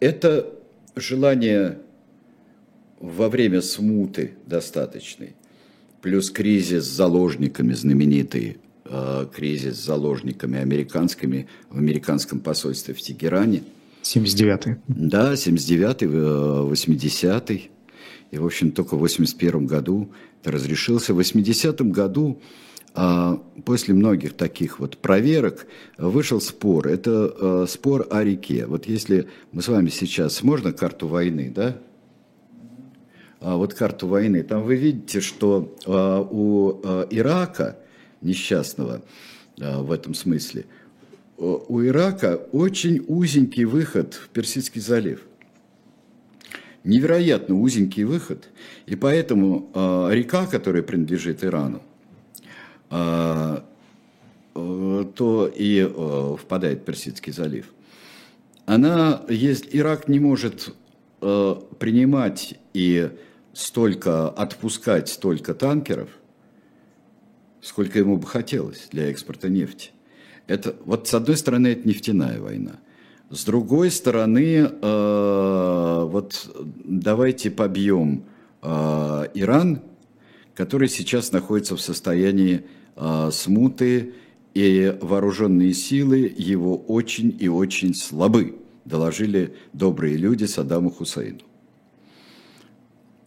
Это 0.00 0.52
желание 0.96 1.78
во 2.98 3.28
время 3.28 3.62
смуты 3.62 4.32
достаточной, 4.46 5.34
плюс 6.00 6.30
кризис 6.30 6.84
с 6.84 6.88
заложниками 6.88 7.72
знаменитый 7.72 8.58
Э, 8.94 9.26
кризис 9.32 9.76
с 9.76 9.86
заложниками 9.86 10.58
американскими 10.58 11.48
в 11.70 11.78
американском 11.78 12.40
посольстве 12.40 12.92
в 12.92 13.00
Тегеране. 13.00 13.62
79-й. 14.02 14.76
Да, 14.88 15.32
79-й, 15.32 16.06
80-й. 16.06 17.56
Э, 17.56 18.34
И, 18.34 18.38
в 18.38 18.44
общем, 18.44 18.72
только 18.72 18.96
в 18.96 18.98
81 18.98 19.66
году 19.66 20.10
это 20.42 20.50
разрешился. 20.50 21.14
В 21.14 21.20
80-м 21.20 21.90
году, 21.90 22.42
после 22.94 23.94
многих 23.94 24.34
таких 24.34 24.78
вот 24.78 24.98
проверок, 24.98 25.66
вышел 25.96 26.40
спор. 26.40 26.88
Это 26.88 27.34
э, 27.40 27.66
спор 27.68 28.06
о 28.10 28.22
реке. 28.22 28.66
Вот 28.66 28.86
если 28.86 29.28
мы 29.50 29.62
с 29.62 29.68
вами 29.68 29.88
сейчас, 29.88 30.42
можно 30.42 30.72
карту 30.72 31.08
войны, 31.08 31.50
да? 31.54 31.78
А 33.40 33.56
вот 33.56 33.74
карту 33.74 34.06
войны, 34.06 34.42
там 34.42 34.62
вы 34.62 34.76
видите, 34.76 35.20
что 35.20 35.74
у 36.30 36.80
Ирака 37.10 37.76
несчастного 38.20 39.02
в 39.56 39.90
этом 39.90 40.14
смысле. 40.14 40.66
У 41.38 41.82
Ирака 41.82 42.36
очень 42.52 43.04
узенький 43.08 43.64
выход 43.64 44.14
в 44.14 44.28
Персидский 44.28 44.80
залив. 44.80 45.22
Невероятно 46.84 47.58
узенький 47.58 48.04
выход. 48.04 48.48
И 48.86 48.94
поэтому 48.94 49.70
река, 50.12 50.46
которая 50.46 50.84
принадлежит 50.84 51.42
Ирану, 51.42 51.82
то 52.92 53.64
и 55.54 55.90
впадает 56.38 56.80
в 56.80 56.84
Персидский 56.84 57.32
залив. 57.32 57.72
Она 58.66 59.22
есть, 59.28 59.68
Ирак 59.72 60.08
не 60.08 60.20
может 60.20 60.74
принимать 61.20 62.58
и 62.74 63.10
столько 63.54 64.28
отпускать 64.28 65.08
столько 65.08 65.54
танкеров– 65.54 66.08
сколько 67.62 67.98
ему 67.98 68.18
бы 68.18 68.26
хотелось 68.26 68.88
для 68.90 69.08
экспорта 69.08 69.48
нефти. 69.48 69.92
Это, 70.48 70.74
вот 70.84 71.08
с 71.08 71.14
одной 71.14 71.36
стороны, 71.36 71.68
это 71.68 71.88
нефтяная 71.88 72.40
война. 72.40 72.72
С 73.30 73.44
другой 73.44 73.90
стороны, 73.90 74.68
э, 74.68 76.06
вот 76.10 76.50
давайте 76.84 77.50
побьем 77.50 78.24
э, 78.60 79.28
Иран, 79.34 79.80
который 80.54 80.88
сейчас 80.88 81.32
находится 81.32 81.76
в 81.76 81.80
состоянии 81.80 82.56
э, 82.56 82.60
смуты, 83.30 84.14
и 84.54 84.98
вооруженные 85.00 85.72
силы 85.72 86.32
его 86.36 86.76
очень 86.76 87.36
и 87.40 87.48
очень 87.48 87.94
слабы, 87.94 88.56
доложили 88.84 89.54
добрые 89.72 90.16
люди 90.16 90.44
Саддаму 90.44 90.90
Хусейну. 90.90 91.40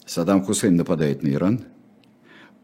Саддам 0.05 0.43
Хусейн 0.43 0.75
нападает 0.75 1.23
на 1.23 1.29
Иран– 1.29 1.61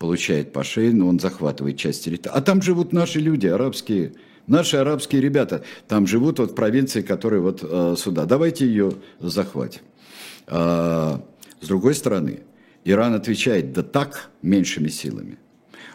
получает 0.02 0.52
по 0.52 0.64
шее, 0.64 0.91
но 0.91 1.08
он 1.08 1.20
захватывает 1.20 1.78
часть 1.78 2.04
территории. 2.04 2.36
А 2.36 2.41
там 2.41 2.64
живут 2.64 2.91
наши 2.91 3.20
люди, 3.20 3.45
арабские, 3.45 4.14
наши 4.47 4.78
арабские 4.78 5.22
ребята. 5.22 5.64
Там 5.88 6.08
живут 6.08 6.39
вот 6.39 6.56
провинции, 6.56 7.04
которые 7.04 7.39
вот 7.39 7.60
э, 7.62 7.95
сюда. 7.95 8.26
Давайте 8.26 8.66
ее 8.66 8.93
захватим. 9.20 9.82
А, 10.47 11.24
с 11.62 11.68
другой 11.68 11.93
стороны, 11.93 12.39
Иран 12.84 13.14
отвечает, 13.14 13.74
да 13.74 13.84
так, 13.84 14.32
меньшими 14.41 14.88
силами, 14.88 15.38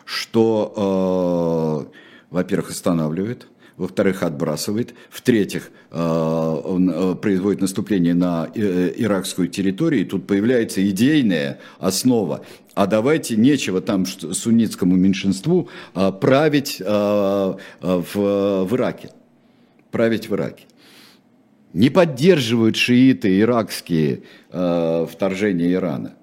что, 0.07 1.91
э, 1.91 1.97
во-первых, 2.31 2.71
останавливает, 2.71 3.49
во-вторых, 3.77 4.23
отбрасывает, 4.23 4.95
в-третьих, 5.11 5.71
э, 5.91 6.01
он 6.01 6.91
э, 6.91 7.15
производит 7.17 7.61
наступление 7.61 8.15
на 8.15 8.49
э, 8.55 8.93
иракскую 8.97 9.49
территорию, 9.49 10.03
и 10.03 10.05
тут 10.05 10.27
появляется 10.27 10.89
идейная 10.89 11.59
основа. 11.79 12.45
А 12.75 12.87
давайте 12.87 13.37
нечего 13.37 13.81
там 13.81 14.07
суннитскому 14.07 14.97
меньшинству 14.97 15.71
править 16.21 16.79
в, 16.79 17.59
в 17.81 18.75
Ираке. 18.75 19.11
Править 19.91 20.29
в 20.29 20.35
Ираке. 20.35 20.65
Не 21.73 21.89
поддерживают 21.89 22.77
шииты 22.77 23.41
иракские 23.41 24.25
вторжение 24.51 25.73
Ирана. 25.73 26.16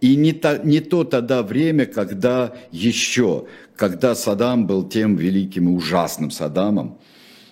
И 0.00 0.16
не 0.16 0.32
то, 0.32 0.58
не 0.64 0.80
то 0.80 1.04
тогда 1.04 1.42
время, 1.42 1.86
когда 1.86 2.54
еще 2.70 3.46
когда 3.76 4.14
Саддам 4.14 4.66
был 4.66 4.88
тем 4.88 5.16
великим 5.16 5.68
и 5.68 5.72
ужасным 5.72 6.30
Саддамом, 6.30 6.98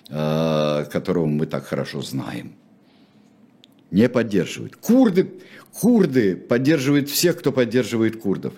э, 0.09 0.85
которого 0.91 1.27
мы 1.27 1.45
так 1.45 1.65
хорошо 1.65 2.01
знаем. 2.01 2.55
Не 3.91 4.09
поддерживают. 4.09 4.75
Курды, 4.75 5.31
курды 5.71 6.35
поддерживают 6.35 7.09
всех, 7.09 7.39
кто 7.39 7.51
поддерживает 7.51 8.19
курдов. 8.19 8.53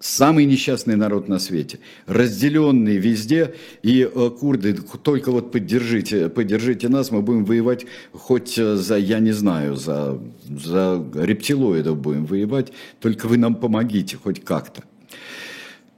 Самый 0.00 0.46
несчастный 0.46 0.96
народ 0.96 1.28
на 1.28 1.38
свете, 1.38 1.78
разделенный 2.06 2.96
везде, 2.96 3.54
и 3.82 4.00
э, 4.00 4.30
курды, 4.30 4.72
только 4.72 5.30
вот 5.30 5.52
поддержите, 5.52 6.30
поддержите 6.30 6.88
нас, 6.88 7.10
мы 7.10 7.20
будем 7.20 7.44
воевать 7.44 7.84
хоть 8.14 8.54
за, 8.54 8.96
я 8.96 9.18
не 9.18 9.32
знаю, 9.32 9.76
за, 9.76 10.18
за 10.48 11.04
рептилоидов 11.14 11.98
будем 11.98 12.24
воевать, 12.24 12.72
только 12.98 13.26
вы 13.26 13.36
нам 13.36 13.54
помогите 13.54 14.16
хоть 14.16 14.42
как-то. 14.42 14.84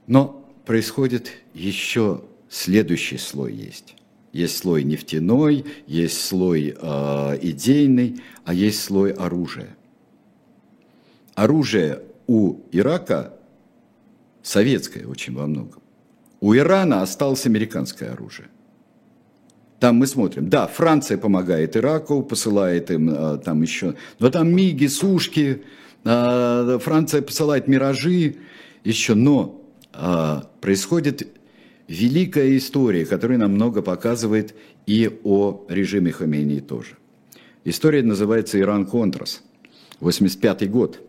Но 0.05 0.45
происходит 0.65 1.31
еще 1.53 2.25
следующий 2.49 3.17
слой 3.17 3.53
есть. 3.53 3.95
Есть 4.33 4.57
слой 4.57 4.83
нефтяной, 4.83 5.63
есть 5.87 6.19
слой 6.19 6.75
э, 6.77 7.39
идейный, 7.41 8.21
а 8.43 8.53
есть 8.53 8.83
слой 8.83 9.11
оружия. 9.11 9.77
Оружие 11.35 12.01
у 12.27 12.57
Ирака 12.73 13.33
советское 14.43 15.07
очень 15.07 15.33
во 15.33 15.47
многом. 15.47 15.81
У 16.39 16.53
Ирана 16.53 17.01
осталось 17.01 17.45
американское 17.45 18.11
оружие. 18.11 18.49
Там 19.79 19.95
мы 19.95 20.07
смотрим, 20.07 20.49
да, 20.49 20.67
Франция 20.67 21.17
помогает 21.17 21.75
Ираку, 21.75 22.21
посылает 22.21 22.91
им 22.91 23.09
а, 23.11 23.37
там 23.37 23.61
еще, 23.61 23.95
но 24.19 24.29
там 24.29 24.53
миги, 24.53 24.87
сушки, 24.87 25.63
а, 26.05 26.79
Франция 26.79 27.21
посылает 27.21 27.67
миражи 27.67 28.35
еще, 28.83 29.13
но 29.13 29.61
а, 29.93 30.49
происходит 30.61 31.27
великая 31.87 32.57
история, 32.57 33.05
которая 33.05 33.37
нам 33.37 33.51
много 33.53 33.81
показывает 33.81 34.55
и 34.85 35.19
о 35.23 35.65
режиме 35.69 36.11
Хамейни 36.11 36.59
тоже. 36.59 36.97
История 37.65 38.03
называется 38.03 38.59
«Иран-Контрас», 38.59 39.41
85 39.99 40.69
год. 40.69 40.99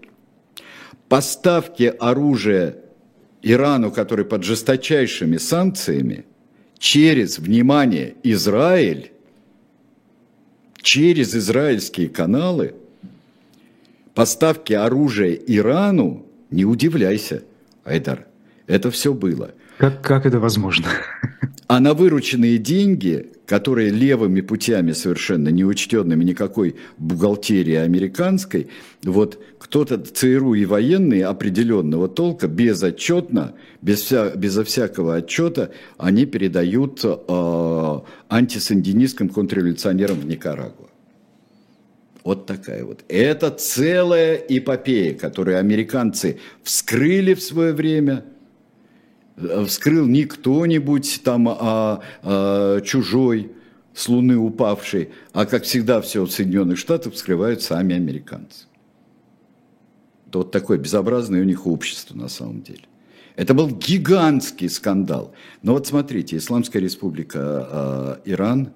Поставки 1.09 1.93
оружия 1.99 2.77
Ирану, 3.45 3.91
который 3.91 4.25
под 4.25 4.43
жесточайшими 4.43 5.37
санкциями, 5.37 6.25
через, 6.79 7.39
внимание, 7.39 8.15
Израиль, 8.23 9.13
через 10.81 11.35
израильские 11.35 12.09
каналы, 12.09 12.75
поставки 14.15 14.73
оружия 14.73 15.35
Ирану, 15.47 16.25
не 16.51 16.65
удивляйся, 16.65 17.43
Айдар, 17.85 18.27
это 18.67 18.91
все 18.91 19.13
было. 19.13 19.53
Как, 19.77 20.03
как 20.03 20.25
это 20.25 20.41
возможно? 20.41 20.87
А 21.67 21.81
на 21.81 21.95
вырученные 21.95 22.59
деньги, 22.59 23.31
которые 23.47 23.91
левыми 23.91 24.41
путями 24.43 24.93
совершенно 24.93 25.49
неучтенными 25.49 26.23
никакой 26.23 26.77
бухгалтерии 26.99 27.75
американской, 27.75 28.69
вот 29.03 29.43
кто-то 29.65 29.99
ЦРУ 29.99 30.55
и 30.55 30.67
военные 30.67 31.27
определенного 31.27 32.07
толка 32.07 32.47
безотчетно, 32.47 33.55
без 33.81 34.03
вся, 34.03 34.31
безо 34.37 34.63
всякого 34.63 35.17
отчета, 35.17 35.71
они 35.97 36.27
передают 36.27 37.01
э, 37.03 38.01
антисандинистским 38.29 39.31
контрреволюционерам 39.31 40.21
в 40.21 40.27
Никарагуа. 40.27 40.89
Вот 42.23 42.47
такая 42.47 42.85
вот. 42.85 43.05
Это 43.09 43.51
целая 43.51 44.37
эпопея, 44.37 45.15
которую 45.15 45.59
американцы 45.59 46.39
вскрыли 46.63 47.35
в 47.35 47.43
свое 47.43 47.73
время– 47.73 48.25
вскрыл 49.67 50.07
не 50.07 50.25
кто-нибудь 50.25 51.23
там, 51.25 51.49
а, 51.49 52.01
а 52.23 52.81
чужой, 52.83 53.51
с 53.95 54.09
Луны 54.09 54.37
упавший, 54.37 55.11
а 55.33 55.47
как 55.47 55.65
всегда 55.65 56.01
все 56.01 56.25
в 56.25 56.31
Соединенных 56.31 56.79
Штатах 56.79 57.15
вскрывают 57.15 57.63
сами 57.63 57.95
американцы. 57.95 58.67
Это 60.35 60.39
вот 60.39 60.51
такое 60.51 60.79
безобразное 60.79 61.43
у 61.43 61.45
них 61.45 61.65
общество 61.65 62.17
на 62.17 62.27
самом 62.27 62.63
деле. 62.63 62.81
Это 63.37 63.55
был 63.55 63.71
гигантский 63.71 64.69
скандал. 64.69 65.33
Но 65.63 65.75
вот 65.75 65.87
смотрите, 65.87 66.39
Исламская 66.39 66.83
республика 66.83 68.19
э, 68.25 68.33
Иран, 68.33 68.73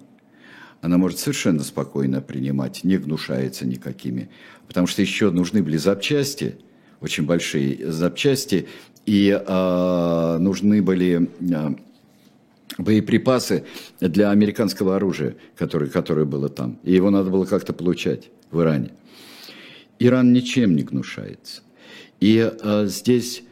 она 0.79 0.97
может 0.97 1.19
совершенно 1.19 1.61
спокойно 1.65 2.21
принимать, 2.21 2.85
не 2.85 2.97
гнушается 2.97 3.67
никакими. 3.67 4.29
Потому 4.69 4.87
что 4.87 5.01
еще 5.01 5.31
нужны 5.31 5.61
были 5.61 5.75
запчасти, 5.75 6.55
очень 7.01 7.25
большие 7.25 7.91
запчасти, 7.91 8.69
и 9.05 9.29
э, 9.29 10.37
нужны 10.39 10.81
были 10.81 11.29
э, 11.41 11.75
боеприпасы 12.77 13.65
для 13.99 14.31
американского 14.31 14.95
оружия, 14.95 15.35
которое, 15.57 15.89
которое 15.89 16.25
было 16.25 16.47
там. 16.47 16.79
И 16.83 16.93
его 16.93 17.09
надо 17.09 17.29
было 17.29 17.43
как-то 17.43 17.73
получать 17.73 18.29
в 18.49 18.61
Иране. 18.61 18.91
Иран 19.99 20.33
ничем 20.33 20.75
не 20.75 20.83
гнушается. 20.83 21.61
И 22.19 22.51
э, 22.51 22.85
здесь 22.87 23.43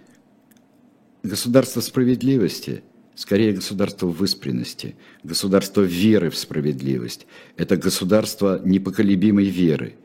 государство 1.23 1.81
справедливости, 1.81 2.83
скорее 3.15 3.53
государство 3.53 4.07
выспренности, 4.07 4.95
государство 5.23 5.81
веры 5.81 6.29
в 6.29 6.37
справедливость. 6.37 7.27
Это 7.57 7.77
государство 7.77 8.61
непоколебимой 8.63 9.45
веры. 9.45 9.95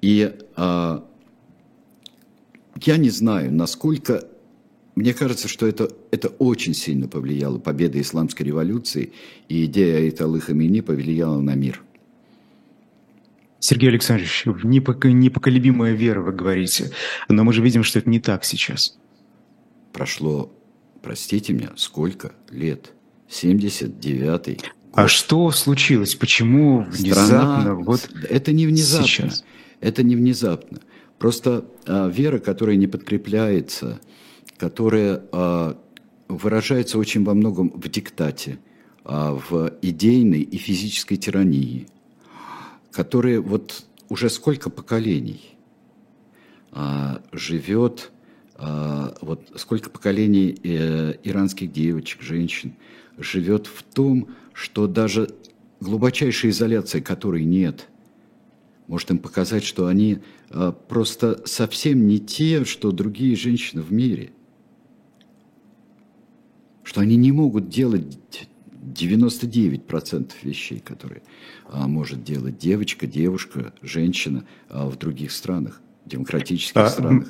И 0.00 0.32
э, 0.56 1.00
я 2.84 2.96
не 2.96 3.10
знаю, 3.10 3.52
насколько 3.52 4.28
мне 4.98 5.14
кажется, 5.14 5.46
что 5.46 5.66
это, 5.66 5.92
это 6.10 6.28
очень 6.28 6.74
сильно 6.74 7.06
повлияло, 7.06 7.58
победа 7.58 8.00
исламской 8.00 8.44
революции 8.44 9.12
и 9.48 9.64
идея 9.66 9.98
Айталы 9.98 10.40
Хамини 10.40 10.80
повлияла 10.80 11.40
на 11.40 11.54
мир. 11.54 11.82
Сергей 13.60 13.90
Александрович, 13.90 14.44
непоколебимая 14.46 15.92
вера, 15.92 16.20
вы 16.20 16.32
говорите, 16.32 16.92
но 17.28 17.44
мы 17.44 17.52
же 17.52 17.62
видим, 17.62 17.82
что 17.82 17.98
это 17.98 18.08
не 18.08 18.20
так 18.20 18.44
сейчас. 18.44 18.98
Прошло, 19.92 20.52
простите 21.02 21.52
меня, 21.52 21.70
сколько 21.76 22.32
лет? 22.50 22.92
79-й 23.28 24.54
год. 24.54 24.72
А 24.94 25.08
что 25.08 25.50
случилось? 25.50 26.14
Почему 26.14 26.82
внезапно? 26.82 27.60
Страна, 27.60 27.74
вот 27.74 28.08
это 28.28 28.52
не 28.52 28.66
внезапно. 28.66 29.06
Сейчас. 29.06 29.44
Это 29.80 30.02
не 30.02 30.16
внезапно. 30.16 30.80
Просто 31.18 31.64
а, 31.86 32.08
вера, 32.08 32.38
которая 32.38 32.76
не 32.76 32.86
подкрепляется 32.86 34.00
которая 34.58 35.22
а, 35.32 35.78
выражается 36.28 36.98
очень 36.98 37.24
во 37.24 37.34
многом 37.34 37.70
в 37.70 37.88
диктате, 37.88 38.58
а, 39.04 39.32
в 39.32 39.72
идейной 39.80 40.42
и 40.42 40.58
физической 40.58 41.16
тирании, 41.16 41.86
которая 42.92 43.40
вот 43.40 43.84
уже 44.08 44.30
сколько 44.30 44.70
поколений 44.70 45.56
а, 46.70 47.22
живет, 47.32 48.10
вот 49.20 49.52
сколько 49.54 49.88
поколений 49.88 50.58
э, 50.64 51.14
иранских 51.22 51.70
девочек, 51.70 52.22
женщин 52.22 52.74
живет 53.16 53.68
в 53.68 53.84
том, 53.84 54.30
что 54.52 54.88
даже 54.88 55.30
глубочайшей 55.78 56.50
изоляции, 56.50 56.98
которой 56.98 57.44
нет, 57.44 57.86
может 58.88 59.12
им 59.12 59.18
показать, 59.18 59.62
что 59.62 59.86
они 59.86 60.18
просто 60.88 61.40
совсем 61.46 62.08
не 62.08 62.18
те, 62.18 62.64
что 62.64 62.90
другие 62.90 63.36
женщины 63.36 63.80
в 63.80 63.92
мире– 63.92 64.32
что 66.88 67.02
они 67.02 67.16
не 67.16 67.32
могут 67.32 67.68
делать 67.68 68.48
99% 68.82 70.32
вещей, 70.42 70.80
которые 70.80 71.22
а, 71.68 71.88
может 71.88 72.22
делать 72.24 72.58
девочка, 72.58 73.06
девушка, 73.06 73.72
женщина 73.82 74.44
а, 74.68 74.88
в 74.88 74.96
других 74.96 75.32
странах, 75.32 75.80
демократических 76.04 76.80
а, 76.80 76.88
странах. 76.88 77.28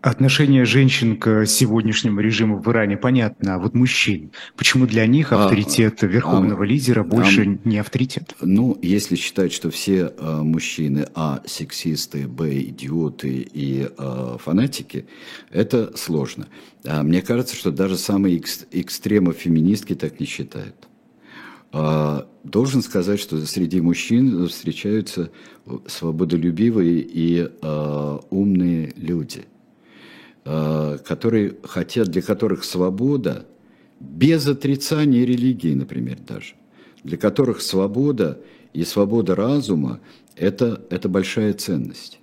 Отношение 0.00 0.64
женщин 0.64 1.16
к 1.16 1.44
сегодняшнему 1.44 2.20
режиму 2.20 2.60
в 2.60 2.70
Иране 2.70 2.96
понятно, 2.96 3.56
а 3.56 3.58
вот 3.58 3.74
мужчин, 3.74 4.30
почему 4.56 4.86
для 4.86 5.04
них 5.06 5.32
а, 5.32 5.42
авторитет 5.42 6.04
а, 6.04 6.06
верховного 6.06 6.62
а, 6.62 6.66
лидера 6.66 7.02
больше 7.02 7.42
а, 7.42 7.68
не 7.68 7.78
авторитет? 7.78 8.36
Ну, 8.40 8.78
если 8.80 9.16
считать, 9.16 9.52
что 9.52 9.70
все 9.70 10.12
а, 10.16 10.44
мужчины, 10.44 11.08
а, 11.16 11.42
сексисты, 11.46 12.28
б, 12.28 12.60
идиоты 12.60 13.44
и 13.52 13.88
а, 13.98 14.38
фанатики, 14.38 15.06
это 15.50 15.96
сложно. 15.96 16.46
А 16.84 17.02
мне 17.02 17.20
кажется, 17.20 17.56
что 17.56 17.72
даже 17.72 17.96
самые 17.96 18.36
экс, 18.36 18.66
экстремофеминистки 18.70 19.96
так 19.96 20.20
не 20.20 20.26
считают. 20.26 20.76
А, 21.72 22.28
должен 22.44 22.82
сказать, 22.82 23.18
что 23.18 23.44
среди 23.46 23.80
мужчин 23.80 24.46
встречаются 24.46 25.32
свободолюбивые 25.88 27.00
и 27.00 27.48
а, 27.62 28.20
умные 28.30 28.92
люди– 28.94 29.46
Э, 29.57 29.57
которые 31.04 31.56
хотят, 31.62 32.08
для 32.08 32.22
которых 32.22 32.64
свобода, 32.64 33.46
без 34.00 34.46
отрицания 34.46 35.24
религии, 35.24 35.74
например, 35.74 36.18
даже, 36.26 36.54
для 37.04 37.18
которых 37.18 37.60
свобода 37.60 38.40
и 38.72 38.84
свобода 38.84 39.34
разума 39.34 40.00
это,– 40.36 40.82
это 40.90 41.08
большая 41.08 41.52
ценность. 41.54 42.20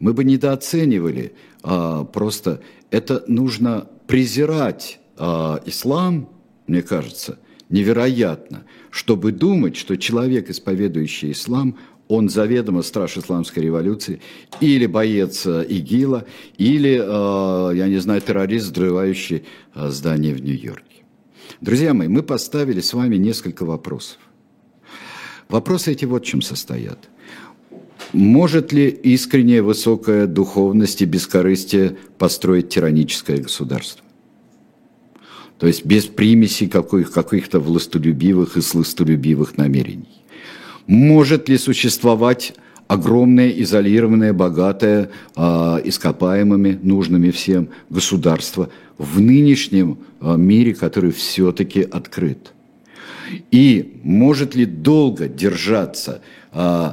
Мы 0.00 0.12
бы 0.12 0.24
недооценивали 0.24 1.32
а, 1.62 2.04
просто, 2.04 2.60
это 2.90 3.24
нужно 3.26 3.88
презирать 4.06 5.00
а, 5.16 5.60
ислам, 5.66 6.28
мне 6.66 6.82
кажется, 6.82 7.38
невероятно, 7.68 8.64
чтобы 8.90 9.32
думать, 9.32 9.76
что 9.76 9.96
человек, 9.96 10.50
исповедующий 10.50 11.32
ислам, 11.32 11.78
он 12.08 12.30
заведомо 12.30 12.82
страж 12.82 13.18
исламской 13.18 13.62
революции, 13.62 14.20
или 14.60 14.86
боец 14.86 15.46
э, 15.46 15.64
ИГИЛа, 15.68 16.24
или, 16.56 17.00
э, 17.00 17.76
я 17.76 17.88
не 17.88 17.98
знаю, 17.98 18.20
террорист, 18.22 18.72
взрывающий 18.72 19.44
э, 19.74 19.88
здание 19.90 20.34
в 20.34 20.42
Нью-Йорке. 20.42 21.04
Друзья 21.60 21.94
мои, 21.94 22.08
мы 22.08 22.22
поставили 22.22 22.80
с 22.80 22.94
вами 22.94 23.16
несколько 23.16 23.64
вопросов. 23.64 24.18
Вопросы 25.48 25.92
эти 25.92 26.06
вот 26.06 26.24
в 26.24 26.26
чем 26.26 26.42
состоят. 26.42 27.08
Может 28.12 28.72
ли 28.72 28.88
искренняя 28.88 29.62
высокая 29.62 30.26
духовность 30.26 31.02
и 31.02 31.04
бескорыстие 31.04 31.96
построить 32.16 32.70
тираническое 32.70 33.38
государство? 33.38 34.04
То 35.58 35.66
есть 35.66 35.84
без 35.84 36.04
примесей 36.04 36.68
каких- 36.68 37.10
каких-то 37.10 37.60
властолюбивых 37.60 38.56
и 38.56 38.60
сластолюбивых 38.60 39.58
намерений. 39.58 40.22
Может 40.88 41.50
ли 41.50 41.58
существовать 41.58 42.54
огромное, 42.88 43.50
изолированное, 43.50 44.32
богатое 44.32 45.10
э, 45.36 45.40
ископаемыми, 45.84 46.78
нужными 46.82 47.30
всем 47.30 47.68
государство 47.90 48.70
в 48.96 49.20
нынешнем 49.20 49.98
э, 50.20 50.34
мире, 50.36 50.74
который 50.74 51.12
все-таки 51.12 51.82
открыт? 51.82 52.54
И 53.50 54.00
может 54.02 54.54
ли 54.54 54.64
долго 54.64 55.28
держаться 55.28 56.22
э, 56.54 56.92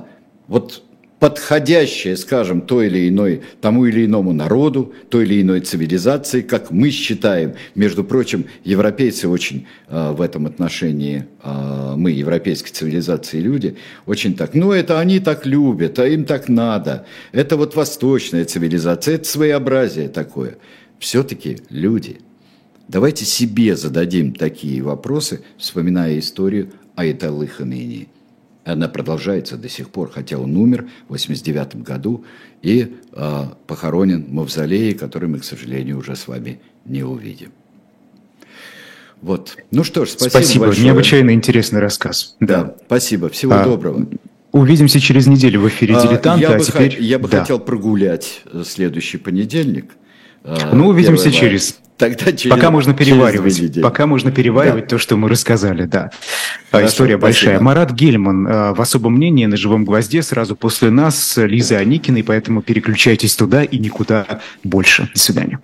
вот 0.50 0.84
подходящее, 1.20 2.18
скажем, 2.18 2.62
той 2.62 2.88
или 2.88 3.10
иной, 3.10 3.42
тому 3.62 3.86
или 3.86 4.06
иному 4.06 4.34
народу, 4.34 4.94
той 5.10 5.24
или 5.24 5.42
иной 5.42 5.62
цивилизации, 5.62 6.42
как 6.42 6.72
мы 6.72 6.90
считаем. 6.92 7.54
Между 7.74 8.04
прочим, 8.04 8.46
европейцы 8.64 9.28
очень 9.28 9.66
э, 9.88 10.12
в 10.12 10.22
этом 10.22 10.46
отношении, 10.46 11.26
э, 11.42 11.94
мы, 11.96 12.12
европейской 12.12 12.72
цивилизации 12.72 13.40
люди, 13.40 13.78
очень 14.06 14.36
так, 14.36 14.54
ну 14.54 14.72
это 14.72 15.00
они 15.00 15.20
так 15.20 15.46
любят, 15.46 16.00
а 16.00 16.08
им 16.08 16.26
так 16.26 16.50
надо. 16.50 17.06
Это 17.32 17.56
вот 17.56 17.76
восточная 17.76 18.46
цивилизация, 18.46 19.16
это 19.16 19.26
своеобразие 19.26 20.10
такое. 20.10 20.58
Все-таки 21.00 21.60
люди. 21.70 22.20
Давайте 22.88 23.26
себе 23.26 23.76
зададим 23.76 24.34
такие 24.34 24.82
вопросы, 24.84 25.42
вспоминая 25.58 26.20
историю 26.20 26.72
Айталы 26.96 27.48
Хамини. 27.48 28.10
Она 28.66 28.88
продолжается 28.88 29.58
до 29.58 29.70
сих 29.70 29.90
пор, 29.92 30.10
хотя 30.12 30.40
он 30.40 30.58
умер 30.58 30.88
в 31.08 31.12
89 31.12 31.84
году 31.84 32.26
и 32.64 32.96
э, 33.14 33.44
похоронен 33.68 34.26
в 34.26 34.34
мавзолее, 34.34 34.96
который 34.96 35.30
мы, 35.30 35.38
к 35.38 35.44
сожалению, 35.44 36.00
уже 36.00 36.16
с 36.16 36.28
вами 36.28 36.60
не 36.84 37.04
увидим. 37.04 37.52
Вот. 39.22 39.56
Ну 39.70 39.84
что 39.84 40.06
ж, 40.06 40.10
спасибо, 40.10 40.30
Спасибо. 40.30 40.66
большое. 40.66 40.86
Необычайно 40.86 41.32
интересный 41.32 41.80
рассказ. 41.80 42.36
Да, 42.40 42.76
спасибо. 42.88 43.30
Всего 43.30 43.54
А, 43.54 43.64
доброго. 43.64 44.08
Увидимся 44.52 45.00
через 45.00 45.28
неделю 45.28 45.62
в 45.62 45.68
эфире 45.68 45.96
А, 45.96 46.02
«Дилетанта», 46.02 46.42
я, 46.42 46.56
а 46.56 46.58
бы, 46.58 46.64
теперь... 46.64 47.02
я 47.02 47.20
бы 47.20 47.28
да. 47.28 47.42
хотел 47.42 47.60
прогулять 47.60 48.42
э, 48.52 48.64
следующий 48.66 49.18
понедельник. 49.18 49.92
Э, 50.46 50.56
Ну, 50.74 50.88
увидимся 50.88 51.30
1 51.30 51.32
мая. 51.32 51.40
через- 51.42 51.80
Тогда 51.98 52.34
через, 52.34 52.54
Пока 52.54 52.72
можно 52.72 52.94
через 52.94 53.08
переваривать. 53.08 53.58
недели. 53.58 53.82
Пока 53.82 54.06
можно 54.06 54.30
переваривать 54.30 54.84
Да. 54.84 54.88
то, 54.90 54.98
что 54.98 55.16
мы 55.16 55.30
рассказали, 55.30 55.86
да. 55.86 56.10
А, 56.72 56.78
Хорошо, 56.78 56.90
История 56.90 57.18
большая. 57.18 57.52
спасибо. 57.52 57.64
Марат 57.64 57.92
Гельман 57.94 58.46
э, 58.48 58.74
в 58.74 58.82
особом 58.82 59.14
мнении 59.14 59.46
на 59.46 59.56
живом 59.56 59.86
гвозде 59.86 60.22
сразу 60.22 60.58
после 60.58 60.90
нас 60.90 61.18
с 61.24 61.42
Лизой 61.46 61.78
Аникиной, 61.80 62.24
поэтому 62.24 62.62
переключайтесь 62.62 63.34
туда 63.38 63.64
и 63.64 63.78
никуда 63.78 64.42
больше. 64.66 65.10
До 65.14 65.20
свидания. 65.20 65.60